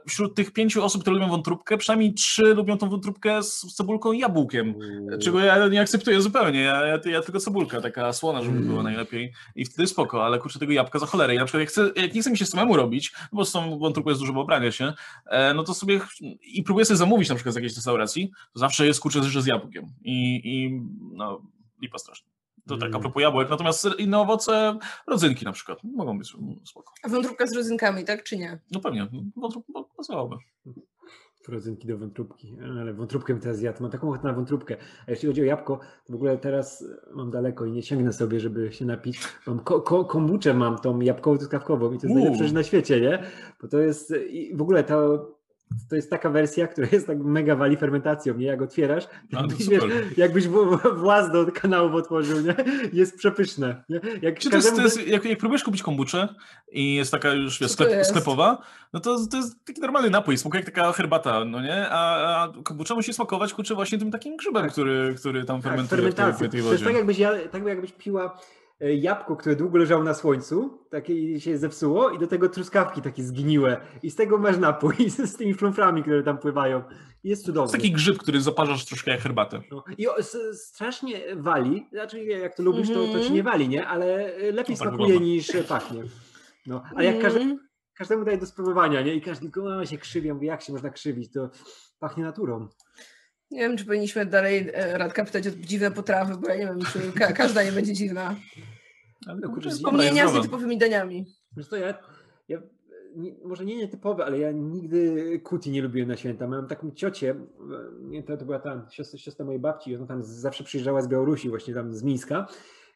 [0.07, 4.19] wśród tych pięciu osób, które lubią wątróbkę, przynajmniej trzy lubią tą wątróbkę z, cebulką i
[4.19, 4.75] jabłkiem.
[5.23, 6.61] Czego ja nie akceptuję zupełnie.
[6.61, 9.33] Ja, ja, ja tylko cebulka, taka słona, żeby była najlepiej.
[9.57, 11.35] I wtedy spoko, ale kurczę tego jabłka za cholerę.
[11.35, 13.53] I na przykład jak, chcę, jak nie chce mi się samemu robić, no bo z
[13.53, 14.93] tą wątróbką jest dużo pobrania się,
[15.27, 16.01] e, no to sobie
[16.43, 19.47] i próbuję sobie zamówić na przykład z jakiejś restauracji, to zawsze jest kurczę że z
[19.47, 19.87] jabłkiem.
[20.05, 20.81] I, i
[21.13, 21.43] no,
[21.83, 22.38] lipa straszna.
[22.69, 22.97] To tak Mm.
[22.97, 23.51] a propos jabłek.
[23.51, 26.93] Natomiast inne owoce, rodzynki na przykład, mogą być mm, spoko.
[27.05, 28.59] A wątróbka z rodzynkami, tak czy nie?
[28.71, 29.07] No pewnie,
[29.37, 30.37] wątróbka pasowałoby.
[31.49, 33.83] Rodzynki do wątróbki, ale wątróbkę teraz zjadł.
[33.83, 34.77] Mam taką ochotę na wątróbkę.
[35.07, 38.41] A jeśli chodzi o jabłko, to w ogóle teraz mam daleko i nie sięgnę sobie,
[38.41, 39.21] żeby się napić.
[39.47, 42.15] Mam ko- ko- kombuczę mam tą jabłkowo-truskawkową i to jest Uuu.
[42.19, 43.23] najlepsze rzecz na świecie, nie?
[43.63, 45.27] Bo to jest i w ogóle to,
[45.91, 48.47] to jest taka wersja, która jest tak mega wali fermentacją, nie?
[48.47, 49.05] Jak otwierasz,
[49.37, 49.85] A, jakbyś, wiesz,
[50.17, 52.55] jakbyś w- w- włas do kanałów otworzył, nie?
[52.93, 53.85] Jest przepyszne.
[53.89, 54.01] Nie?
[54.23, 56.29] Jak Czy to jest, to jest, jak, jak próbujesz kupić kombuczę
[56.73, 58.11] i jest taka już wiesz, sklep, jest?
[58.11, 58.59] sklepowa,
[58.93, 61.87] no to, to jest taki normalny napój, smakuje jak taka herbata, no nie?
[61.91, 66.03] A, a kombucza musi smakować kurczę właśnie tym takim grzybem, który, który tam Tak, fermentuje
[66.03, 66.49] w tej, fermentacja.
[66.49, 66.85] w tej To jest wodzie.
[66.85, 68.39] tak jakbyś, ja, tak jakbyś piła
[68.81, 73.23] jabłko, które długo leżało na słońcu, takie i się zepsuło i do tego truskawki takie
[73.23, 76.83] zgniłe i z tego masz napój z, z tymi flumframi, które tam pływają.
[77.25, 77.65] I jest To cudowny.
[77.67, 79.61] jest taki grzyb, który zaparzasz troszkę jak herbatę.
[79.71, 79.85] No.
[79.99, 83.35] I o, s, strasznie wali, znaczy jak to lubisz, to, to ci Mhm.
[83.35, 83.87] nie wali, nie?
[83.87, 85.25] Ale e, lepiej No tak smakuje wygląda.
[85.25, 86.03] niż e, pachnie.
[86.67, 87.59] No, ale jak każdy, Mm.
[87.95, 89.15] każdemu daje do spróbowania, nie?
[89.15, 89.51] I każdy
[89.81, 91.51] "A, się krzywi, ja mówię, jak się można krzywić, to
[91.99, 92.69] pachnie naturą.
[93.51, 96.79] Nie wiem, czy powinniśmy dalej e, Radka pytać o dziwne potrawy, bo ja nie wiem,
[96.93, 98.37] czy ka- każda nie będzie dziwna.
[99.27, 101.27] Ale No, kurczę, Wspomnienia z nietypowymi daniami.
[101.57, 101.95] Wiesz co, ja,
[102.49, 102.63] ja
[103.17, 106.47] nie, może nie nietypowe, ale ja nigdy kuti nie lubiłem na święta.
[106.47, 107.37] Miałem taką ciocię, e,
[108.03, 111.49] nie, to, to była ta siostra, siostra mojej babci, ona tam zawsze przyjeżdżała z Białorusi,
[111.49, 112.47] właśnie tam z Mińska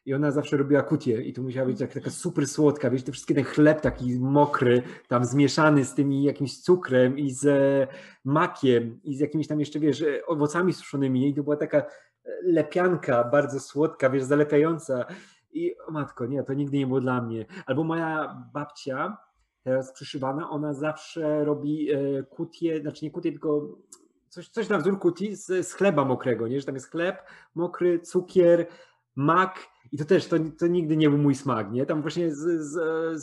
[0.05, 3.11] i ona zawsze robiła kutię i to musiała być taka, taka super słodka, wiesz, te
[3.11, 7.45] wszystkie ten chleb taki mokry, tam zmieszany z tymi jakimś cukrem i z
[8.25, 11.85] makiem i z jakimiś tam jeszcze, wiesz, owocami suszonymi i to była taka e,
[12.43, 15.05] lepianka bardzo słodka, wiesz, zalepiająca
[15.53, 17.45] i o matko, nie, to nigdy nie było dla mnie.
[17.65, 19.17] Albo moja babcia,
[19.63, 23.77] teraz przyszywana, ona zawsze robi e, kutie, znaczy nie kutie, tylko
[24.29, 26.59] coś, coś na wzór kuti z, z chleba mokrego, nie?
[26.59, 27.23] że tam jest chleb
[27.55, 28.67] mokry, cukier,
[29.15, 31.85] mak i to też, to, to nigdy nie był mój smak, nie?
[31.85, 32.73] Tam właśnie z, z,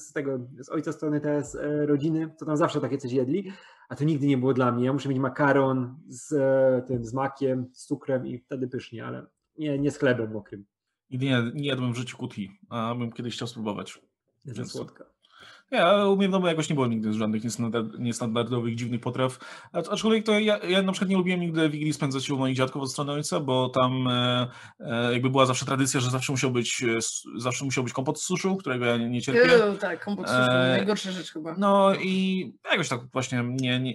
[0.01, 3.53] z tego, z ojca strony teraz e, rodziny, to tam zawsze takie coś jedli,
[3.89, 4.85] a to nigdy nie było dla mnie.
[4.85, 9.27] Ja muszę mieć makaron z e, tym, z makiem, z cukrem i wtedy pysznie, ale
[9.59, 10.65] nie, nie z chlebem mokrym.
[11.11, 14.03] Nigdy nie, nie jadłem w życiu kuti, a bym kiedyś chciał spróbować.
[14.45, 14.65] Nie za
[15.71, 15.87] Słodka.
[15.89, 19.39] Ja u mnie w domu jakoś nie było nigdy żadnych niestandard- niestandardowych, dziwnych potraw.
[19.73, 22.83] Acz- Aczkolwiek to ja, ja na przykład nie lubiłem nigdy Wigilii spędzać u moich dziadków
[22.83, 24.49] od strony ojca, bo tam e,
[24.81, 26.99] e, jakby była zawsze tradycja, że zawsze musiał być, e,
[27.41, 29.65] zawsze musiał być kompot z suszu, którego ja nie, nie cierpię.
[29.67, 31.55] Eee, tak, kompot z suszą, Eee, najgorsza rzecz chyba.
[31.59, 33.95] No i jakoś tak właśnie nie, nie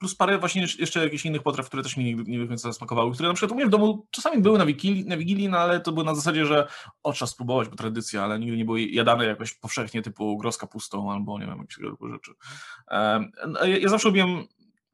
[0.00, 3.12] plus parę właśnie jeszcze- jakichś innych potraw, które też mi nigdy nie do końca smakowały,
[3.12, 5.80] które na przykład u mnie w domu czasami były na Wigilii, na Wigilii no ale
[5.80, 6.66] to było na zasadzie, że
[7.02, 10.58] o, trzeba spróbować, bo tradycja, ale nigdy nie były jadane jakoś powszechnie typu gros z
[10.76, 12.32] kapustą albo nie wiem, jakieś tego typu rzeczy.
[13.48, 14.44] No, ja, ja zawsze lubiłem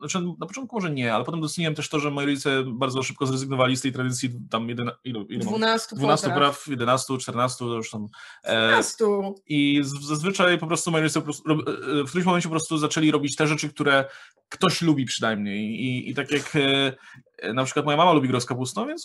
[0.00, 3.26] znaczy, na początku może nie, ale potem doceniłem też to, że moi rodzice bardzo szybko
[3.26, 5.48] zrezygnowali z tej tradycji tam jedyna, ilu, ilu mam?
[5.54, 6.38] 12 12 potraw.
[6.38, 8.06] praw, 11, 14, to już tam.
[8.44, 9.04] e, 12.
[9.46, 12.52] i z- zazwyczaj po prostu moi rodzice po prostu, rob- e, w którymś momencie po
[12.54, 14.04] prostu zaczęli robić te rzeczy, które
[14.48, 15.64] ktoś lubi przynajmniej.
[15.80, 16.92] I, i tak jak e,
[17.38, 19.04] e, na przykład moja mama lubi gros kapustą, więc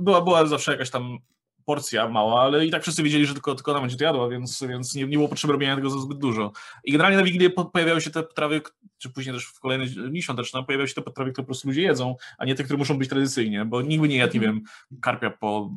[0.00, 1.18] była, była zawsze jakaś tam
[1.64, 4.62] porcja mała, ale i tak wszyscy wiedzieli, że tylko, tylko ona będzie to jadła, więc,
[4.68, 6.52] więc nie, nie było potrzeby robienia tego za zbyt dużo.
[6.84, 8.60] I generalnie na Wigilię po- pojawiały się te potrawy,
[8.98, 11.82] czy później też w kolejne dni świąteczne, pojawiały się te potrawy, które po prostu ludzie
[11.82, 14.62] jedzą, a nie te, które muszą być tradycyjnie, bo nikt by nie jadł, nie wiem,
[15.00, 15.70] karpia po,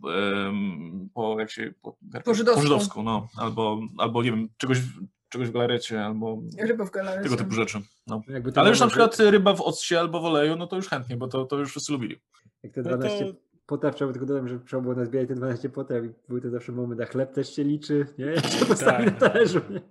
[0.48, 2.62] em, po jak się, po, karpia, Po żydowsku.
[2.62, 6.92] po żydowsku no, albo, albo nie wiem, czegoś, w- czegoś w galarecie, albo Ryba w
[6.92, 7.24] galarecie.
[7.24, 7.80] tego typu rzeczy.
[8.08, 8.22] No.
[8.56, 11.28] Ale już na przykład ryba w occie albo w oleju, no to już chętnie, bo
[11.28, 12.16] to, to już wszyscy lubili.
[12.64, 13.34] Jak te No 12 to-
[13.68, 16.72] potraw, trzeba tylko dodać, że trzeba było nazbierać te 12 potraw i był to zawsze
[16.72, 18.26] moment, a chleb też się liczy, nie?
[18.26, 19.06] Jak się Tak.
[19.06, 19.82] na talerzu, nie?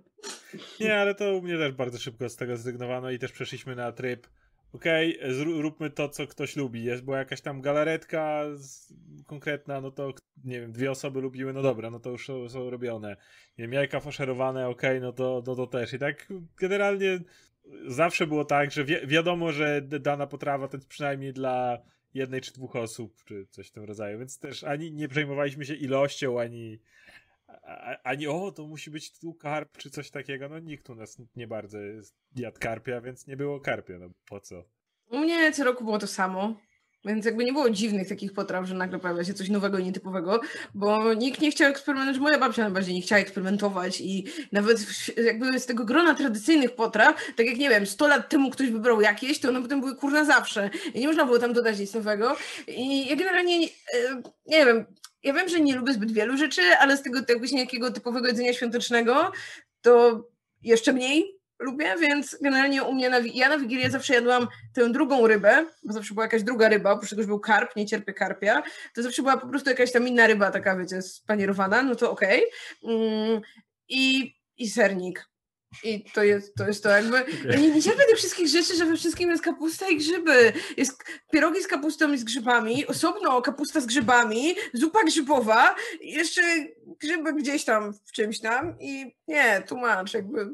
[0.79, 3.91] Nie, ale to u mnie też bardzo szybko z tego zrezygnowano i też przeszliśmy na
[3.91, 4.27] tryb
[4.73, 6.83] okej, zró- róbmy to, co ktoś lubi.
[6.83, 8.93] Jest, była jakaś tam galaretka z,
[9.25, 10.13] konkretna, no to
[10.43, 13.09] nie wiem, dwie osoby lubiły, no dobra, no to już są, są robione.
[13.57, 15.93] Nie wiem, jajka faszerowane, okej, no to, no to też.
[15.93, 16.27] I tak
[16.59, 17.19] generalnie
[17.87, 21.77] zawsze było tak, że wi wiadomo, że dana potrawa to jest przynajmniej dla
[22.15, 25.73] jednej czy dwóch osób, czy coś w tym rodzaju, więc też ani nie przejmowaliśmy się
[25.73, 26.79] ilością, ani
[28.03, 30.49] ani o, to musi być tu karp, czy coś takiego.
[30.49, 31.77] No nikt u nas nie bardzo
[32.35, 34.63] jadł karpia, więc nie było karpia, no po co?
[35.09, 36.55] U mnie co roku było to samo.
[37.05, 40.41] Więc jakby nie było dziwnych takich potraw, że nagle pojawia się coś nowego i nietypowego,
[40.73, 44.85] bo nikt nie chciał eksperymentować, moja babcia najbardziej nie chciała eksperymentować i nawet
[45.17, 49.01] jakby z tego grona tradycyjnych potraw, tak jak nie wiem, 100 lat temu ktoś wybrał
[49.01, 50.69] jakieś, to one potem były kurna zawsze.
[50.93, 52.37] I nie można było tam dodać nic nowego.
[52.67, 53.67] I ja generalnie, nie,
[54.61, 54.85] e, wiem,
[55.23, 58.53] ja wiem, że nie lubię zbyt wielu rzeczy, ale z tego jakbyś niejakiego typowego jedzenia
[58.53, 59.31] świątecznego,
[59.81, 60.23] to
[60.63, 65.27] jeszcze mniej lubię, więc generalnie u mnie, na, ja na Wigilię zawsze jadłam tę drugą
[65.27, 68.63] rybę, bo zawsze była jakaś druga ryba, oprócz tego, że był karp, nie cierpię karpia,
[68.93, 72.43] to zawsze była po prostu jakaś tam inna ryba, taka wiecie, spanierowana, no to okej.
[72.83, 73.41] Mm,
[73.89, 75.29] I, I sernik.
[75.83, 77.25] I to jest, to jest to jakby.
[77.49, 80.53] Ja nie, nie cierpię tych wszystkich rzeczy, że we wszystkim jest kapusta i grzyby.
[80.77, 86.41] Jest pierogi z kapustą i z grzybami, osobno kapusta z grzybami, zupa grzybowa, jeszcze
[87.01, 88.75] grzyby gdzieś tam w czymś tam.
[88.79, 90.49] I nie, tłumacz, jakby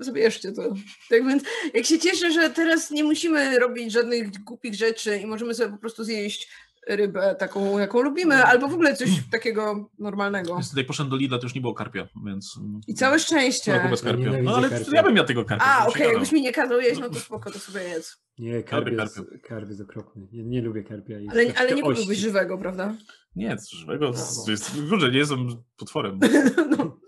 [0.00, 0.62] zabierzcie to.
[1.10, 1.42] Tak więc
[1.74, 5.78] jak się cieszę, że teraz nie musimy robić żadnych głupich rzeczy i możemy sobie po
[5.78, 6.48] prostu zjeść
[6.88, 10.56] rybę taką, jaką lubimy, albo w ogóle coś takiego normalnego.
[10.56, 12.56] Niestety jak poszedłem do Lidla, to już nie było karpia, więc...
[12.60, 13.88] mm, I całe szczęście.
[13.90, 14.30] Bez Ja karpia.
[14.42, 14.90] No ale karpia.
[14.94, 15.64] ja bym miał tego karpia.
[15.66, 16.12] A, okej, gadał.
[16.12, 18.22] jakbyś mi nie kazał jeść, no to spoko, to sobie jedz.
[18.38, 19.48] Nie, karp jest, karpia.
[19.48, 20.26] karp jest okropny.
[20.32, 21.18] Nie, nie lubię karpia.
[21.18, 22.94] Jest Ale, ale nie byłbyś żywego, prawda?
[23.36, 24.50] Nie, żywego, No, no.
[24.52, 26.20] jest, kurde, nie jestem potworem.
[26.78, 26.98] No.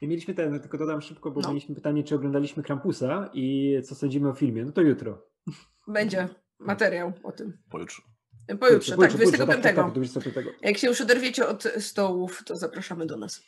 [0.00, 1.48] I mieliśmy ten, tylko dodam szybko, bo No.
[1.48, 4.64] mieliśmy pytanie, czy oglądaliśmy Krampusa i co sądzimy o filmie.
[4.64, 5.26] No to jutro.
[5.88, 6.28] Będzie
[6.58, 7.58] materiał o tym.
[7.70, 8.02] Pojutrze.
[8.60, 9.62] Pojutrze, tak, Pojutrze, 25.
[9.62, 10.46] Tak, tak, tak, 25.
[10.62, 13.42] Jak się już oderwiecie od stołów, to zapraszamy do nas.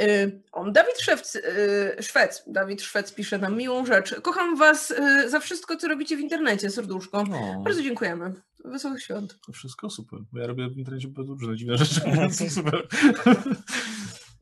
[0.00, 4.14] Y, Dawid Szewc, y, Szwec, Dawid Szwec pisze nam miłą rzecz.
[4.20, 7.24] Kocham was y, za wszystko, co robicie w internecie, serduszko.
[7.24, 8.32] No, Bardzo dziękujemy.
[8.64, 9.38] Wesołych świąt.
[9.46, 10.18] to wszystko super.
[10.32, 12.88] Bo ja robię w internecie bardzo różne dziwne rzeczy, więc super.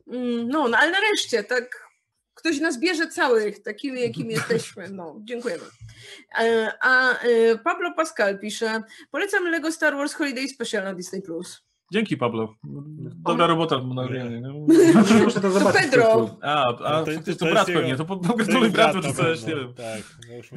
[0.06, 1.86] Mm, No, no ale nareszcie, tak
[2.34, 4.88] ktoś nas bierze całych, takimi, jakimi jesteśmy.
[4.90, 5.64] No, dziękujemy.
[6.38, 11.22] E, A e, Pablo Pascal pisze, polecam Lego Star Wars Holiday Special na Disney+.
[11.22, 11.62] Plus.
[11.92, 12.54] Dzięki, Pablo.
[13.26, 14.40] Dobra robota na nagranie.
[14.40, 14.52] nie?
[15.24, 15.80] Muszę to zobaczyć.
[15.82, 16.02] Pedro.
[16.04, 16.36] po prostu.
[16.42, 19.00] A, a No to- to, to to, brat jego- pewnie, to po- To pogratuluj bratu
[19.00, 19.74] brat czy coś, nie wiem.
[19.74, 20.50] Tak, to jest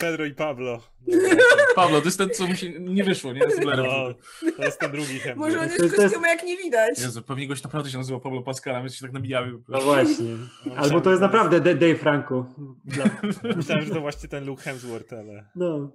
[0.00, 0.80] Pedro i Pablo.
[1.06, 1.36] Dobra,
[1.76, 3.40] Pablo, to jest ten, co mi się nie wyszło, nie?
[3.50, 4.14] Z to, no,
[4.56, 5.40] to jest ten drugi chętny.
[5.40, 6.98] Może on To jest to kostiumie, jak nie widać.
[6.98, 9.62] Jezu, pewnie goś naprawdę się nazywa Pablo Pascala, więc się tak nabijały.
[9.68, 10.36] No właśnie.
[10.66, 12.46] No, Albo to jest naprawdę Da- Dave Franco.
[12.84, 13.04] Dla...
[13.56, 15.48] Myślałem, że to właśnie ten Luke Hemsworth, ale...
[15.56, 15.92] No.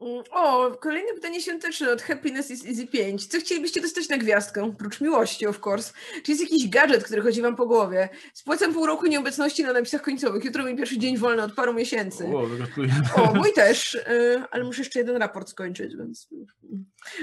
[0.00, 3.26] Mm, O, kolejne pytanie świąteczne od Happiness is Easy 5.
[3.26, 4.64] Co chcielibyście dostać na gwiazdkę?
[4.64, 5.92] Oprócz miłości, of course.
[6.22, 8.08] Czy jest jakiś gadżet, który chodzi wam po głowie?
[8.34, 10.44] Spłacam pół roku nieobecności na napisach końcowych.
[10.44, 12.26] Jutro mi pierwszy dzień wolny od paru miesięcy.
[12.36, 12.92] O, gratuluję.
[13.16, 16.28] O, mój też, y, ale muszę jeszcze jeden raport skończyć, więc.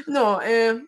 [0.08, 0.48] No.
[0.48, 0.88] y,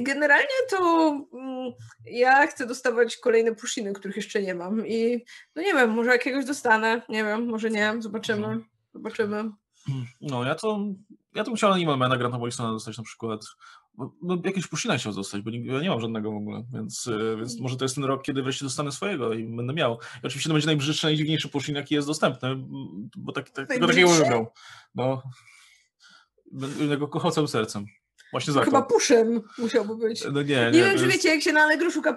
[0.00, 1.72] generalnie to mm,
[2.04, 6.44] ja chcę dostawać kolejne pushiny, których jeszcze nie mam i no nie wiem, może jakiegoś
[6.44, 8.60] dostanę, nie wiem, może nie, zobaczymy,
[8.94, 9.50] zobaczymy.
[10.20, 10.80] No ja to,
[11.34, 13.44] ja to musiałem Animalmana Granta Morrisona dostać na przykład.
[14.22, 17.36] No, jakieś pushina chciał dostać, bo nie, ja nie mam żadnego w ogóle, więc, e,
[17.36, 19.98] więc może to jest ten rok, kiedy wreszcie dostanę swojego i będę miał.
[20.22, 22.56] I oczywiście to będzie najbrzydszy, najdziwniejszy pushin, jaki jest dostępny,
[23.16, 24.46] bo tak, tak, tego takiego wybrał.
[24.94, 25.22] No,
[26.52, 27.86] będę go kochał całym sercem.
[28.30, 30.24] Właśnie za Chyba puszem musiałby być.
[30.32, 32.16] No nie, nie, nie wiem, czy wiecie, jak się na Allegro szuka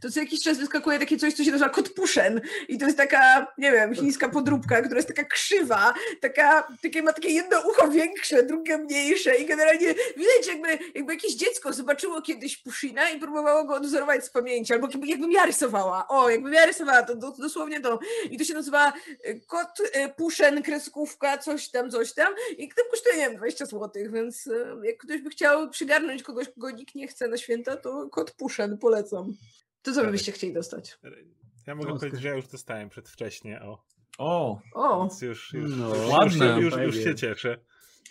[0.00, 2.40] to co jakiś czas wyskakuje takie coś, co się nazywa kot puszen.
[2.68, 7.12] I to jest taka, nie wiem, chińska podróbka, która jest taka krzywa, taka, takie, ma
[7.12, 12.56] takie jedno ucho większe, drugie mniejsze i generalnie widać, jakby, jakby jakieś dziecko zobaczyło kiedyś
[12.56, 16.08] puszyna i próbowało go odwzorować z pamięci, albo jakby, jakbym ja rysowała.
[16.08, 17.98] O, jakbym ja rysowała, to, to dosłownie to.
[18.30, 18.92] I to się nazywa
[19.24, 22.34] e, kot e, puszen, kreskówka, coś tam, coś tam.
[22.58, 26.48] I to kosztuje, nie wiem, 20 zł, więc e, jak ktoś by chciał przygarnąć kogoś,
[26.48, 29.32] kogo nikt nie chce na święta, to kot Pushen polecam.
[29.82, 30.98] To co byście chcieli dostać?
[31.66, 33.84] Ja mogę no, powiedzieć, że ja już dostałem przedwcześnie, o.
[34.18, 35.00] O, o.
[35.00, 36.60] Więc już, już, no, już, ładne.
[36.60, 37.58] Już, już, już się cieszę.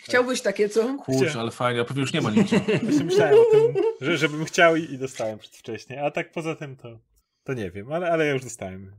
[0.00, 0.98] Chciałbyś takie, co?
[0.98, 2.60] Kurczę, ale fajnie, a pewnie już nie ma nigdzie.
[2.82, 6.76] Właśnie myślałem o tym, że, żebym chciał i, i dostałem przedwcześnie, a tak poza tym
[6.76, 6.98] to,
[7.44, 8.92] to nie wiem, ale, ale ja już dostałem.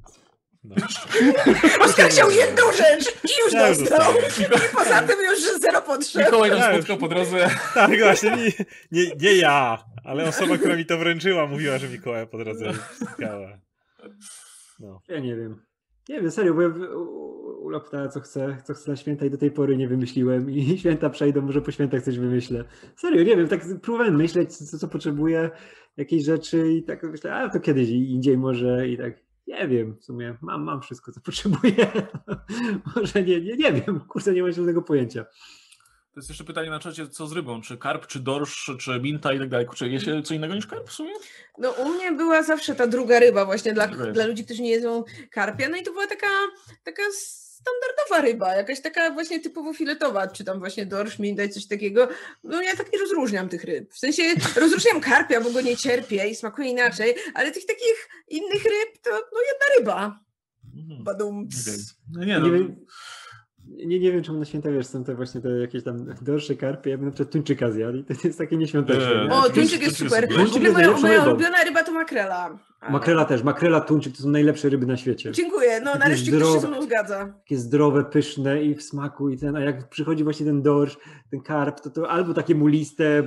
[0.63, 0.75] No.
[1.85, 4.13] Oskar chciał jedną rzecz i już ja dostał.
[4.13, 6.25] I poza tym już zero potrzeb.
[6.25, 7.49] Mikołaj nam ja spotkał po drodze.
[7.73, 8.31] Tak, właśnie.
[8.31, 8.51] Nie,
[8.91, 13.59] nie, nie, ja, ale osoba, która mi to wręczyła, mówiła, że Mikołaj po drodze spotkała.
[14.79, 15.01] No.
[15.07, 15.61] Ja nie wiem.
[16.09, 16.61] Nie wiem, serio, bo
[17.71, 20.77] ja pytała, co chce, co chce na święta i do tej pory nie wymyśliłem i
[20.79, 22.63] święta przejdą, może po świętach coś wymyślę.
[22.95, 25.49] Serio, nie wiem, tak próbowałem myśleć, co, co potrzebuję,
[25.97, 29.13] jakieś rzeczy i tak myślę, a to kiedyś indziej może i tak
[29.47, 31.91] nie wiem, w sumie mam, mam wszystko, co potrzebuję.
[32.95, 35.25] Może nie, nie, nie wiem, kurczę, nie mam żadnego pojęcia.
[36.13, 37.61] To jest jeszcze pytanie na czacie, co z rybą?
[37.61, 39.67] Czy karp, czy dorsz, czy minta i tak dalej.
[39.75, 41.13] Czy jest co innego niż karp w sumie?
[41.57, 45.03] No u mnie była zawsze ta druga ryba właśnie dla, dla ludzi, którzy nie jedzą
[45.31, 45.69] karpia.
[45.69, 46.27] No i to była taka,
[46.83, 47.03] taka
[47.63, 52.07] standardowa ryba, jakaś taka właśnie typowo filetowa, czy tam właśnie dorsz, minta i coś takiego.
[52.43, 53.93] No ja tak nie rozróżniam tych ryb.
[53.93, 54.23] W sensie
[54.55, 59.09] rozróżniam karpia, bo go nie cierpię i smakuje inaczej, ale tych takich innych ryb to
[59.11, 60.19] no jedna ryba.
[60.75, 61.03] Mhm.
[61.03, 61.47] Badum.
[61.61, 61.77] Okay.
[62.11, 62.47] No nie, no.
[63.77, 66.91] Nie, nie, wiem, czemu na święta, wiesz, są te właśnie te jakieś tam dorsze karpie,
[66.91, 69.25] ja bym na przykład tuńczyka zjadł i to jest takie nieświąteczne.
[69.25, 69.33] Nie?
[69.33, 70.27] O, tuńczyk jest super.
[70.27, 72.59] Tuńczyk jest moja, moja ulubiona ryba to makrela.
[72.89, 75.31] Makrela też, makrela, tuńczyk to są najlepsze ryby na świecie.
[75.31, 77.33] Dziękuję, no nareszcie zdrowe, ktoś się ze mną zgadza.
[77.39, 80.97] Takie zdrowe, pyszne i w smaku i ten, a jak przychodzi właśnie ten dorsz,
[81.31, 83.23] ten karp, to to albo takie muliste,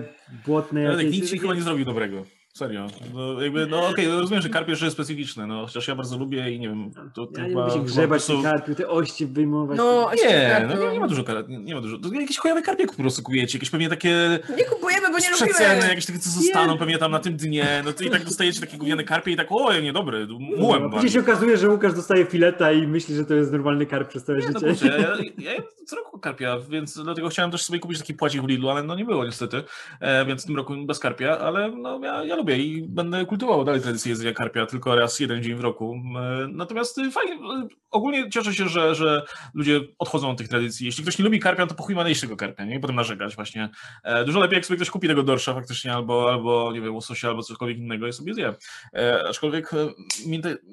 [0.47, 0.89] błotne.
[0.89, 2.25] Ale jakieś, nikt ci chyba nie zrobił dobrego.
[2.57, 2.87] Serio.
[3.15, 6.19] No, jakby, no okej, okay, rozumiem, że karp jeszcze jest specyficzny, no, chociaż ja bardzo
[6.19, 8.43] lubię i nie wiem, to, to ja się grzebać prostu...
[8.43, 9.79] karpiu, te ości wyjmować.
[9.79, 11.99] No, nie, no, nie, nie ma dużo karp, nie, nie, ma dużo.
[11.99, 14.39] To jakieś chujowe karpie po prostu kupujecie, jakieś pewnie takie...
[14.57, 15.49] Nie kupujemy, bo nie lubimy.
[15.49, 16.79] Przeceny, jakieś takie, co zostaną nie.
[16.79, 19.47] pewnie tam na tym dnie, no to i tak dostajecie takie gówniane karpie i tak,
[19.51, 20.27] o, niedobry,
[20.59, 20.83] mułem.
[20.83, 24.09] No, później się okazuje, że Łukasz dostaje fileta i myśli, że to jest normalny karp
[24.09, 24.87] przez całe nie, no życie.
[24.91, 25.17] No, ja,
[25.51, 28.71] ja, ja co roku karpia, więc dlatego chciałem też sobie kupić taki płacik w Lidlu,
[28.71, 29.63] ale no nie było niestety,
[30.01, 33.65] e, więc w tym roku bez karpia, ale no ja, ja lubię i będę kultywował
[33.65, 35.95] dalej tradycję jedzenia karpia, tylko raz jeden dzień w roku.
[36.17, 39.23] E, natomiast fajnie, y, ogólnie cieszę się, że, że
[39.55, 40.87] ludzie odchodzą od tych tradycji.
[40.87, 42.77] Jeśli ktoś nie lubi karpia, to po chuj ma tego karpia, nie?
[42.77, 43.69] I potem narzekać właśnie.
[44.03, 47.29] E, dużo lepiej, jak sobie ktoś kupi tego dorsza faktycznie, albo, albo nie wiem, łososia,
[47.29, 48.55] albo cokolwiek innego i sobie zje.
[48.95, 49.71] E, aczkolwiek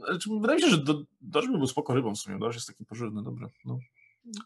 [0.06, 0.84] znaczy, wydaje mi się, że
[1.22, 2.40] dorsz by był spoko rybą w sumie.
[2.40, 3.48] Dorsz jest taki pożywny, dobry.
[3.66, 3.80] No.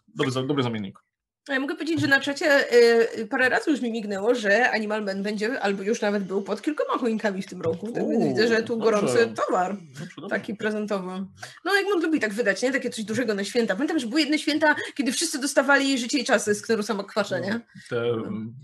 [0.07, 1.07] Dobry, dobry zamiennik.
[1.49, 2.74] Ja mogę powiedzieć, że na czacie
[3.19, 6.61] y, parę razy już mi mignęło, że Animal Man będzie, albo już nawet był pod
[6.61, 7.91] kilkoma choinkami w tym roku.
[7.91, 9.78] Tak więc widzę, że tu gorący towar.
[10.30, 11.11] Taki prezentowy.
[11.65, 12.72] No jak on lubi tak wydać, nie?
[12.72, 13.76] Takie coś dużego na święta.
[13.76, 17.60] Pamiętam, że były jedne święta, kiedy wszyscy dostawali życie i czasy z Knerusa Makwasza, nie?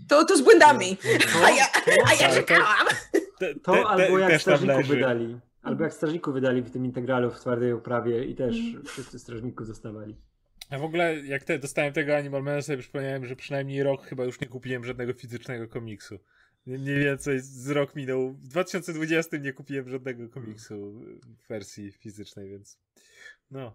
[0.08, 0.96] To, to z błędami.
[1.44, 1.64] A ja,
[2.10, 2.86] a ja czekałam.
[3.62, 5.38] To albo jak strażników wydali.
[5.62, 8.56] Albo jak strażników wydali w tym integralu w twardej oprawie i też
[8.86, 10.16] wszyscy strażników dostawali.
[10.70, 14.40] Ja w ogóle, jak te, dostałem tego Animal sobie przypomniałem, że przynajmniej rok chyba już
[14.40, 16.18] nie kupiłem żadnego fizycznego komiksu.
[16.66, 18.32] Mniej więcej z rok minął.
[18.32, 20.92] W 2020 nie kupiłem żadnego komiksu
[21.26, 22.78] w wersji fizycznej, więc
[23.50, 23.74] no,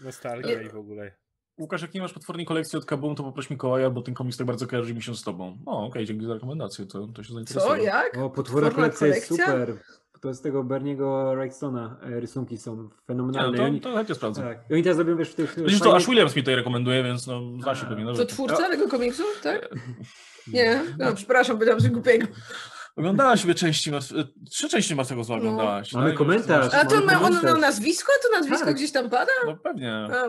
[0.00, 1.12] nostalgia i w ogóle.
[1.58, 4.46] Łukasz, jak nie masz potwornej kolekcji od Kaboom, to poproś Mikołaja, bo ten komiks tak
[4.46, 5.58] bardzo kojarzy mi się z tobą.
[5.66, 7.76] O, okej, okay, dzięki za rekomendację, to, to się zainteresowało.
[7.76, 8.18] Co, jak?
[8.18, 9.76] O, potworna, potworna kolekcja, kolekcja jest super
[10.20, 13.58] to z tego Berniego Wrightstona e, rysunki są fenomenalne.
[13.58, 14.42] Ja, no to, to chętnie sprawdzę.
[14.42, 14.58] Tak.
[14.70, 15.56] I oni teraz zrobią wiesz w tych...
[15.66, 18.04] Wiesz, to Ash Williams mi tutaj rekomenduje, więc no zna się pewnie.
[18.04, 19.68] No, to twórca tego komiksu, tak?
[20.52, 22.26] Nie, no przepraszam, powiedziałam coś głupiego.
[22.96, 23.90] Oglądałaś sobie części,
[24.50, 25.42] trzy części Martwego Zła no.
[25.42, 25.92] oglądałaś.
[25.92, 26.18] Mamy tak?
[26.18, 26.74] komentarz.
[26.74, 28.12] A to ma, on nazwisko?
[28.22, 28.74] To nazwisko tak.
[28.74, 29.32] gdzieś tam pada?
[29.46, 29.92] No pewnie.
[29.92, 30.28] A,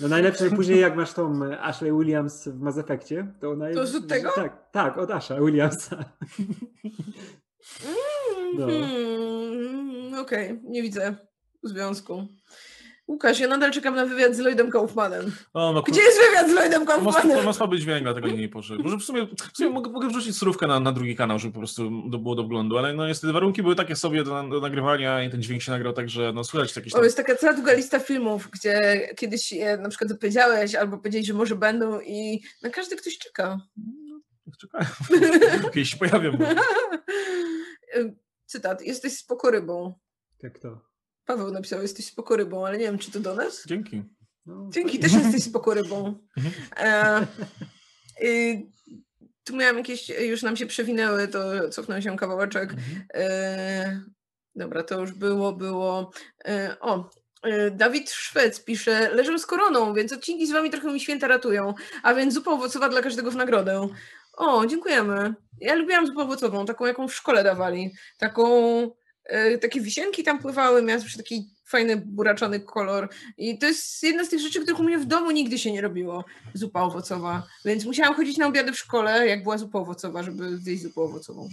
[0.00, 3.80] No najlepsze później jak masz tą e, Ashley Williams w Mass Effectie, to ona To
[3.80, 4.32] jest od tego?
[4.34, 6.04] Tak, tak, od Asha Williamsa.
[8.58, 8.64] No.
[8.70, 11.16] Mm, Okej, nie widzę
[11.62, 12.28] związku.
[13.08, 15.32] Łukasz, ja nadal czekam na wywiad z Lloydem Kaufmanem.
[15.54, 17.44] O, no, Gdzie jest wywiad z Lloydem Kaufmanem?
[17.44, 18.82] ma słaby dźwięk, dlatego nie poszedł.
[18.82, 21.60] Może w sumie, w sumie mogę, mogę wrzucić surówkę na, na drugi kanał, żeby po
[21.60, 25.24] prostu do, było do wglądu, ale no niestety warunki były takie sobie do, do nagrywania
[25.24, 27.04] i ten dźwięk się nagrał tak, że no słychać jakieś O, tam...
[27.04, 31.34] jest taka cała długa lista filmów, gdzie kiedyś je na przykład zapowiedziałeś albo powiedziałeś, że
[31.34, 33.60] może będą i na każdy ktoś czeka.
[34.60, 34.86] Czekałem.
[35.74, 36.32] Kiedyś się pojawią.
[36.32, 36.44] Bo...
[38.46, 39.94] Cytat, jesteś spokorybą.
[40.38, 40.80] Tak to.
[41.24, 43.64] Paweł napisał, jesteś spokorybą, ale nie wiem, czy to do nas?
[43.66, 44.02] Dzięki.
[44.46, 46.18] No, Dzięki, też jesteś spokorybą.
[46.36, 46.54] Mhm.
[46.76, 47.26] E,
[48.22, 48.66] y,
[49.44, 52.74] tu miałam jakieś, już nam się przewinęły, to cofnął się kawałeczek.
[53.14, 54.00] E,
[54.54, 56.10] dobra, to już było, było.
[56.48, 57.10] E, o,
[57.42, 61.74] e, Dawid Szwec pisze, leżę z koroną, więc odcinki z wami trochę mi święta ratują,
[62.02, 63.88] a więc zupa owocowa dla każdego w nagrodę.
[64.36, 65.34] O, dziękujemy.
[65.60, 67.90] Ja lubiłam zupę owocową, taką jaką w szkole dawali.
[68.18, 68.46] Taką,
[69.24, 73.08] e, takie wisienki tam pływały, miała zawsze taki fajny, buraczany kolor.
[73.38, 75.80] I to jest jedna z tych rzeczy, których u mnie w domu nigdy się nie
[75.80, 76.24] robiło.
[76.54, 77.42] Zupa owocowa.
[77.64, 81.48] Więc musiałam chodzić na obiady w szkole, jak była zupa owocowa, żeby zjeść zupę owocową.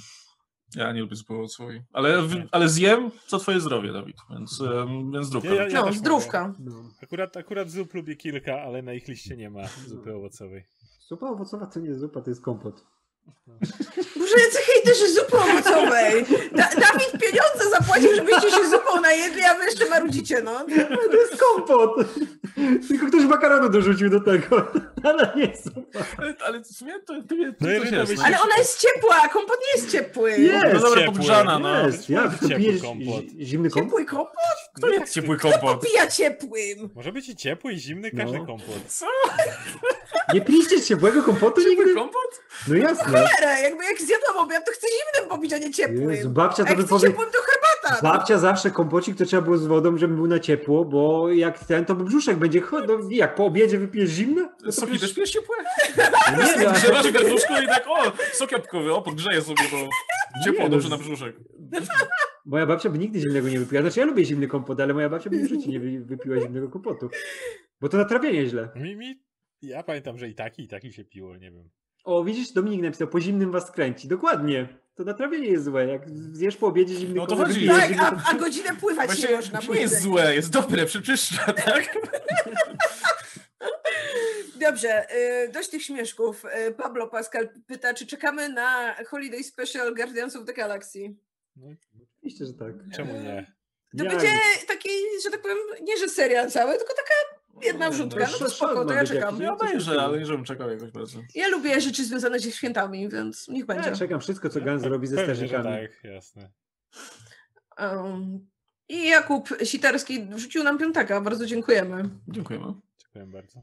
[0.76, 1.82] Ja nie lubię zupy owocowej.
[1.94, 2.18] Ale,
[2.52, 4.16] ale zjem, co twoje zdrowie, Dawid.
[4.30, 4.62] Więc,
[5.14, 5.54] więc zdrówka.
[5.54, 6.54] Ja- ja- No, też zdrówka.
[6.60, 6.72] No.
[7.04, 10.64] Akurat, akurat zup lubię kilka, ale na ich liście nie ma zupy owocowej.
[11.08, 12.86] Zupa owocowa to nie zupa, to jest kompot.
[14.20, 14.36] Boże,
[14.66, 16.26] hejterzy zupy owocowej!
[16.52, 20.66] Da Dawid pieniądze zapłacił, żebyście się zupą najedli, a wy jeszcze marudzicie, no.
[21.12, 21.96] To jest kompot!
[22.88, 24.68] Tylko ktoś makaronu dorzucił do tego.
[25.04, 26.00] Ale nie jest zupa.
[26.18, 27.92] Ale, ale w sumie to, to, to, to, No jest.
[27.92, 30.32] będzie- Ale ona jest ciepła, a kompot nie jest ciepły.
[30.32, 31.24] Jest No dobra, ciepły.
[31.60, 31.86] no.
[31.88, 33.24] Jest, jak to Ciepły pijesz kompot.
[33.24, 33.90] zi- zimny kompot?
[33.90, 34.34] Ciepły kompot?
[34.76, 35.62] Kto jest ciepły kompot?
[35.62, 36.90] Popija ciepłym.
[36.96, 38.46] Może być i ciepły, i zimny, każdy No.
[38.46, 38.76] kompot.
[38.88, 39.06] Co?
[40.34, 41.94] Nie pijcie ciepłego kompotu Ciepły nigdy?
[41.94, 42.42] kompot?
[42.68, 43.04] No jasne.
[43.04, 46.10] Cholera, jakby jak zjadłam obiad, to chcę zimnym popić, a nie ciepłym.
[46.12, 47.08] Jezu, babcia A to jak by chcę powie...
[47.10, 48.02] ciepłym, to herbata.
[48.04, 48.10] no.
[48.14, 51.86] Babcia zawsze kompocik to trzeba było z wodą, żeby był na ciepło, bo jak ten,
[51.86, 52.88] to brzuszek będzie chod...
[52.88, 54.42] No, jak po obiedzie wypijesz zimne?
[54.42, 55.56] No to Soki też pijesz ciepłe?
[55.98, 59.78] Nie, no, Grzewasz garnuszku i tak, o, sok jabłkowy, o, podgrzeję sobie, bo
[60.46, 61.36] ciepło, Nie, no dobrze z- na brzuszek.
[62.46, 63.82] Moja babcia by nigdy zimnego nie wypiła.
[63.82, 66.70] Znaczy ja lubię zimny kompot, ale moja babcia by w życiu nie wy- wypiła zimnego
[66.70, 67.10] kompotu.
[67.82, 68.70] Bo to na trawienie źle.
[68.76, 69.24] Mi, mi,
[69.62, 71.70] ja pamiętam, że i taki, i taki się piło, nie wiem.
[72.04, 74.08] O, widzisz, Dominik napisał, po zimnym was kręci.
[74.08, 74.68] Dokładnie.
[74.96, 75.88] To na trawienie jest złe.
[75.88, 77.68] Jak zjesz po obiedzie zimny No to chodzi.
[77.68, 79.60] Tak, zimny a, a godzinę pływać Właśnie nie można.
[79.74, 81.98] nie jest złe, jest dobre, przeczyszcza, tak?
[84.60, 85.16] Dobrze,
[85.46, 86.46] y, dość tych śmieszków.
[86.68, 91.16] Y, Pablo Pascal pyta, czy czekamy na Holiday Special Guardians of the Galaxy?
[91.56, 91.68] No,
[92.18, 92.74] Oczywiście, że tak.
[92.96, 93.54] czemu nie?
[93.98, 94.14] To Jak?
[94.14, 94.32] będzie
[94.68, 94.90] taki,
[95.24, 98.26] że tak powiem, nie że serial cały, tylko taka jedna No, wrzutka.
[98.26, 99.42] to No to spoko, to ja czekam.
[99.42, 101.20] Ja obejrzę, ale nie żebym czekał jakoś bardzo.
[101.36, 103.90] Ja lubię rzeczy związane ze świętami, więc niech będzie.
[103.90, 105.64] Ja czekam wszystko, co Gans robi ze strażnikami.
[105.64, 106.52] Tak, jasne.
[107.80, 108.48] Um,
[108.90, 112.10] I Jakub Sitarski wrzucił nam piątaka, bardzo dziękujemy.
[112.28, 112.66] Dziękujemy.
[113.02, 113.62] Dziękuję bardzo.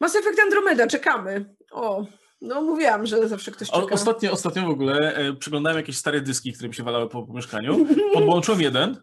[0.00, 1.54] Mass Effect Andromeda, czekamy.
[1.70, 2.06] O,
[2.40, 3.94] no mówiłam, że zawsze ktoś O, czeka.
[3.94, 7.32] ostatnio, ostatnio w ogóle e, przeglądałem jakieś stare dyski, które mi się walały po, po
[7.32, 7.86] mieszkaniu.
[8.14, 8.96] Podłączyłem jeden,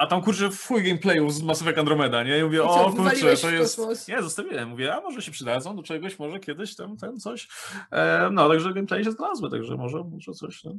[0.00, 2.38] a tam kurczę w chuj gameplayów z Mass Effect Andromeda, nie?
[2.38, 4.08] I mówię, I co, o kurczę, to jest...
[4.08, 4.68] Nie, zostawiłem.
[4.68, 7.48] Mówię, a może się przydadzą do czegoś, może kiedyś tam, ten coś.
[7.92, 10.74] E, no, także gameplay się znalazły, także może, może coś, no.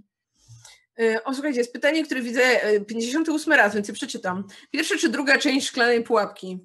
[0.99, 2.41] Y, O, słuchajcie, jest pytanie, które widzę
[2.73, 4.43] y, 58 raz, więc je przeczytam.
[4.71, 6.59] Pierwsza czy druga część Szklanej Pułapki?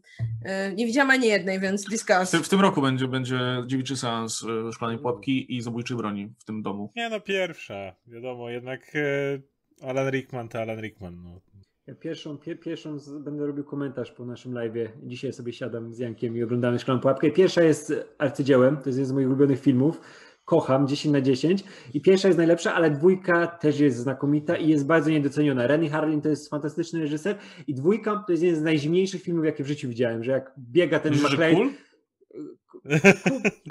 [0.71, 2.35] Y, Nie widziałam ani jednej, więc discuss.
[2.35, 6.63] W, tym- roku będzie, będzie dziewiczy seans e, szklanej pułapki i zabójczej broni w tym
[6.63, 6.93] domu.
[6.97, 7.95] Nie no, pierwsza.
[8.07, 11.23] Wiadomo, jednak e, Alan Rickman to Alan Rickman.
[11.23, 11.41] No.
[11.87, 14.89] Ja pierwszą, pie, pierwszą z, będę robił komentarz po naszym live'ie.
[15.03, 17.31] Dzisiaj sobie siadam z Jankiem i oglądamy Szklaną Pułapkę.
[17.31, 20.01] Pierwsza jest arcydziełem, to jest jeden z moich ulubionych filmów.
[20.45, 21.65] Kocham, 10 na 10.
[21.95, 25.67] I pierwsza jest najlepsza, ale dwójka też jest znakomita i jest bardzo niedoceniona.
[25.67, 27.37] Renny Harlin to jest fantastyczny reżyser
[27.67, 30.99] i dwójka to jest jeden z najzimniejszych filmów, jakie w życiu widziałem, że jak biega
[30.99, 31.55] ten McLean...
[31.55, 31.71] cool?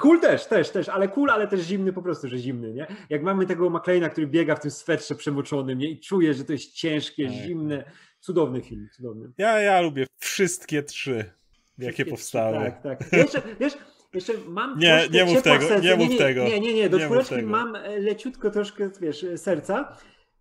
[0.00, 2.86] Cool też, też, też, ale cool, ale też zimny po prostu, że zimny, nie?
[3.10, 5.90] Jak mamy tego McLeana, który biega w tym swetrze przemoczonym, nie?
[5.90, 7.34] I czuje, że to jest ciężkie, Tak.
[7.34, 7.84] zimne.
[8.20, 9.30] Cudowny film, cudowny.
[9.38, 11.34] Ja, ja lubię wszystkie trzy, jakie
[11.78, 12.58] Wszystkie powstały.
[12.58, 13.12] trzy, Tak, tak.
[13.12, 13.72] Jeszcze, wiesz,
[14.14, 15.84] jeszcze mam Nie, troszkę nie mów tego, sercu.
[15.84, 16.44] nie mów nie, tego.
[16.44, 19.96] Nie, nie, nie, do Nie czwóreczki mam e, leciutko troszkę, wiesz, serca,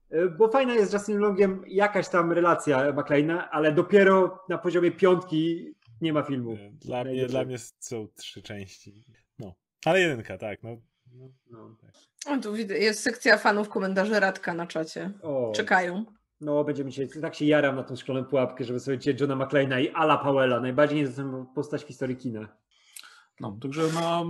[0.10, 4.91] e, bo fajna jest z Justin Longiem jakaś tam relacja McLeana, ale dopiero na poziomie
[4.91, 6.58] piątki nie ma filmu.
[6.72, 9.04] Dla mnie, dla mnie są trzy części.
[9.40, 9.54] No.
[9.86, 10.64] Ale jedynka, tak.
[10.64, 10.78] No.
[11.12, 11.30] no.
[11.52, 11.76] No.
[12.28, 15.12] O, tu widzę, jest sekcja fanów komentarzy Radka na czacie.
[15.22, 16.06] O, Czekają.
[16.42, 19.90] no będziemy się, tak się jaram na tą szkoloną pułapkę, żeby sobie Johna McLeana i
[19.90, 22.58] Ala Powella, najbardziej nieznaną postać w historii kina.
[23.40, 24.26] No, także no,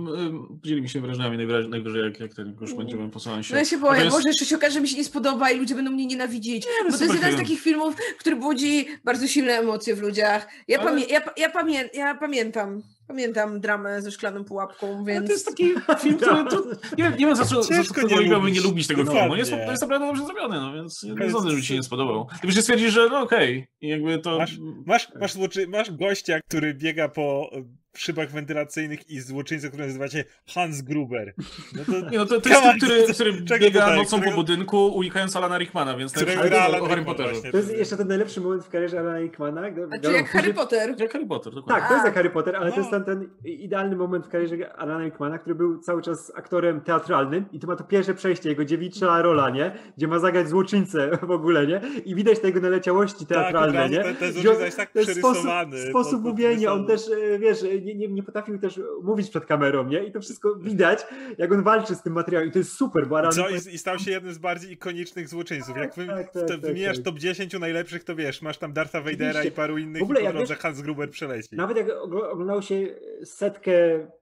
[0.64, 3.54] dzielimy się wrażeniami najwyraźniej, najwyżej, jak, jak ten już będziemy posłuchać się.
[3.54, 5.58] No ja się boję, Natomiast- może jeszcze się okaże, że mi się nie spodoba i
[5.58, 6.66] ludzie będą mnie nienawidzić.
[6.84, 7.38] no Bo to jest jeden z film.
[7.38, 10.48] takich filmów, który budzi bardzo silne emocje w ludziach.
[10.68, 15.26] Ja, Ale- pamię ja, ja, pamię ja pamiętam, pamiętam dramę ze szklaną pułapką, Ale więc...
[15.26, 15.64] to jest taki
[16.00, 16.44] film, który...
[16.50, 16.64] To,
[16.98, 18.86] nie, wiem- nie wiem, za co, za co Ciężko nie nie lubić.
[18.86, 19.20] tego Dokładnie.
[19.22, 19.36] filmu.
[19.36, 21.82] Jest, to jest naprawdę dobrze zrobione, no więc nie jest- sądzę, że mi się nie
[21.82, 22.26] spodobał.
[22.38, 24.38] Gdybyś się stwierdził, że no okej, i jakby to...
[24.38, 25.34] Masz, masz, masz,
[25.68, 27.50] masz gościa, który biega po
[27.98, 30.24] szybach wentylacyjnych i złoczyńcę, który nazywa się
[30.54, 31.34] Hans Gruber.
[31.76, 34.30] No to, Nie, no to, to jest on, który, to- który biega tutaj, nocą którego-
[34.30, 37.32] po budynku, unikając Alana Rickmana, więc najlepszy gra o, Alan o Harry Potterze.
[37.32, 37.50] właśnie.
[37.50, 39.62] To jest jeszcze ten najlepszy moment w karierze Alana Rickmana.
[39.90, 40.94] A czy jak Harry Potter?
[41.00, 41.80] Jak Harry Potter, dokładnie.
[41.80, 42.82] Tak, to jest jak Harry Potter, ale to No.
[42.82, 47.44] jest ten, ten idealny moment w karierze Alana Rickmana, który był cały czas aktorem teatralnym
[47.52, 49.72] i to ma to pierwsze przejście, jego dziewicza rola, nie?
[49.96, 51.80] Gdzie ma zagrać złoczyńcę w ogóle, nie?
[52.04, 54.02] I widać te jego naleciałości teatralne, Tak, nie?
[54.02, 57.00] ten- ten Gdzie złoczyńca on- jest tak ten sposób, przerysowany, sposób mówienia, on też,
[57.34, 60.04] e, wiesz, nie, nie, nie potrafił też mówić przed kamerą, nie?
[60.04, 61.06] I to wszystko widać,
[61.38, 63.98] jak on walczy z tym materiałem i to jest super, bo Co, i, I stał
[63.98, 65.76] się jednym z bardziej ikonicznych złoczyńców.
[65.76, 67.04] Jak wy, tak, w te, tak, wymieniasz tak.
[67.04, 70.22] top 10 najlepszych, to wiesz, masz tam Dartha Vadera i paru innych W ogóle i
[70.22, 71.56] po jak drodze wiesz- Hans Gruber przeleci.
[71.56, 72.86] Nawet jak ogl- oglądało się
[73.24, 73.72] setkę,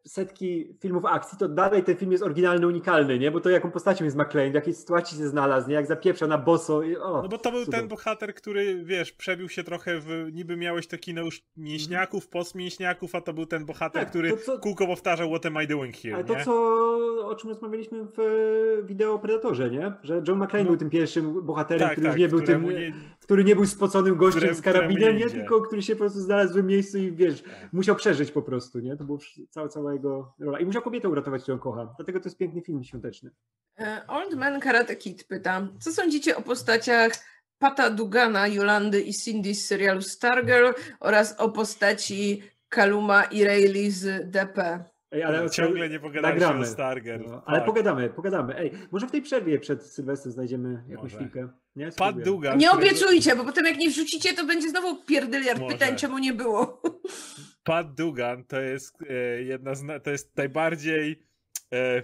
[0.07, 3.31] setki filmów akcji, to dalej ten film jest oryginalny, unikalny, nie?
[3.31, 5.75] Bo to jaką postacią jest McLean, w jakiej sytuacji się znalazł, nie?
[5.75, 6.83] Jak zapieprza na boso.
[6.83, 7.81] I, o, No bo to był cudownie.
[7.81, 10.29] ten bohater, który, wiesz, przebił się trochę w...
[10.33, 14.37] Niby miałeś to kino już mięśniaków, postmięśniaków, a to był ten bohater, Tak, który to
[14.37, 16.45] co- kółko powtarzał What am I doing here, Ale to, nie?
[16.45, 16.55] co,
[17.27, 19.93] o czym rozmawialiśmy w e, wideo o Predatorze, nie?
[20.03, 20.71] Że John McClane No.
[20.71, 24.17] był tym pierwszym bohaterem, Tak, który tak, nie był tym, nie- który nie był spoconym
[24.17, 25.27] gościem Któremu- z karabinem, nie?
[25.31, 27.53] Tylko który się po prostu znalazł w złym miejscu i wiesz, Tak.
[27.73, 28.97] musiał przeżyć po prostu, nie?
[28.97, 29.19] To była
[29.51, 30.59] cała, cała jego rola.
[30.61, 31.95] I musiał kobietę uratować, którą kocha.
[31.97, 33.31] Dlatego to jest piękny film świąteczny.
[33.79, 37.13] E, Old Man Karate Kid pyta, co sądzicie o postaciach
[37.59, 40.67] Pata Dugana, Jolandy i Cindy z serialu Stargirl
[41.01, 42.43] oraz o postaci
[42.75, 44.85] Kaluma i Rayleigh z DP?
[45.13, 46.65] Ej, ale Ciągle nie pogadaliśmy nagramy.
[46.67, 47.21] o Starger.
[47.29, 47.67] No, ale Fuck.
[47.67, 48.57] pogadamy, pogadamy.
[48.59, 51.17] Ej, może w tej przerwie przed Sylwestrem znajdziemy jakąś Może.
[51.17, 51.49] chwilkę.
[51.77, 51.91] Nie?
[51.93, 52.23] Pat.
[52.23, 52.59] Dugan.
[52.59, 55.75] Nie którego- obiecujcie, bo potem jak nie wrzucicie, to będzie znowu pierdyliard Może.
[55.77, 56.83] pytań, czemu nie było.
[57.65, 60.03] Pat Dugan to jest e, jedna z...
[60.05, 61.23] To jest najbardziej...
[61.73, 62.03] E,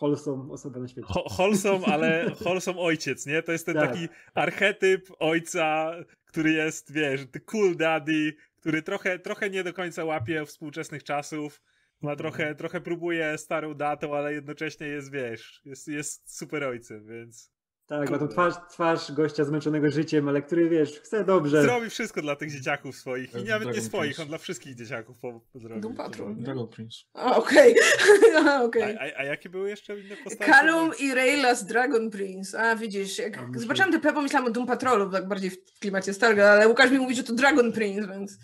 [0.00, 1.06] Wholesome osoba na świecie.
[1.10, 3.42] Ho- Wholesome, ale wholesome ojciec, nie?
[3.42, 3.90] To jest ten Tak.
[3.90, 5.92] taki archetyp ojca,
[6.24, 11.62] który jest, wiesz, cool daddy, który trochę, trochę nie do końca łapie współczesnych czasów,
[12.00, 17.52] ma trochę, trochę próbuje starą datą, ale jednocześnie jest, wiesz, jest, jest super ojcem, więc
[17.86, 18.32] Tak, ma tą Kurde.
[18.32, 21.62] twarz, twarz gościa zmęczonego życiem, ale który wiesz, chce dobrze.
[21.62, 24.20] zrobi wszystko dla tych dzieciaków swoich i nawet nie Dragon swoich, Prince.
[24.20, 25.80] on dla wszystkich dzieciaków po, zrobi.
[25.80, 26.34] Doom Patrol.
[26.36, 26.96] Dragon Prince.
[27.14, 27.74] A, Okej,
[28.46, 28.82] A, okej.
[28.96, 30.52] A, a, a jakie były jeszcze inne postacie?
[30.52, 32.54] Callum i Rayla z Dragon Prince.
[32.54, 36.50] A widzisz, jak A, zobaczyłam DP, pomyślałam o Doom Patrolu, tak bardziej w klimacie Starga,
[36.50, 38.38] ale Łukasz mi mówi, że to Dragon Prince, więc...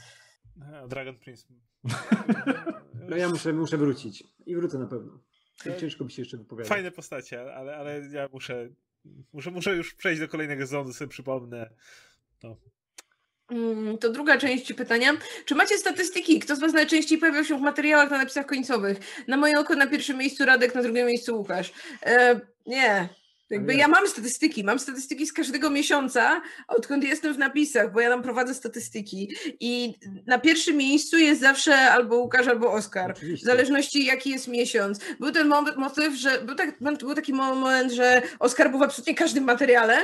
[0.83, 1.47] A, Dragon Prince.
[3.09, 4.25] No ja muszę, muszę wrócić.
[4.47, 5.21] I wrócę na pewno.
[5.81, 6.69] Ciężko by się jeszcze wypowiadać.
[6.69, 8.69] Fajne postacie, ale, ale ja muszę,
[9.33, 11.71] muszę, muszę już przejść do kolejnego sezonu, sobie przypomnę.
[13.51, 15.13] Mm, To druga część pytania.
[15.45, 16.41] Czy macie statystyki?
[16.41, 18.99] Kto z Was najczęściej pojawiał się w materiałach na napisach końcowych?
[19.29, 21.73] Na moje oko na pierwszym miejscu Radek, na drugim miejscu Łukasz.
[22.07, 23.09] E, nie.
[23.51, 28.11] Jakby ja mam statystyki, mam statystyki z każdego miesiąca, odkąd jestem w napisach, bo ja
[28.11, 29.95] tam prowadzę statystyki i
[30.27, 33.15] na pierwszym miejscu jest zawsze albo Łukasz, albo Oskar.
[33.15, 33.47] W Oczywiście.
[33.47, 35.01] zależności jaki jest miesiąc.
[35.21, 39.15] Był ten moment, motyw, że był, tak, był taki moment, że Oskar był w absolutnie
[39.15, 39.99] każdym materiale,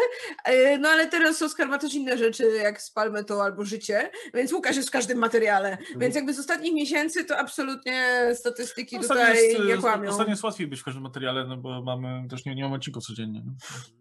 [0.45, 4.53] e, no ale teraz Oskar ma też inne rzeczy, jak spalmy to albo życie, więc
[4.53, 5.71] Łukasz jest w każdym materiale.
[5.71, 6.01] Mhm.
[6.01, 10.11] Więc jakby z ostatnich miesięcy to absolutnie statystyki Ostatnio tutaj jest, nie kłamią.
[10.11, 13.05] Ostatnio jest łatwiej być w każdym materiale, no bo mamy też nie, nie mamy odcinków
[13.05, 13.34] codziennie.
[13.35, 13.41] No.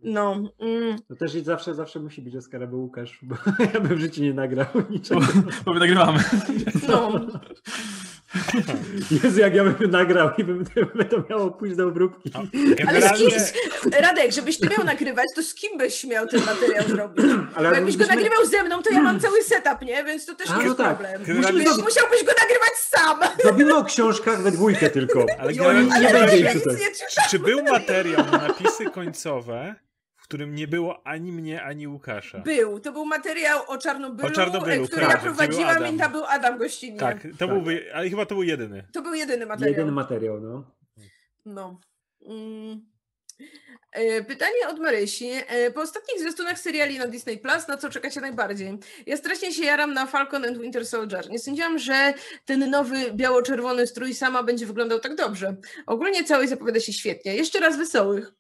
[0.04, 0.50] No.
[0.60, 3.36] Mm, To też i zawsze, zawsze musi być Oskar albo Łukasz, bo
[3.74, 5.22] ja bym w życiu nie nagrał niczego.
[5.66, 6.20] Bo my nagrywamy.
[6.88, 7.12] no.
[9.24, 10.66] Jezu, jak ja bym nagrał i bym,
[10.96, 12.32] by to miało pójść do obróbki.
[12.34, 12.40] No,
[12.88, 13.30] Ale z kim,
[14.02, 17.26] Radek, żebyś ty miał nagrywać, to z kim byś miał ten materiał zrobić?
[17.56, 20.04] Ale Bo jakbyś go moglibyśmy- nagrywał ze mną, to ja mam cały setup, nie?
[20.04, 20.98] Więc to też A, nie no jest tak.
[20.98, 21.24] problem.
[21.24, 23.20] Generalnie- Więc musiałbyś go nagrywać sam.
[23.44, 25.26] Zrobimy o książkach we dwójkę tylko.
[25.40, 26.80] ale generalnie, nie Ale będzie ich ja nic tutaj.
[26.80, 27.26] nie czytam.
[27.32, 29.76] czy był materiał na napisy końcowe,
[30.24, 32.40] w którym nie było ani mnie, ani Łukasza?
[32.40, 32.80] Był.
[32.80, 36.58] To był materiał o Czarnobylu, O Czarnobylu, który tak, ja prowadziłam i tam był Adam
[36.58, 37.00] gościnnie.
[37.00, 37.50] Tak, to Tak.
[37.50, 38.88] byłby, ale chyba to był jedyny.
[38.94, 39.70] To był jedyny materiał.
[39.74, 40.72] Jedyny materiał, no.
[41.46, 41.80] No.
[42.26, 42.86] Mm.
[43.92, 45.30] E, Pytanie od Marysi.
[45.48, 48.78] E, Po ostatnich zwiastunach seriali na Disney Plus, na co czekacie najbardziej?
[49.06, 51.30] Ja strasznie się jaram na Falcon and Winter Soldier.
[51.30, 52.14] Nie sądziłam, że
[52.46, 55.56] ten nowy biało-czerwony strój sama będzie wyglądał tak dobrze.
[55.86, 57.36] Ogólnie całość zapowiada się świetnie.
[57.36, 58.34] Jeszcze raz wesołych.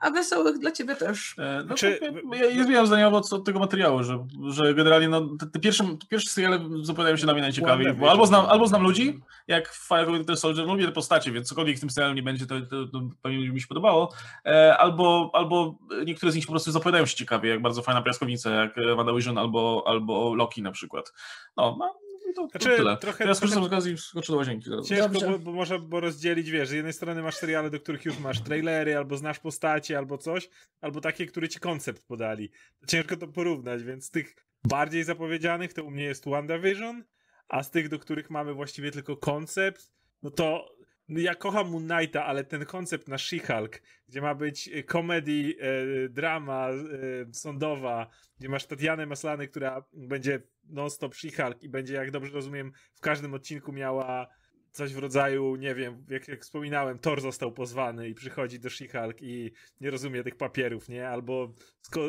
[0.00, 1.34] A wesołych dla ciebie też.
[1.38, 5.28] E, No, Czy- to, ja ja zmieniam zdanie od tego materiału, że, że generalnie no,
[5.40, 8.66] te, te, pierwsze, te pierwsze seriale zapowiadają się na mnie najciekawiej, bo albo znam, albo
[8.66, 12.14] znam ludzi, jak w Fire Winter Soldier, lubię te postacie, więc cokolwiek w tym serialu
[12.14, 14.12] nie będzie, to, to, to pewnie mi się podobało,
[14.46, 18.50] e, albo, albo niektóre z nich po prostu zapowiadają się ciekawie, jak bardzo fajna piaskownica,
[18.50, 21.12] jak e, WandaVision albo, albo Loki na przykład.
[21.56, 22.96] No, no to Znaczy, tyle.
[22.96, 24.70] trochę- Teraz skorzystam trochę- z okazji i skoczę do łazienki.
[24.70, 24.88] zaraz.
[24.88, 25.26] Ciężko, Dobrze.
[25.30, 28.40] bo, bo można bo rozdzielić, wiesz, z jednej strony masz seriale, do których już masz
[28.40, 30.48] trailery, albo znasz postacie, albo coś,
[30.80, 32.50] albo takie, które ci koncept podali.
[32.88, 34.34] Ciężko to porównać, więc z tych
[34.64, 37.04] bardziej zapowiedzianych to u mnie jest WandaVision,
[37.48, 39.90] a z tych, do których mamy właściwie tylko koncept,
[40.22, 40.73] no to no
[41.08, 46.08] ja kocham Moon Knighta, ale ten koncept na She-Hulk, gdzie ma być e, komedii, e,
[46.08, 46.74] drama e,
[47.32, 53.00] sądowa, gdzie masz Tatianę Maslany, która będzie non-stop She-Hulk i będzie, jak dobrze rozumiem, w
[53.00, 54.28] każdym odcinku miała
[54.74, 59.22] coś w rodzaju, nie wiem, jak, jak wspominałem, Thor został pozwany i przychodzi do She-Hulk
[59.22, 61.08] i nie rozumie tych papierów, nie?
[61.08, 61.54] Albo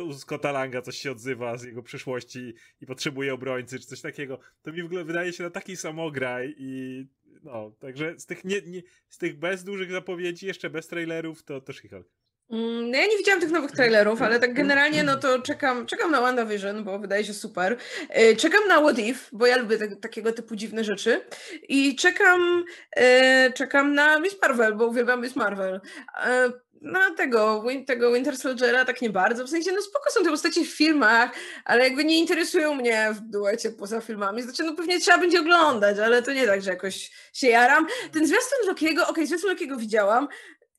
[0.07, 4.39] u Scotta Langa coś się odzywa z jego przyszłości i potrzebuje obrońcy, czy coś takiego.
[4.61, 7.05] To mi w ogóle wydaje się na taki samograj i
[7.44, 11.62] no, także z tych, nie, nie, z tych bez dużych zapowiedzi, jeszcze bez trailerów, to,
[11.62, 12.06] to She-Hulk.
[12.49, 16.11] Mm, No ja nie widziałam tych nowych trailerów, ale tak generalnie no to czekam, czekam
[16.11, 17.77] na WandaVision, bo wydaje się super.
[18.09, 21.22] E, Czekam na What If, bo ja lubię te, takiego typu dziwne rzeczy.
[21.69, 22.63] I czekam,
[22.97, 25.81] e, czekam na Miss Marvel, bo uwielbiam Miss Marvel.
[26.26, 26.49] E,
[26.81, 29.45] Na tego, Win- tego Winter Soldiera tak nie bardzo.
[29.45, 31.31] W sensie, no spoko są te postacie w filmach,
[31.65, 34.41] ale jakby nie interesują mnie w duecie poza filmami.
[34.41, 37.88] Znaczy, no pewnie trzeba będzie oglądać, ale to nie tak, że jakoś się jaram.
[38.13, 40.27] Ten zwiastun Lokiego, okej, zwiastun Lokiego widziałam,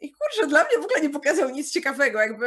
[0.01, 2.47] i kurczę, dla mnie w ogóle nie pokazał nic ciekawego, jakby.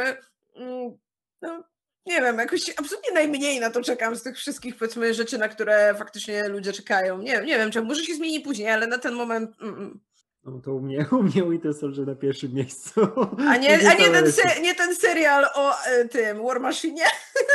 [0.56, 0.98] mm,
[1.42, 1.64] No,
[2.06, 5.94] nie wiem, jakoś absolutnie najmniej na to czekam z tych wszystkich, powiedzmy, rzeczy, na które
[5.98, 7.18] faktycznie ludzie czekają.
[7.18, 9.56] Nie, nie wiem, czemu, może się zmieni później, ale na ten moment.
[9.60, 10.00] Mm, mm.
[10.44, 13.00] No to u mnie, u mnie Winter Soldier na pierwszym miejscu.
[13.48, 14.60] A nie, a nie, ten, se...
[14.60, 17.04] nie ten serial o e, tym War Machine.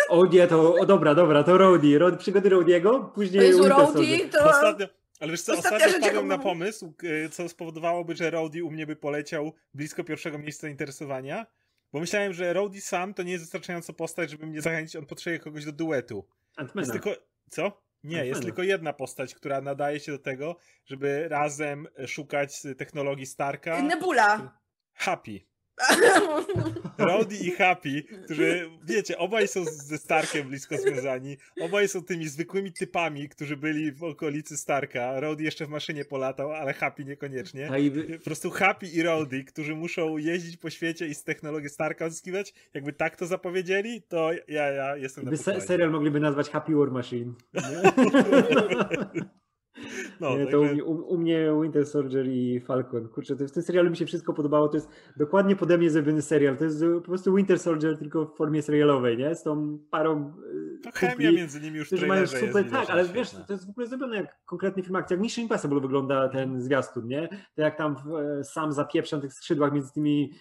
[0.09, 3.59] O nie, to o, dobra, dobra, to Rhodey, Rod, przygody Rhodey'ego, później To jest
[3.99, 4.49] Winter to.
[4.49, 4.87] Ostatnio,
[5.19, 8.71] ale wiesz co, ostatnia ostatnio rzecz, wpadłem na pomysł, y, co spowodowałoby, że Rowdy u
[8.71, 11.45] mnie by poleciał blisko pierwszego miejsca zainteresowania,
[11.93, 15.39] bo myślałem, że Rowdy sam to nie jest wystarczająco postać, żeby mnie zachęcić, on potrzebuje
[15.39, 16.27] kogoś do duetu.
[16.75, 17.15] Jest tylko...
[17.49, 17.85] Co?
[18.03, 23.81] Nie, jest tylko jedna postać, która nadaje się do tego, żeby razem szukać technologii Starka.
[23.81, 24.59] Nebula.
[24.93, 25.39] Happy.
[26.97, 32.73] Rowdy i Happy, którzy, wiecie, obaj są ze Starkiem blisko związani, obaj są tymi zwykłymi
[32.73, 35.19] typami, którzy byli w okolicy Starka.
[35.19, 37.69] Rowdy jeszcze w maszynie polatał, ale Happy niekoniecznie.
[38.17, 42.53] Po prostu Happy i Rowdy, którzy muszą jeździć po świecie i z technologii Starka odzyskiwać,
[42.73, 46.75] jakby tak to zapowiedzieli, to ja, ja jestem na By se, serial mogliby nazwać Happy
[46.75, 47.33] War Machine.
[50.19, 53.07] No, nie, to u, także- mnie- u, u mnie Winter Soldier i Falcon.
[53.07, 54.67] Kurczę, to w tym serialu mi się wszystko podobało.
[54.67, 56.57] To jest dokładnie pode mnie zrobiony serial.
[56.57, 59.35] To jest po prostu Winter Soldier, tylko w formie serialowej, nie?
[59.35, 60.33] Z tą parą.
[60.79, 62.55] e, to chemia między nimi już w którzy mają super.
[62.55, 65.13] jest Tak, ale wiesz, to jest w ogóle zrobione jak konkretny film akcji.
[65.13, 67.29] Jak Mission Impossible wygląda ten zwiastun, nie?
[67.55, 67.95] To jak tam
[68.39, 70.33] e, sam zapieprza na tych skrzydłach między tymi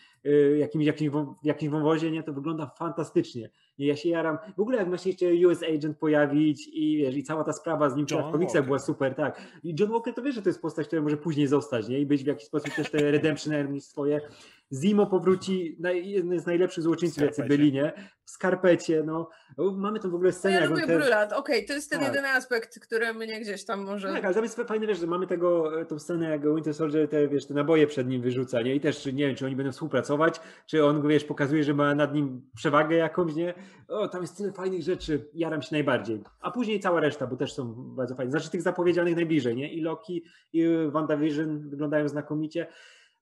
[0.58, 2.22] jakimś, jakimś, w jakimś wąwozie, nie?
[2.22, 3.50] To wygląda fantastycznie.
[3.78, 4.38] Nie, ja się jaram.
[4.56, 7.90] W ogóle jak ma się jeszcze US Agent pojawić i wiesz, i cała ta sprawa
[7.90, 9.42] z nim, w komiksach była super, tak.
[9.64, 12.00] I John Walker to wiesz, że to jest postać, która może później zostać, nie?
[12.00, 14.20] I być w jakiś sposób też te redemption swoje.
[14.72, 17.92] Zimo powróci, jeden z najlepszych złoczyńców, jacy byli, nie?
[18.24, 19.28] W skarpecie, no.
[19.76, 20.98] Mamy tam w ogóle No scenę, ja jak on lubię te...
[20.98, 21.32] brylant.
[21.32, 22.08] Okej, to jest ten Tak.
[22.08, 24.08] jedyny aspekt, który mnie gdzieś tam może.
[24.08, 27.08] Tak, ale tam jest fajne, wiesz, że mamy tego, e, tą scenę, jak Winter Soldier
[27.08, 28.74] te, wiesz, te naboje przed nim wyrzuca, nie?
[28.74, 32.14] I też nie wiem, czy oni będą współpracować, czy on, wiesz, pokazuje, że ma nad
[32.14, 33.54] nim przewagę jakąś, nie?
[33.88, 36.22] O, tam jest tyle fajnych rzeczy, jaram się najbardziej.
[36.40, 38.30] A później cała reszta, bo też są bardzo fajne.
[38.30, 39.72] Znaczy tych zapowiedzianych najbliżej, nie?
[39.72, 42.66] I Loki, i WandaVision wyglądają znakomicie.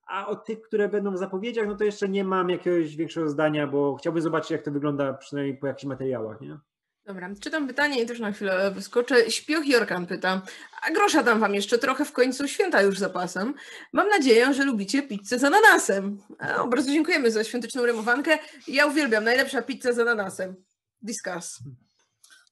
[0.07, 3.67] A o tych, które będą w zapowiedziach, no to jeszcze nie mam jakiegoś większego zdania,
[3.67, 6.59] bo chciałbym zobaczyć, jak to wygląda przynajmniej po jakichś materiałach, nie?
[7.07, 9.31] Dobra, czytam pytanie i też na chwilę wyskoczę.
[9.31, 10.43] Śpioch Jorkan pyta,
[10.83, 13.55] a grosza dam wam jeszcze trochę w końcu, święta już zapasem.
[13.93, 16.19] Mam nadzieję, że lubicie pizzę z ananasem.
[16.59, 18.39] O, bardzo dziękujemy za świąteczną rymowankę.
[18.69, 20.55] Ja uwielbiam, najlepsza pizza z ananasem.
[21.03, 21.59] Discuss.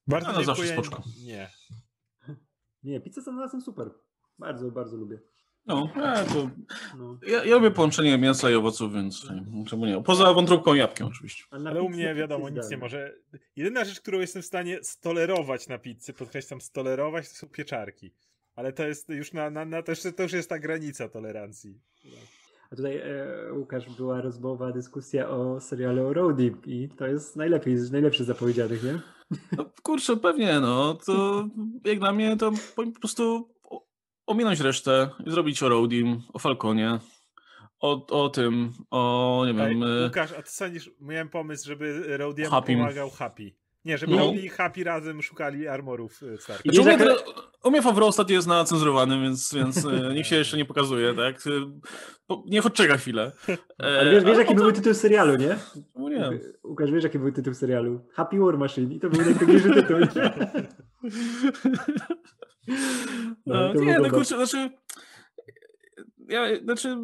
[0.07, 0.87] Bardzo No, no, zawsze dziękuję.
[0.89, 1.03] spoczko.
[1.25, 1.51] Nie.
[2.83, 3.91] Nie, pizza z ananasem super.
[4.39, 5.19] Bardzo, bardzo lubię.
[5.67, 6.51] No, e, to
[6.99, 7.19] No.
[7.27, 9.27] ja, ja lubię połączenie mięsa i owoców, więc
[9.67, 10.03] czemu nie?
[10.03, 11.45] Poza wątróbką i jabłkiem oczywiście.
[11.61, 13.15] Na Ale u mnie na wiadomo, nic nie może.
[13.57, 18.11] Jedyna rzecz, którą jestem w stanie stolerować na pizzy, podkreślam stolerować, to są pieczarki.
[18.57, 21.81] Ale to jest już na, na, na to, już, to już jest ta granica tolerancji.
[22.73, 27.79] A tutaj e, Łukasz była rozmowa, dyskusja o serialu o Roadie i to jest najlepiej,
[27.79, 29.01] z najlepszy z zapowiedzianych, nie?
[29.57, 30.95] No, kurczę, pewnie, no.
[30.95, 31.49] To
[31.85, 33.49] jak dla mnie to po prostu
[34.31, 36.99] ominąć resztę i zrobić o Roadim, o Falconie,
[37.81, 39.83] o, o tym, o nie wiem.
[39.83, 43.53] Ej, e, Łukasz, a ty sądzisz, miałem pomysł, żeby Rodiemu pomagał Happy.
[43.85, 44.19] Nie, żeby No.
[44.19, 46.63] Rodi i Happy razem szukali armorów Starka.
[46.65, 47.15] I Znaczy, u, mnie,
[47.65, 51.15] u mnie Favreau ostatnio jest na cenzurowanym, więc, więc e, nikt się jeszcze nie pokazuje,
[51.15, 51.43] tak?
[52.27, 53.33] Po- Niech odczeka chwilę.
[53.49, 53.57] E,
[54.01, 55.57] Ale wiesz, wiesz jaki był tytuł serialu, nie?
[55.97, 56.31] No nie.
[56.65, 58.07] Łukasz, wiesz jaki był tytuł serialu?
[58.13, 59.97] Happy War Machine i to był najpiękniejszy tytuł.
[63.47, 64.71] No, No, nie, no kurczę, znaczy...
[66.29, 66.97] Ja, znaczy,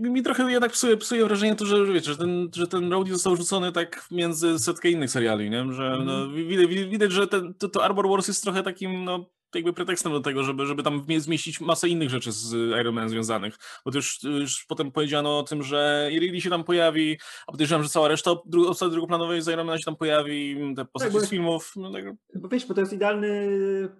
[0.00, 3.36] mi- trochę jednak psuje, psuje wrażenie to, że wiecie, że ten, że ten Rhodey został
[3.36, 5.72] rzucony tak między setkę innych seriali, nie?
[5.72, 9.72] Że no, widać, widać, że ten, to, to Arbor Wars jest trochę takim, no, jakby
[9.72, 13.56] pretekstem do tego, żeby, żeby tam zmieścić masę innych rzeczy z Iron Man związanych.
[13.84, 17.82] Bo to już, już potem powiedziano o tym, że Ridley się tam pojawi, a podejrzewam,
[17.82, 21.20] że cała reszta dru- obsady drugoplanowej z Iron Man się tam pojawi, te postacie bo-
[21.20, 22.04] z filmów, no tak,
[22.34, 23.28] Bo wiesz, bo to jest idealny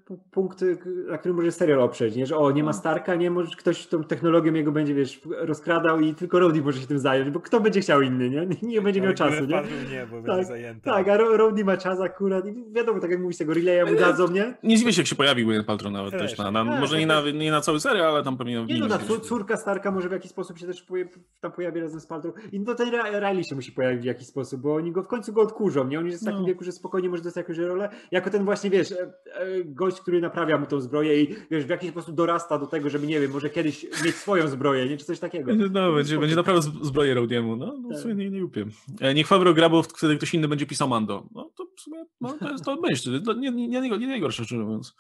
[0.09, 0.64] pu- punkt,
[1.09, 2.26] na którym może serial oprzeć, nie?
[2.26, 3.31] Że o, nie ma Starka, nie?
[3.31, 7.31] Może ktoś tą technologią jego będzie, wiesz, rozkradał i tylko Rhodey może się tym zająć,
[7.31, 8.47] bo kto będzie chciał inny, nie?
[8.62, 9.62] Nie będzie miał Ale czasu, nie?
[9.90, 10.90] Nie, bo będzie zajęta.
[10.94, 13.98] Tak, a Ro- Rhodey ma czas akurat i wiadomo, tak jak mówisz, tego relaya mu
[14.01, 14.55] dadzą, nie?
[14.62, 16.30] Nie dziwię się, jak się pojawi Gwyneth Paltrow nawet Też.
[16.30, 16.38] też.
[16.38, 18.78] Na, na, Tak, może nie tak, na, nie na cały serial, ale tam pewnie Nie
[18.78, 21.08] no, ta córka Starka może w jakiś sposób się też poje,
[21.40, 22.34] tam pojawi razem z Paltrow.
[22.52, 22.90] I no ten
[23.20, 25.98] Riley się musi pojawić w jakiś sposób, bo oni go w końcu go odkurzą, nie?
[25.98, 26.46] On już jest w takim No.
[26.46, 27.88] wieku, że spokojnie może dostać jakąś rolę.
[28.10, 28.96] Jako ten właśnie, wiesz, e,
[29.34, 32.90] e, gość, który naprawia mu tą zbroję i wiesz, w jakiś sposób dorasta do tego,
[32.90, 34.96] żeby, nie wiem, może kiedyś mieć swoją zbroję, nie?
[34.96, 35.52] Czy coś takiego.
[35.70, 37.56] No, będzie, będzie naprawdę zbroję Rodiemu.
[37.56, 37.98] No, no Tak.
[37.98, 38.66] w sumie nie, nie lubię.
[39.00, 41.26] E, Niech Favreau gra, bo wtedy ktoś inny będzie pisał Mando.
[41.34, 43.22] No to w sumie, no to jest to myśl.
[43.22, 44.96] To nie, nie, nie, nie, nie najgorsze, szczerze mówiąc.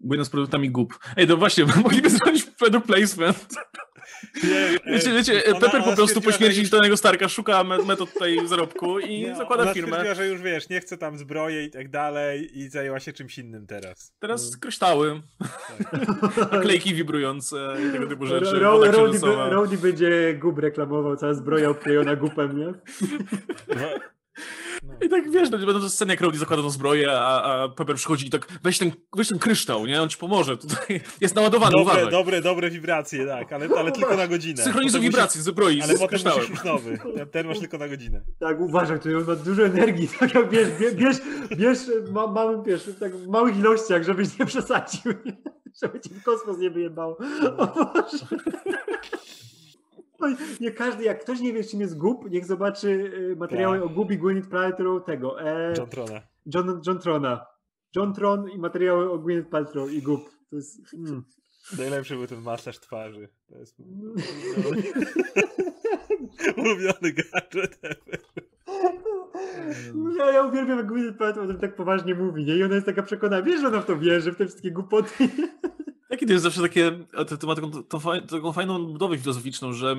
[0.00, 0.98] Błędem z produktami GUP.
[1.16, 3.48] Ej, to właśnie, mogliby zrobić product placement.
[4.44, 7.78] Nie, Wiecie, wiecie, Pepper po prostu po stwierdziła, śmierci że już- Tonego Starka szuka me-
[7.84, 10.14] metod tutaj zarobku i nie, zakłada ona firmę.
[10.14, 13.66] że już wiesz, nie chce tam zbroje i tak dalej i zajęła się czymś innym
[13.66, 14.14] teraz.
[14.18, 15.22] Teraz kryształy,
[16.52, 18.58] naklejki wibrujące i tego typu rzeczy.
[18.58, 22.66] Ro- be- Rhodey będzie gub reklamował, cała zbroja obklejona gupem, nie?
[24.82, 24.94] No.
[25.06, 27.96] I tak wiesz, no, będą te sceny, jak Rowdy zakłada tą zbroję, a, a Pepper
[27.96, 30.02] przychodzi i tak weź ten, weź ten kryształ, nie?
[30.02, 30.56] On ci pomoże.
[30.56, 32.10] Tutaj jest naładowany, Dobre, uważaj.
[32.10, 34.62] dobre, dobre wibracje, tak, ale, ale tylko na godzinę.
[34.62, 36.38] Synchronizuj wibracje zbroi musisz- Ale z potem kryształem.
[36.40, 36.98] musisz już nowy.
[37.16, 38.20] Ten, ten masz tylko na godzinę.
[38.38, 41.16] Tak, uważam, tutaj on ma dużo energii, tak jak bierz, bierz, bierz,
[41.56, 41.78] bierz
[42.10, 45.12] ma, mały, wiesz, tak w małych ilościach, żebyś nie przesadził,
[45.82, 47.16] żeby ci kosmos nie wyjebało.
[47.58, 48.26] O Boże.
[50.60, 52.88] Nie każdy, jak ktoś nie wie, czym jest gub, niech zobaczy
[53.32, 53.86] y, materiały Tak.
[53.86, 56.20] o gubi Gwyneth Paltrow tego, e, John Trona.
[56.54, 57.46] John, John Trona.
[57.96, 60.30] John Tron i materiały o Gwyneth Paltrow i gub.
[60.50, 60.94] To jest...
[60.94, 61.24] Mm.
[61.78, 63.28] Najlepszy był ten masaż twarzy.
[63.48, 63.76] To jest
[66.56, 67.80] ulubiony gadżet
[69.40, 69.76] ever.
[70.18, 72.56] Ja, ja uwielbiam, jak Gwyneth Paltrow o tym tak poważnie mówi, nie?
[72.56, 75.28] I ona jest taka przekonana, wiesz, że ona w to wierzy, w te wszystkie głupoty.
[76.10, 76.92] Jakie to jest zawsze takie,
[77.28, 78.00] to, to ma taką, to,
[78.30, 79.96] taką fajną budowę filozoficzną, że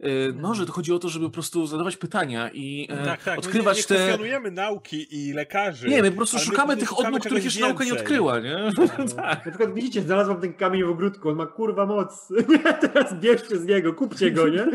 [0.00, 3.22] e, no, że to chodzi o to, żeby po prostu zadawać pytania i e, Tak,
[3.22, 3.38] tak.
[3.38, 3.94] odkrywać my nie, nie te...
[3.94, 5.88] kwestionujemy nauki i lekarzy.
[5.88, 8.06] Nie, my po prostu szukamy tych szukamy odnóg, których jeszcze nauka nie więcej.
[8.06, 8.56] odkryła, nie?
[9.16, 9.46] tak.
[9.46, 12.28] Na przykład widzicie, znalazłam ten kamień w ogródku, on ma kurwa moc.
[12.80, 14.66] Teraz bierzcie z niego, kupcie go, nie?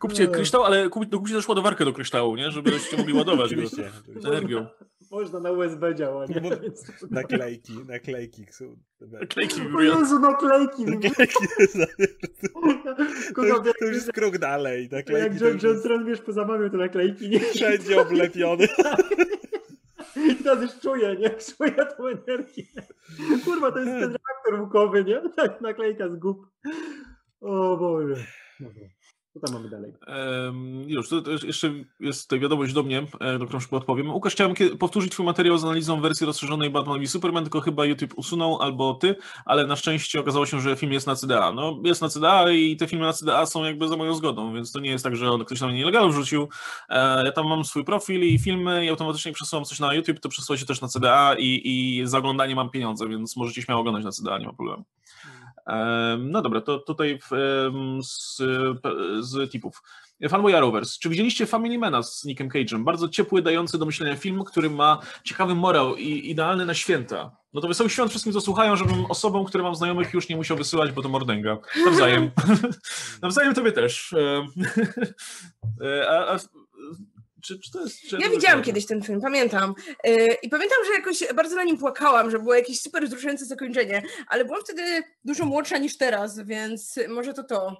[0.00, 2.50] Kupcie kryształ, ale kup, dokupcie też ładowarkę do kryształu, nie?
[2.50, 4.66] Żebyście mogli ładować go z energią.
[5.10, 6.40] Można na USB działa, nie?
[6.40, 6.50] No
[7.10, 8.76] Naklejki, naklejki są.
[9.28, 9.80] Klejki O.
[9.80, 10.84] Jezu, naklejki!
[10.84, 11.46] Naklejki
[13.34, 14.88] to, już, to już jest krok dalej.
[14.92, 17.40] Naklejki Jak John, już John jest Tron, wiesz, pozamawiał te naklejki, nie?
[17.54, 18.68] wszędzie oblepiony.
[20.30, 21.30] I teraz już czuję, nie?
[21.30, 22.64] Czuję tą energię.
[23.44, 25.22] Kurwa, to jest ten reaktor łukowy, nie?
[25.36, 26.46] Tak, naklejka z gub.
[27.40, 28.24] O Boże.
[28.60, 28.99] Dobra.
[29.34, 29.92] Co tam mamy dalej?
[30.06, 31.16] Em, już, to,
[31.46, 34.10] jeszcze jest tutaj wiadomość do mnie, e, do którą szybko odpowiem.
[34.10, 38.12] Łukasz, chciałem powtórzyć twój materiał z analizą wersji rozszerzonej Batman i Superman, tylko chyba YouTube
[38.16, 41.52] usunął albo ty, ale na szczęście okazało się, że film jest na CDA.
[41.52, 44.72] No, jest na CDA i te filmy na CDA są jakby za moją zgodą, więc
[44.72, 46.48] to nie jest tak, że on- ktoś na mnie nielegalnie wrzucił.
[46.88, 50.28] E, ja tam mam swój profil i filmy i automatycznie przesyłam coś na YouTube, to
[50.28, 54.04] przesyła się też na CDA i, i za oglądanie mam pieniądze, więc możecie śmiało oglądać
[54.04, 54.84] na CDA, nie ma problemu.
[56.18, 57.18] No dobra, to tutaj
[58.02, 58.36] z,
[59.20, 59.82] z tipów.
[60.28, 60.98] Fanboy Rovers.
[60.98, 62.84] Czy widzieliście Family Mana z Nickiem Cage'em?
[62.84, 67.36] Bardzo ciepły, dający do myślenia film, który ma ciekawy morał i idealny na święta.
[67.52, 70.56] No to wesołych świąt wszystkim, co słuchają, żebym osobom, które mam znajomych, już nie musiał
[70.56, 71.58] wysyłać, bo to mordęga.
[71.84, 72.30] Nawzajem.
[73.22, 74.14] Nawzajem tobie też.
[75.84, 76.38] E, A, a,
[77.42, 78.00] czy, czy to jest...
[78.00, 79.74] Czy Ja to widziałam jest- kiedyś ten film, pamiętam.
[80.04, 84.02] Yy, I pamiętam, że jakoś bardzo na nim płakałam, że było jakieś super wzruszające zakończenie,
[84.28, 84.82] ale byłam wtedy
[85.24, 87.76] dużo młodsza niż teraz, więc może to to.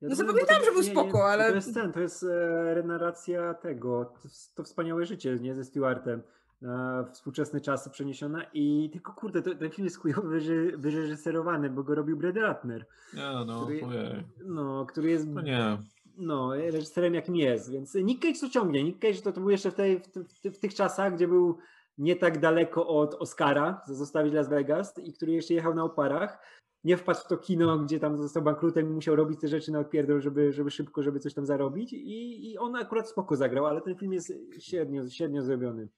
[0.00, 2.00] Ja No to- zapamiętałem, bo że był nie, nie, spoko, To ale- jest ten, to
[2.00, 6.22] jest e, renarracja tego, to, to wspaniałe życie, nie, ze Stewartem.
[6.60, 11.82] na współczesne czasy przeniesiona i tylko kurde, to, ten film jest chujowo wyre- wyreżyserowany, bo
[11.82, 14.24] go robił Brad Ratner, Nie, no, Który- ojej.
[14.44, 15.78] no, który jest No nie.
[16.18, 18.84] No, reżyserem jakim jest, więc Nick Cage to ciągnie.
[18.84, 20.00] Nick Cage to, to był jeszcze w, tej,
[20.44, 21.58] w, w, tych czasach, gdzie był
[21.98, 26.38] nie tak daleko od Oscara Zostawić Las Vegas i który jeszcze jechał na oparach.
[26.84, 29.78] Nie wpadł w to kino, gdzie tam został bankrutem i musiał robić te rzeczy na
[29.78, 33.80] odpierdol, żeby, żeby szybko, żeby coś tam zarobić i, i on akurat spoko zagrał, ale
[33.80, 35.88] ten film jest średnio, średnio zrobiony.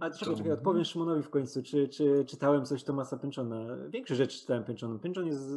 [0.00, 3.76] Ale czekaj, czekaj, odpowiem Szymonowi w końcu, czy, czy czytałem coś Tomasa Pynchona.
[3.88, 4.98] Większe rzeczy czytałem Pynchona.
[4.98, 5.48] Pynchon jest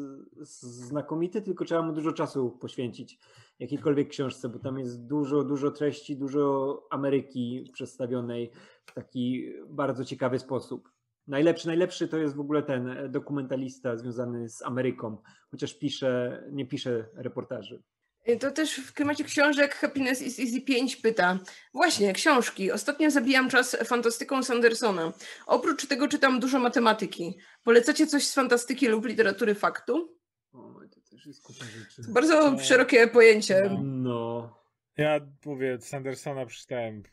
[0.61, 3.19] znakomity, tylko trzeba mu dużo czasu poświęcić
[3.59, 8.51] jakiejkolwiek książce, bo tam jest dużo, dużo treści, dużo Ameryki przedstawionej
[8.85, 10.92] w taki bardzo ciekawy sposób.
[11.27, 15.17] Najlepszy, najlepszy to jest w ogóle ten e, dokumentalista związany z Ameryką,
[15.51, 17.83] chociaż pisze, nie pisze reportaży.
[18.29, 21.39] Y, To też w klimacie książek Happiness is Easy 5 pyta.
[21.73, 22.71] Właśnie, książki.
[22.71, 25.13] Ostatnio zabijam czas fantastyką Sandersona.
[25.47, 27.37] Oprócz tego czytam dużo matematyki.
[27.63, 30.17] Polecacie coś z fantastyki lub literatury faktu?
[30.53, 32.11] O, to też jest kupa rzeczy.
[32.11, 32.59] Bardzo No.
[32.59, 33.69] szerokie pojęcie.
[33.83, 34.57] No,
[34.97, 37.03] Ja mówię, Sandersona przeczytałem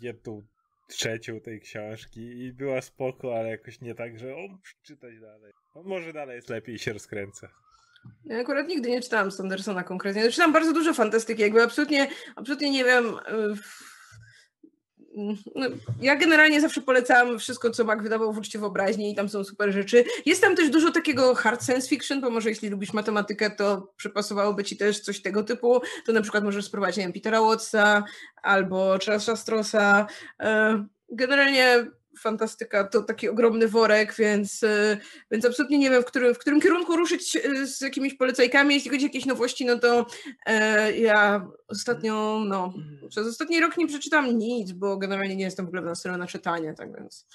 [0.00, 0.42] jedną
[0.90, 4.48] trzecią tej książki i była spoko, ale jakoś nie tak, że o,
[4.82, 5.52] czytać dalej.
[5.74, 7.48] No, może dalej jest lepiej i się rozkręca.
[8.24, 10.30] Ja akurat nigdy nie czytałam Sandersona konkretnie.
[10.30, 13.06] Czytam bardzo dużo fantastyki, jakby absolutnie, absolutnie nie wiem.
[13.06, 13.54] y,
[15.54, 15.66] No,
[16.00, 19.72] ja generalnie zawsze polecałam wszystko, co Mac wydawał w uczcie wyobraźni i tam są super
[19.72, 20.04] rzeczy.
[20.26, 24.64] Jest tam też dużo takiego hard science fiction, bo może jeśli lubisz matematykę, to przypasowałoby
[24.64, 25.80] ci też coś tego typu.
[26.06, 28.04] To na przykład możesz spróbować, nie wiem, Petera Wattsa
[28.42, 30.06] albo Charlesa Strossa.
[30.40, 31.86] E, Generalnie
[32.18, 34.98] fantastyka to taki ogromny worek, więc, e,
[35.30, 38.74] więc absolutnie nie wiem, w którym, w którym kierunku ruszyć e, z jakimiś polecajkami.
[38.74, 40.06] Jeśli chodzi o jakieś nowości, no to
[40.46, 42.74] e, ja ostatnio, no,
[43.08, 46.74] przez ostatni rok nie przeczytam nic, bo generalnie nie jestem w ogóle nastawiona na czytanie,
[46.74, 47.26] tak więc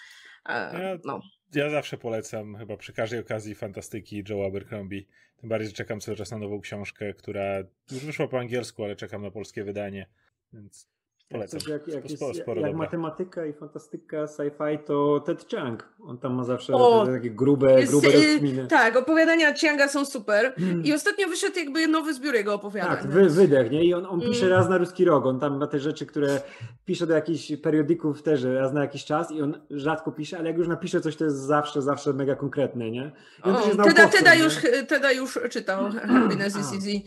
[0.49, 1.21] e, Ja- no.
[1.55, 5.07] Ja zawsze polecam chyba przy każdej okazji fantastyki Joe Abercrombie.
[5.37, 7.59] Tym bardziej, że czekam cały czas na nową książkę, która
[7.91, 10.09] już wyszła po angielsku, ale czekam na polskie wydanie,
[10.53, 10.87] więc
[11.29, 11.59] polecam.
[11.59, 15.89] Coś jak, jak, jest, Sporo- sporo jak matematyka i fantastyka, sci-fi, to Ted Chiang.
[16.07, 18.67] On tam ma zawsze O, takie grube, jest, grube y, rozkminy.
[18.67, 20.53] Tak, opowiadania Cianga są super.
[20.57, 20.83] Mm.
[20.83, 22.97] I ostatnio wyszedł jakby nowy zbiór jego opowiadań.
[22.97, 23.83] Tak, wy, wydech, nie?
[23.83, 24.57] I on, on pisze Mm.
[24.57, 25.25] raz na ruski rok.
[25.25, 26.41] On tam ma te rzeczy, które
[26.85, 30.57] pisze do jakichś periodyków też raz na jakiś czas i on rzadko pisze, ale jak
[30.57, 33.11] już napisze coś, to jest zawsze, zawsze mega konkretne, nie?
[33.39, 34.43] I on O, Teda, Teda, nie?
[34.43, 34.53] już,
[34.87, 36.73] Teda już czytał Happiness is.
[36.73, 37.01] Easy.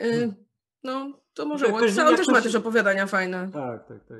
[0.00, 0.34] Y,
[0.84, 3.50] No, to może Jak ktoś- Watsa, on też ma też opowiadania fajne.
[3.52, 4.18] Tak, tak, tak.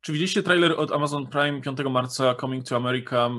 [0.00, 3.30] Czy widzieliście trailer od Amazon Prime 5 marca Coming to America?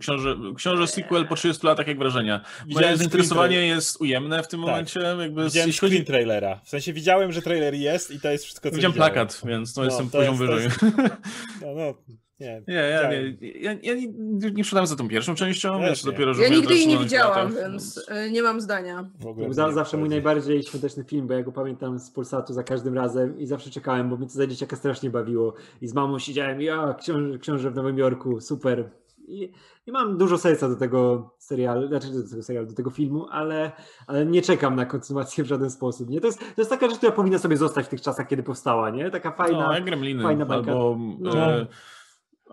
[0.00, 2.40] Książę, książę sequel po 30 latach, jak wrażenia?
[2.60, 4.68] Moje Widziałem zainteresowanie jest ujemne w tym Tak.
[4.70, 5.00] momencie.
[5.00, 6.60] Jakby Widziałem jeśli chodzi- screen trailera.
[6.64, 9.12] W sensie widziałem, że trailer jest i to jest wszystko, co Widziałem widziałem.
[9.14, 10.64] plakat, więc no, No, jestem to poziom jest- to wyżej.
[10.64, 10.80] jest-
[11.62, 11.94] No, no,
[12.40, 12.62] nie.
[12.68, 14.08] Nie, ja nie, ja, ja nie,
[14.52, 15.92] nie za tą pierwszą częścią, nie.
[16.04, 19.02] dopiero, że Ja nigdy jej nie widziałam, lata, więc y, nie mam zdania.
[19.18, 22.52] W To ogóle za, zawsze mój najbardziej świąteczny film, bo ja go pamiętam z Polsatu
[22.52, 25.54] za każdym razem i zawsze czekałem, bo mnie to za dzieciaka strasznie bawiło.
[25.82, 28.90] I z mamą siedziałem, ja, książę, książę w Nowym Jorku, super.
[29.28, 29.52] I,
[29.86, 33.72] I mam dużo serca do tego serialu, znaczy do tego serialu, do tego filmu, ale,
[34.06, 36.10] ale nie czekam na konsumację w żaden sposób.
[36.10, 36.20] Nie?
[36.20, 38.90] To, jest, to jest taka rzecz, która powinna sobie zostać w tych czasach, kiedy powstała,
[38.90, 39.10] nie?
[39.10, 39.72] Taka fajna.
[39.78, 40.70] No, Gremliny, fajna bajka.
[40.70, 41.36] albo, No.
[41.50, 41.66] e,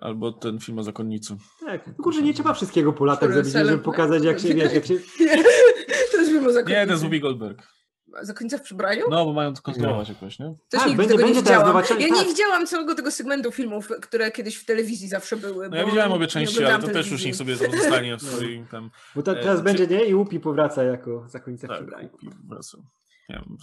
[0.02, 1.36] albo ten film o zakonnicy.
[1.66, 4.86] Tak, no kurczę, nie trzeba wszystkiego po latach zrobić, żeby pokazać, jak się, wiesz, jak
[4.86, 4.94] się...
[6.12, 6.80] to jest film o zakonnicy.
[6.82, 7.76] Nie, ten z Whoopi Goldberg.
[8.22, 9.06] Zakonnica w przebraniu?
[9.10, 10.56] No, bo mają to kontynuować jakoś, nie?
[10.70, 12.02] Też Tak, nigdy będzie- tego nie będzie teraz widziałam.
[12.02, 12.28] Ja nie tak.
[12.28, 15.70] widziałam całego tego segmentu filmów, które kiedyś w telewizji zawsze były.
[15.70, 18.22] No ja widziałem obie nie części, ale to też już niech sobie to zostanie w
[18.32, 18.90] swoim tam...
[19.16, 20.06] Bo ta, E, teraz czy- będzie, nie?
[20.06, 22.10] I Łupi powraca jako zakonnica w Tak, przebraniu.
[22.48, 22.78] wraca.
[22.78, 22.84] Nie
[23.30, 23.58] wiem.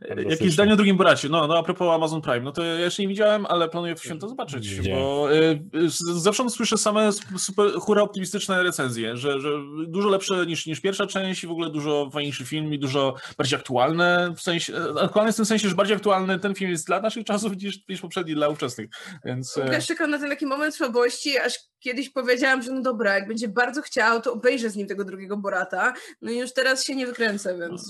[0.00, 0.30] Fantastyczne.
[0.30, 1.28] Jakieś zdanie o drugim bracie.
[1.28, 4.02] No, no, a propos Amazon Prime, no to ja jeszcze nie widziałem, ale planuję w
[4.02, 4.94] święto zobaczyć, Nie.
[4.94, 9.50] bo y, słyszę same super, hura optymistyczne recenzje, że, że
[9.88, 13.58] dużo lepsze niż, niż pierwsza część i w ogóle dużo fajniejszy film i dużo bardziej
[13.58, 17.00] aktualne, w sensie, e, aktualny w tym sensie, że bardziej aktualny ten film jest dla
[17.00, 18.90] naszych czasów niż, niż poprzedni dla ówczesnych,
[19.24, 19.58] więc...
[19.58, 23.28] e, Łukasz czekał na ten taki moment słabości, aż kiedyś powiedziałam, że no dobra, jak
[23.28, 25.94] będzie bardzo chciał, to obejrzę z nim tego drugiego Borata.
[26.22, 27.88] No i już teraz się nie wykręcę, no, więc...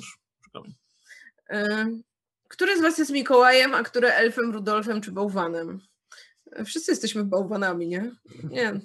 [0.57, 0.84] Y,
[2.49, 5.81] Który z was jest Mikołajem, a który elfem, Rudolfem czy bałwanem?
[6.61, 8.13] Y, Wszyscy jesteśmy bałwanami, nie?
[8.51, 8.81] Nie.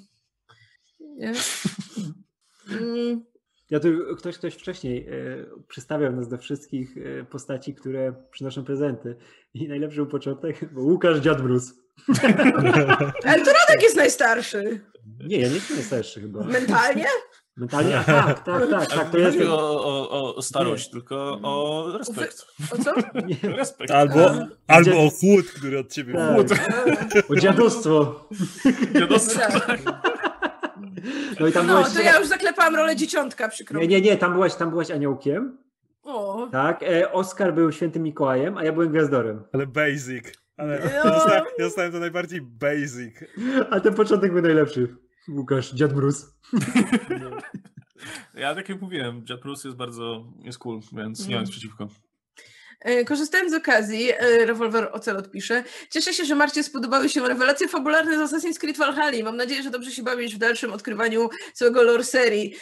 [0.99, 1.33] Nie.
[2.71, 3.23] Mm,
[3.69, 3.87] Ja tu
[4.17, 9.15] ktoś, ktoś wcześniej e, przystawiał nas do wszystkich e, postaci, które przynoszą prezenty.
[9.53, 11.73] I najlepszy był początek, bo Łukasz Dziad Bruce.
[13.25, 14.81] Ale to Radek jest najstarszy.
[15.27, 16.43] Nie, ja nie jestem starszy chyba.
[16.43, 17.05] Mentalnie?
[17.59, 17.97] Mentalnie?
[17.99, 19.39] A, tak, tak, tak, tak, to jest...
[19.39, 20.91] Nie o, o, o starość, nie.
[20.91, 22.45] tylko o respekt.
[22.71, 22.93] O co?
[23.27, 23.49] Nie.
[23.55, 23.91] Respekt.
[23.91, 24.31] Albo,
[24.67, 26.33] albo o chłód, który od ciebie tak.
[26.35, 26.47] chłód.
[27.29, 28.27] O dziadostwo.
[28.93, 29.65] Dziadostwo, Tak.
[29.67, 29.79] tak.
[31.39, 31.93] No i tam No, byłaś...
[31.93, 33.93] to ja już zaklepałam rolę dzieciątka, przykro Nie, mi.
[33.93, 35.57] nie, nie, tam byłaś, tam byłaś aniołkiem,
[36.03, 36.47] O.
[36.51, 36.83] tak?
[36.83, 39.43] E, Oskar był świętym Mikołajem, a ja byłem gwiazdorem.
[39.53, 40.25] Ale basic.
[40.57, 40.89] Ale No.
[40.91, 43.15] ja, dostałem, ja dostałem to najbardziej basic.
[43.69, 44.95] A ten początek był najlepszy.
[45.35, 46.25] Łukasz, dziad mróz.
[48.33, 51.87] Ja tak jak mówiłem, Jet Plus jest bardzo, jest cool, więc nie mam nic przeciwko.
[52.79, 57.67] E, Korzystając z okazji, e, Revolver Ocelot pisze, cieszę się, że Marcie spodobały się rewelacje
[57.67, 59.23] fabularne z Assassin's Creed Valhalla.
[59.23, 62.55] Mam nadzieję, że dobrze się bawisz w dalszym odkrywaniu całego lore serii.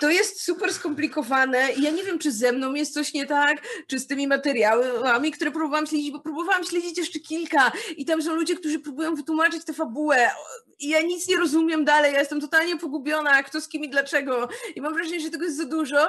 [0.00, 3.62] To jest super skomplikowane i ja nie wiem, czy ze mną jest coś nie tak,
[3.86, 8.34] czy z tymi materiałami, które próbowałam śledzić, bo próbowałam śledzić jeszcze kilka i tam są
[8.34, 10.30] ludzie, którzy próbują wytłumaczyć tę fabułę
[10.78, 14.48] i ja nic nie rozumiem dalej, ja jestem totalnie pogubiona, kto z kim i dlaczego
[14.76, 16.08] i mam wrażenie, że tego jest za dużo,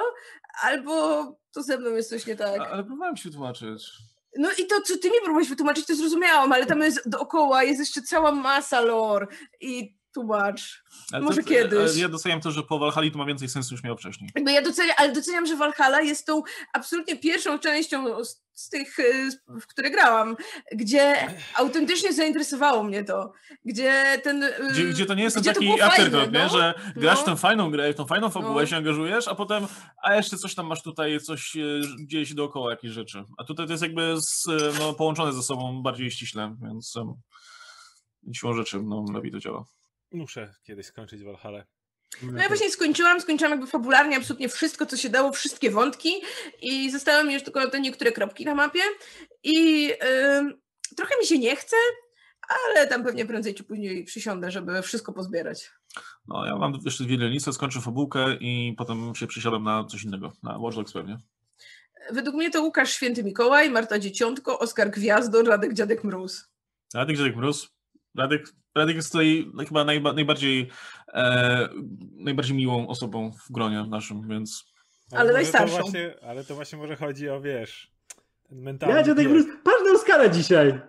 [0.62, 2.60] albo to ze mną jest coś nie tak.
[2.60, 3.82] Ale próbowałem ci wytłumaczyć.
[4.36, 7.80] No i to, co ty mi próbowałeś wytłumaczyć, to zrozumiałam, ale tam jest dookoła, jest
[7.80, 9.26] jeszcze cała masa lore
[9.60, 10.82] i tłumacz.
[11.12, 11.96] Ale Może to, kiedyś.
[11.96, 14.30] Ja doceniam to, że po Valhalla to ma więcej sensu niż miało wcześniej.
[14.34, 16.42] Jakby ja doceniam, ale doceniam, że Valhalla jest tą
[16.72, 19.30] absolutnie pierwszą częścią z, z tych, y,
[19.60, 20.36] w które grałam,
[20.72, 23.32] gdzie autentycznie zainteresowało mnie to,
[23.64, 24.42] gdzie ten...
[24.42, 26.48] y, Gdzie, gdzie to nie jest gdzie taki afterthought, no.
[26.48, 27.22] że grasz No.
[27.22, 28.66] w tę fajną grę, w tą fajną fabułę No.
[28.66, 29.66] się angażujesz, a potem,
[30.02, 31.56] a jeszcze coś tam masz tutaj, coś
[32.06, 33.24] dzieje się dookoła, jakieś rzeczy.
[33.38, 37.14] A tutaj to jest jakby z, e, no, połączone ze sobą bardziej ściśle, więc um,
[38.32, 39.64] siłą rzeczy no, lepiej to działa.
[40.12, 41.64] Muszę kiedyś skończyć Valhalla.
[42.22, 46.12] No ja właśnie skończyłam, skończyłam jakby fabularnie absolutnie wszystko, co się dało, wszystkie wątki
[46.62, 48.80] i zostały mi już tylko te niektóre kropki na mapie
[49.42, 49.90] i
[50.36, 50.60] ym,
[50.96, 51.76] trochę mi się nie chce,
[52.48, 55.70] ale tam pewnie prędzej czy później przysiądę, żeby wszystko pozbierać.
[56.28, 60.32] No, ja mam jeszcze dwie dzielnice, skończę fabułkę i potem się przesiadam na coś innego,
[60.42, 61.18] na Watch Dogs pewnie.
[62.10, 66.48] Według mnie to Łukasz Święty Mikołaj, Marta Dzieciątko, Oskar Gwiazdor, Radek Dziadek Mróz.
[66.94, 67.77] Radek Dziadek Mróz.
[68.18, 70.70] Radek, Radek jest tutaj chyba najba, najbardziej,
[71.14, 71.68] e,
[72.16, 74.64] najbardziej miłą osobą w gronie naszym, więc
[75.12, 75.78] Ale może to najstarszą.
[75.78, 77.97] Właśnie, ale to właśnie może chodzi o, wiesz,
[78.48, 79.32] ten mentalny Ja dziadek bieg.
[79.34, 80.68] mróz, patrz na Oskara dzisiaj.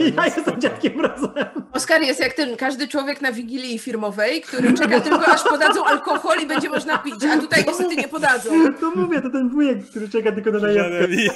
[0.00, 1.46] ja no jestem dziadkiem mrozem.
[1.72, 6.38] Oskar jest jak ten każdy człowiek na wigilii firmowej, który czeka tylko aż podadzą alkohol
[6.42, 8.50] i będzie można pić, a tutaj niestety nie podadzą.
[8.80, 11.28] To mówię, to ten wujek, który czeka tylko na i-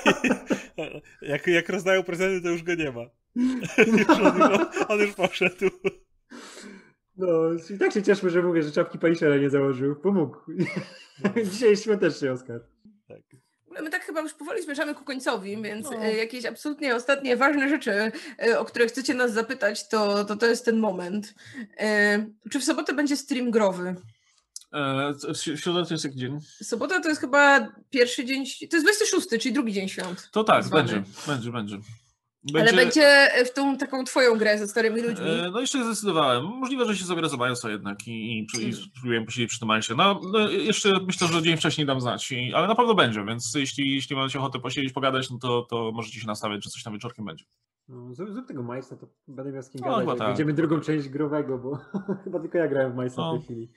[1.23, 3.01] jak, jak rozdają prezenty, to już go nie ma.
[3.99, 5.71] Już on, już, on już poszedł.
[7.17, 7.27] No,
[7.75, 9.97] i tak się cieszmy, że mówię, że czapki Pajszera nie założył.
[9.97, 10.37] Pomógł.
[11.53, 12.61] Dzisiaj jest świątecznie, Oskar.
[13.09, 13.42] Tak.
[13.73, 15.97] Ogóle My tak chyba już powoli zmierzamy ku końcowi, więc No.
[16.05, 18.13] e, jakieś absolutnie ostatnie ważne rzeczy,
[18.47, 21.35] e, o które chcecie nas zapytać, to to, to jest ten moment.
[21.79, 23.95] E, Czy w sobotę będzie stream growy?
[24.75, 26.39] e, środę to jest jak dzień?
[26.63, 30.29] Sobota to jest chyba pierwszy dzień, to jest 26, czyli drugi dzień świąt.
[30.33, 30.83] To tak, Zwany.
[31.27, 31.79] będzie, będzie,
[32.53, 32.69] będzie.
[32.73, 35.31] Ale będzie w tą taką twoją grę ze starymi ludźmi.
[35.31, 36.45] E, No jeszcze zdecydowałem.
[36.45, 39.95] Możliwe, że się za Majosa jednak i, i, i spróbuję posiedzieć przy tym Majosie.
[39.95, 43.53] No, no jeszcze myślę, że dzień wcześniej dam znać, i, ale na pewno będzie, więc
[43.55, 46.93] jeśli, jeśli macie ochotę posiedzieć, pogadać, no to, to możecie się nastawiać, że coś tam
[46.93, 47.45] wieczorkiem będzie.
[47.89, 50.19] No, zrób, zrób tego Majsa, to będę miał z kim No, gadać.
[50.19, 50.29] tak.
[50.29, 51.79] Będziemy drugą część growego, bo
[52.25, 53.33] chyba tylko ja grałem w Majsa No.
[53.33, 53.71] w tej chwili.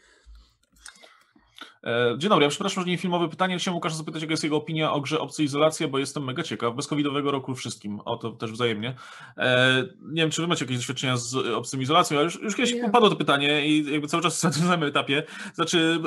[1.86, 3.58] E, Dzień dobry, ja przepraszam, że nie filmowe pytanie.
[3.58, 6.76] Chciałem Łukasza zapytać, jaka jest jego opinia o grze Obcy Izolacja, bo jestem mega ciekaw.
[6.76, 8.00] Bez covidowego roku wszystkim.
[8.06, 8.96] O, to też wzajemnie.
[9.38, 12.74] E, nie wiem, czy wy macie jakieś doświadczenia z Obcym Izolacją, ale już, już kiedyś
[12.74, 12.90] Nie.
[12.90, 15.24] padło to pytanie i jakby cały czas na tym samym etapie.
[15.54, 16.00] Znaczy,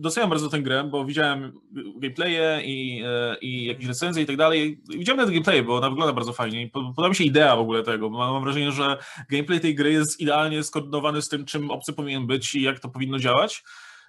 [0.00, 1.52] doceniam bardzo tę grę, bo widziałem
[1.96, 4.80] gameplaye i, e, i jakieś recenzje i tak dalej.
[4.88, 8.10] Widziałem nawet gameplay, bo ona wygląda bardzo fajnie podoba mi się idea w ogóle tego,
[8.10, 8.98] bo mam, mam wrażenie, że
[9.30, 12.88] gameplay tej gry jest idealnie skoordynowany z tym, czym obcy powinien być i jak to
[12.88, 13.62] powinno działać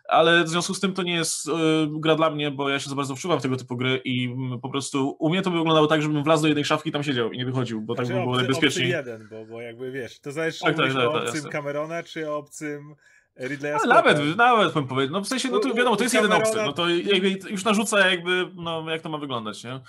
[0.07, 1.51] ale w związku z tym to nie jest y,
[1.89, 4.69] gra dla mnie, bo ja się za bardzo wczuwam w tego typu gry i po
[4.69, 7.31] prostu u mnie to by wyglądało tak, żebym wlazł do jednej szafki i tam siedział
[7.31, 8.89] i nie wychodził, bo tak by Znaczy, było obcy, najbezpieczniej.
[8.89, 11.49] jeden, bo, bo jakby wiesz, to zależy, czy Tak, tak, tak, o tak, obcym jasne.
[11.49, 12.95] Camerona, czy o obcym
[13.39, 16.55] Ridleya nawet, nawet bym powiedział, no w sensie, no to wiadomo, to jest jeden obcy,
[16.55, 19.79] no to jakby już narzuca jakby, no jak to ma wyglądać, nie?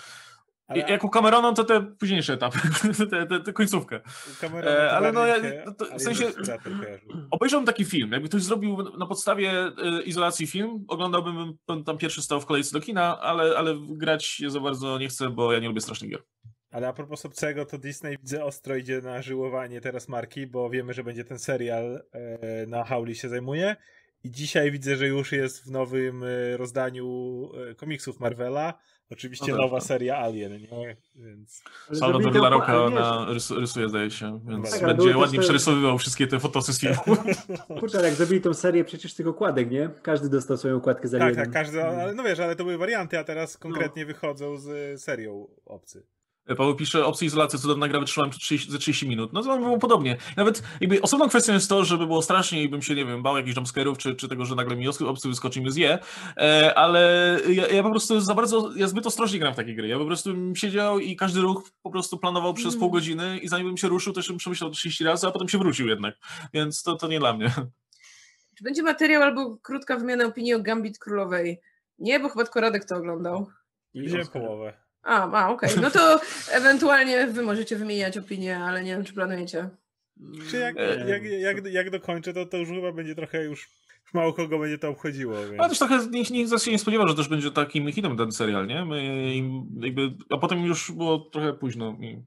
[0.69, 2.59] Ale Jak u Camerona to te późniejsze etapy,
[3.11, 3.97] te, te, te końcówkę.
[3.97, 6.32] e, to ale no ja- się- to- w sensie-.
[7.31, 12.23] Obejrzałbym taki film, jakby ktoś zrobił na podstawie y, izolacji film, oglądałbym bym tam pierwszy
[12.23, 15.69] stał w kolejce do kina, ale, ale grać za bardzo nie chcę, bo ja nie
[15.69, 16.23] lubię strasznych gier.
[16.70, 20.95] Ale a propos obcego, to Disney widzę ostro idzie na żyłowanie teraz marki, bo wiemy,
[20.95, 23.77] że będzie ten serial e, na Howli się zajmuje.
[24.24, 27.07] I dzisiaj widzę, że już jest w nowym e, rozdaniu
[27.70, 28.78] e, komiksów Marvela
[29.12, 29.86] oczywiście No nowa dobrze.
[29.86, 30.97] seria Alien, nie?
[31.16, 35.98] Więc La to- wiesz, na, rys, rysuje, zdaje się, więc Tak, będzie ładnie te- przerysowywał
[35.98, 36.98] wszystkie te fotosy z filmu.
[37.80, 39.90] Kurczę, jak zrobili tą serię przecież tych okładek, nie?
[40.02, 43.18] Każdy dostał swoją okładkę za tak, tak, każdy, ale no wiesz, ale to były warianty,
[43.18, 43.60] a teraz No.
[43.60, 46.02] konkretnie wychodzą z serią obcy.
[46.57, 49.33] Paweł pisze, opcję izolacji cudowna gra wytrzymałem 30, ze 30 minut.
[49.33, 50.16] No to było podobnie.
[50.37, 53.37] Nawet jakby osobną kwestią jest to, żeby było strasznie i bym się, nie wiem, bał
[53.37, 55.99] jakichś jumpscarów, czy, czy tego, że nagle mi obcy- wyskoczy i mnie zje,
[56.37, 57.01] e, ale
[57.49, 59.89] ja, ja po prostu za bardzo, ja zbyt ostrożnie gram w takie gry.
[59.89, 62.81] Ja po prostu bym siedział i każdy ruch po prostu planował przez Mm.
[62.81, 65.59] pół godziny i zanim bym się ruszył, też bym przemyślał 30 razy, a potem się
[65.59, 66.15] wrócił jednak.
[66.55, 67.51] Więc to, to nie dla mnie.
[68.59, 71.61] Czy będzie materiał albo krótka wymiana opinii o Gambit Królowej?
[71.99, 73.47] Nie, bo chyba tylko Radek to oglądał.
[73.95, 74.88] Widziałem połowę.
[75.09, 75.70] A, a okej.
[75.82, 76.20] No to
[76.52, 79.68] ewentualnie wy możecie wymieniać opinie, ale nie wiem, czy planujecie.
[80.51, 83.68] Czy jak, E, jak, jak, jak dokończę, to, to już chyba będzie trochę już,
[84.14, 85.36] mało kogo będzie to obchodziło.
[85.36, 85.60] Więc...
[85.60, 88.66] Ale też trochę nikt, nikt się nie spodziewał, że też będzie takim hitem ten serial,
[88.66, 88.85] nie?
[88.85, 89.32] My,
[89.86, 91.97] jakby, a potem już było trochę późno.
[92.01, 92.22] I,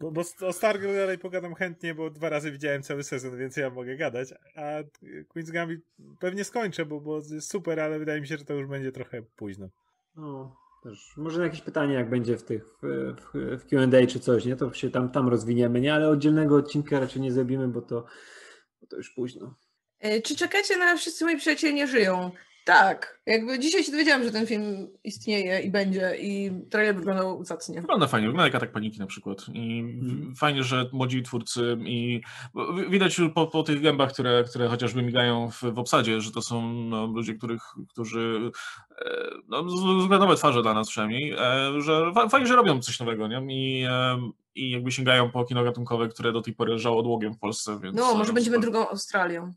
[0.00, 3.70] Bo, bo o Stargirl dalej pogadam chętnie, bo dwa razy widziałem cały sezon, więc ja
[3.70, 4.28] mogę gadać.
[4.56, 4.60] A
[5.34, 5.80] Queen's Gambit
[6.20, 9.22] pewnie skończę, bo, bo jest super, ale wydaje mi się, że to już będzie trochę
[9.22, 9.68] późno.
[10.16, 10.56] No,
[11.16, 14.56] może jakieś pytanie, jak będzie w tych w, w Q&A czy coś, nie?
[14.56, 15.94] To się tam, tam rozwiniemy, nie?
[15.94, 18.04] Ale oddzielnego odcinka raczej nie zrobimy, bo to,
[18.80, 19.54] bo to już późno.
[20.00, 22.30] E, Czy czekacie na Wszyscy moi przyjaciele nie żyją?
[22.66, 23.20] Tak.
[23.26, 27.80] Jakby dzisiaj się dowiedziałam, że ten film istnieje i będzie i trailer wyglądał zacnie.
[27.80, 29.46] Wygląda fajnie, wygląda jak atak paniki na przykład.
[29.54, 32.20] I w- fajnie, że młodzi twórcy i
[32.90, 36.42] widać już po, po tych gębach, które, które chociażby migają w, w obsadzie, że to
[36.42, 38.50] są no, ludzie, których, którzy
[38.98, 39.64] e, no,
[40.00, 43.42] względowe twarze dla nas przynajmniej, e, że fa- fajnie, że robią coś nowego, nie?
[43.54, 44.18] I, e,
[44.54, 47.96] i jakby sięgają po kino gatunkowe, które do tej pory leżało odłogiem w Polsce, więc...
[47.96, 49.52] No, może będziemy drugą Australią.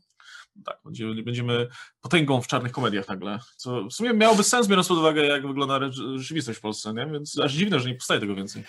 [0.64, 1.68] Tak, będziemy, będziemy
[2.00, 3.38] potęgą w czarnych komediach nagle.
[3.56, 5.80] Co w sumie miałoby sens, biorąc pod uwagę, jak wygląda
[6.16, 7.06] rzeczywistość w Polsce, nie?
[7.06, 8.64] Więc aż dziwne, że nie powstaje tego więcej.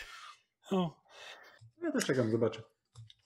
[0.71, 1.01] O,
[1.83, 2.61] Ja też czekam, zobaczę.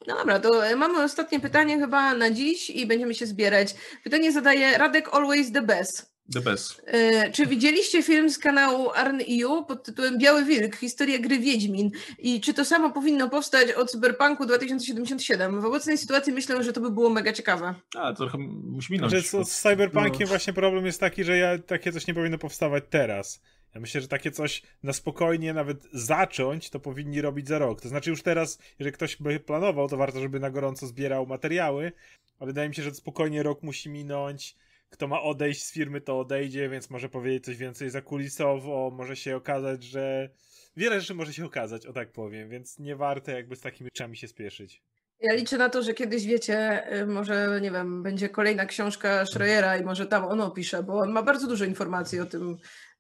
[0.08, 3.76] No dobra, to mamy ostatnie pytanie chyba na dziś i będziemy się zbierać.
[4.04, 6.15] Pytanie zadaje Radek Always the Best.
[6.34, 6.81] The best.
[6.88, 11.91] E, Czy widzieliście film z kanału ARN.EU pod tytułem Biały Wilk, historia gry Wiedźmin?
[12.19, 15.61] I czy to samo powinno powstać o Cyberpunku 2077?
[15.61, 17.76] W obecnej sytuacji myślę, że to by było mega ciekawe.
[17.97, 19.11] A, to trochę musi minąć.
[19.11, 20.27] że z, z Cyberpunkiem No.
[20.27, 23.41] właśnie problem jest taki, że ja, takie coś nie powinno powstawać teraz.
[23.76, 27.81] Ja myślę, że takie coś na spokojnie nawet zacząć, to powinni robić za rok.
[27.81, 31.91] To znaczy już teraz, jeżeli ktoś by planował, to warto, żeby na gorąco zbierał materiały,
[32.39, 34.56] ale wydaje mi się, że spokojnie rok musi minąć.
[34.90, 39.36] Kto ma odejść z firmy, to odejdzie, więc może powiedzieć coś więcej zakulisowo, może się
[39.36, 40.30] okazać, że
[40.78, 44.18] wiele rzeczy może się okazać, o tak powiem, więc nie warto jakby z takimi rzeczami
[44.18, 44.82] się spieszyć.
[45.20, 49.78] Ja liczę na to, że kiedyś wiecie, y, może nie wiem, będzie kolejna książka Schreiera
[49.78, 52.57] i może tam on opisze, bo on ma bardzo dużo informacji o tym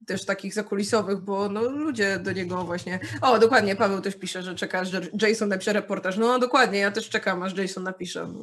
[0.07, 2.99] też takich zakulisowych, bo no, ludzie do niego właśnie.
[3.21, 6.17] O, dokładnie, Paweł też pisze, że czeka, że Jason napisze reportaż.
[6.17, 8.33] No dokładnie, ja też czekam, aż Jason napisze.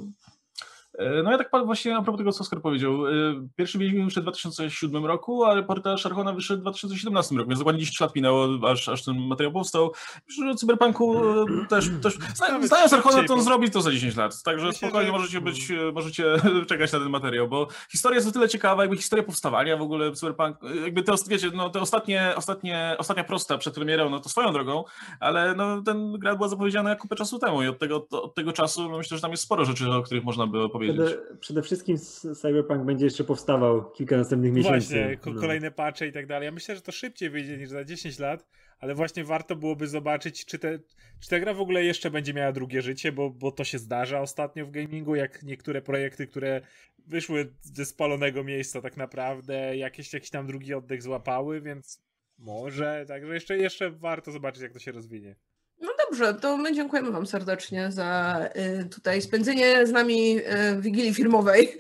[1.25, 3.07] No ja tak pan właśnie a propos tego, co Oskar powiedział.
[3.07, 3.11] e,
[3.57, 7.81] Pierwszy Wiedźmin wyszedł w 2007 roku, ale reportaż Archona wyszedł w 2017 roku, więc dokładnie
[7.81, 9.93] 10 lat minęło, aż, aż ten materiał powstał.
[10.29, 14.43] Że Cyberpunku e, też, też zna- znając Archona, to on zrobi to za 10 lat,
[14.43, 16.25] także spokojnie że- możecie być, e, możecie
[16.69, 20.13] czekać na ten materiał, bo historia jest o tyle ciekawa, jakby historia powstawania w ogóle
[20.13, 24.53] Cyberpunk, jakby te, wiecie, no te ostatnie, ostatnie, ostatnia prosta przed premierą, no to swoją
[24.53, 24.85] drogą,
[25.21, 28.53] ale no ten gra była zapowiedziana jak kupę czasu temu i od tego, od tego
[28.53, 30.92] czasu no myślę, że tam jest sporo rzeczy, o których można by opowiedzieć.
[30.93, 31.99] Przede, przede wszystkim
[32.43, 34.95] Cyberpunk będzie jeszcze powstawał kilka następnych miesięcy.
[34.95, 35.41] Właśnie, No.
[35.41, 36.47] kolejne patche i tak dalej.
[36.47, 38.47] Ja myślę, że to szybciej wyjdzie niż za 10 lat,
[38.79, 40.79] ale właśnie warto byłoby zobaczyć, czy, te,
[41.21, 44.21] czy ta gra w ogóle jeszcze będzie miała drugie życie, bo, bo to się zdarza
[44.21, 46.61] ostatnio w gamingu, jak niektóre projekty, które
[47.07, 52.03] wyszły ze spalonego miejsca tak naprawdę, jakieś jakiś tam drugi oddech złapały, więc
[52.39, 55.37] może, także jeszcze, jeszcze warto zobaczyć, jak to się rozwinie.
[55.83, 58.41] No dobrze, to my dziękujemy Wam serdecznie za
[58.81, 61.77] y, tutaj spędzenie z nami y, Wigilii Filmowej y,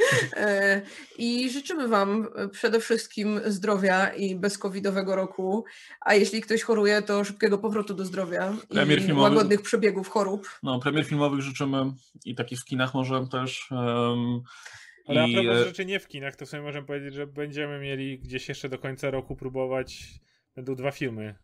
[1.18, 5.64] i życzymy Wam przede wszystkim zdrowia i bezcovidowego roku,
[6.00, 9.30] a jeśli ktoś choruje, to szybkiego powrotu do zdrowia Premier i filmowy.
[9.30, 10.48] łagodnych przebiegów chorób.
[10.62, 11.92] No, premier filmowych życzymy
[12.24, 13.70] i takich w kinach może też.
[13.70, 14.42] Um,
[15.06, 17.80] Ale i, a propos e, rzeczy nie w kinach, to sobie możemy powiedzieć, że będziemy
[17.80, 20.04] mieli gdzieś jeszcze do końca roku próbować.
[20.56, 21.34] Będą dwa filmy,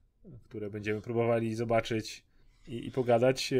[0.49, 2.28] które będziemy próbowali zobaczyć
[2.69, 3.53] i, i pogadać.
[3.53, 3.59] E,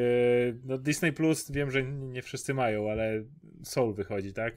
[0.65, 3.25] No Disney Plus wiem, że nie wszyscy mają, ale
[3.63, 4.55] Soul wychodzi, tak?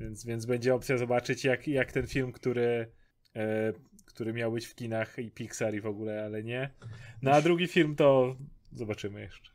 [0.00, 2.92] Więc, więc będzie opcja zobaczyć, jak, jak ten film, który,
[3.36, 3.72] e,
[4.06, 6.70] który miał być w kinach i Pixar i w ogóle, ale nie.
[7.22, 8.36] No a drugi film to
[8.72, 9.50] zobaczymy jeszcze.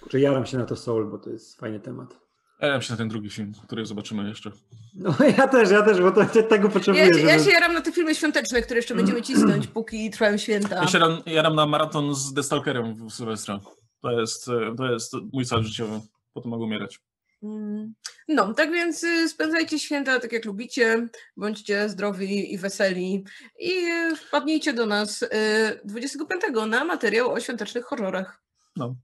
[0.00, 2.27] Kurczę, jaram się na to Soul, bo to jest fajny temat.
[2.60, 4.50] Ja się na ten drugi film, który zobaczymy jeszcze.
[4.94, 7.04] No ja też, ja też, bo to, tego potrzebuję.
[7.04, 7.26] Ja, żeby...
[7.26, 10.76] ja się jaram na te filmy świąteczne, które jeszcze będziemy cisnąć, póki trwają święta.
[10.76, 13.60] Ja się ram, jaram na maraton z The Stalkerem w Sylwestra.
[14.02, 16.00] To jest, e, to jest mój cel życiowy.
[16.32, 17.00] Potem mogę umierać.
[17.42, 17.94] Mm.
[18.28, 23.24] No, tak więc y, spędzajcie święta tak jak lubicie, bądźcie zdrowi i weseli
[23.58, 25.28] i y, wpadnijcie do nas y,
[25.84, 28.42] 25 na materiał o świątecznych horrorach.
[28.76, 28.94] No.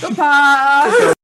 [0.00, 0.84] To pa!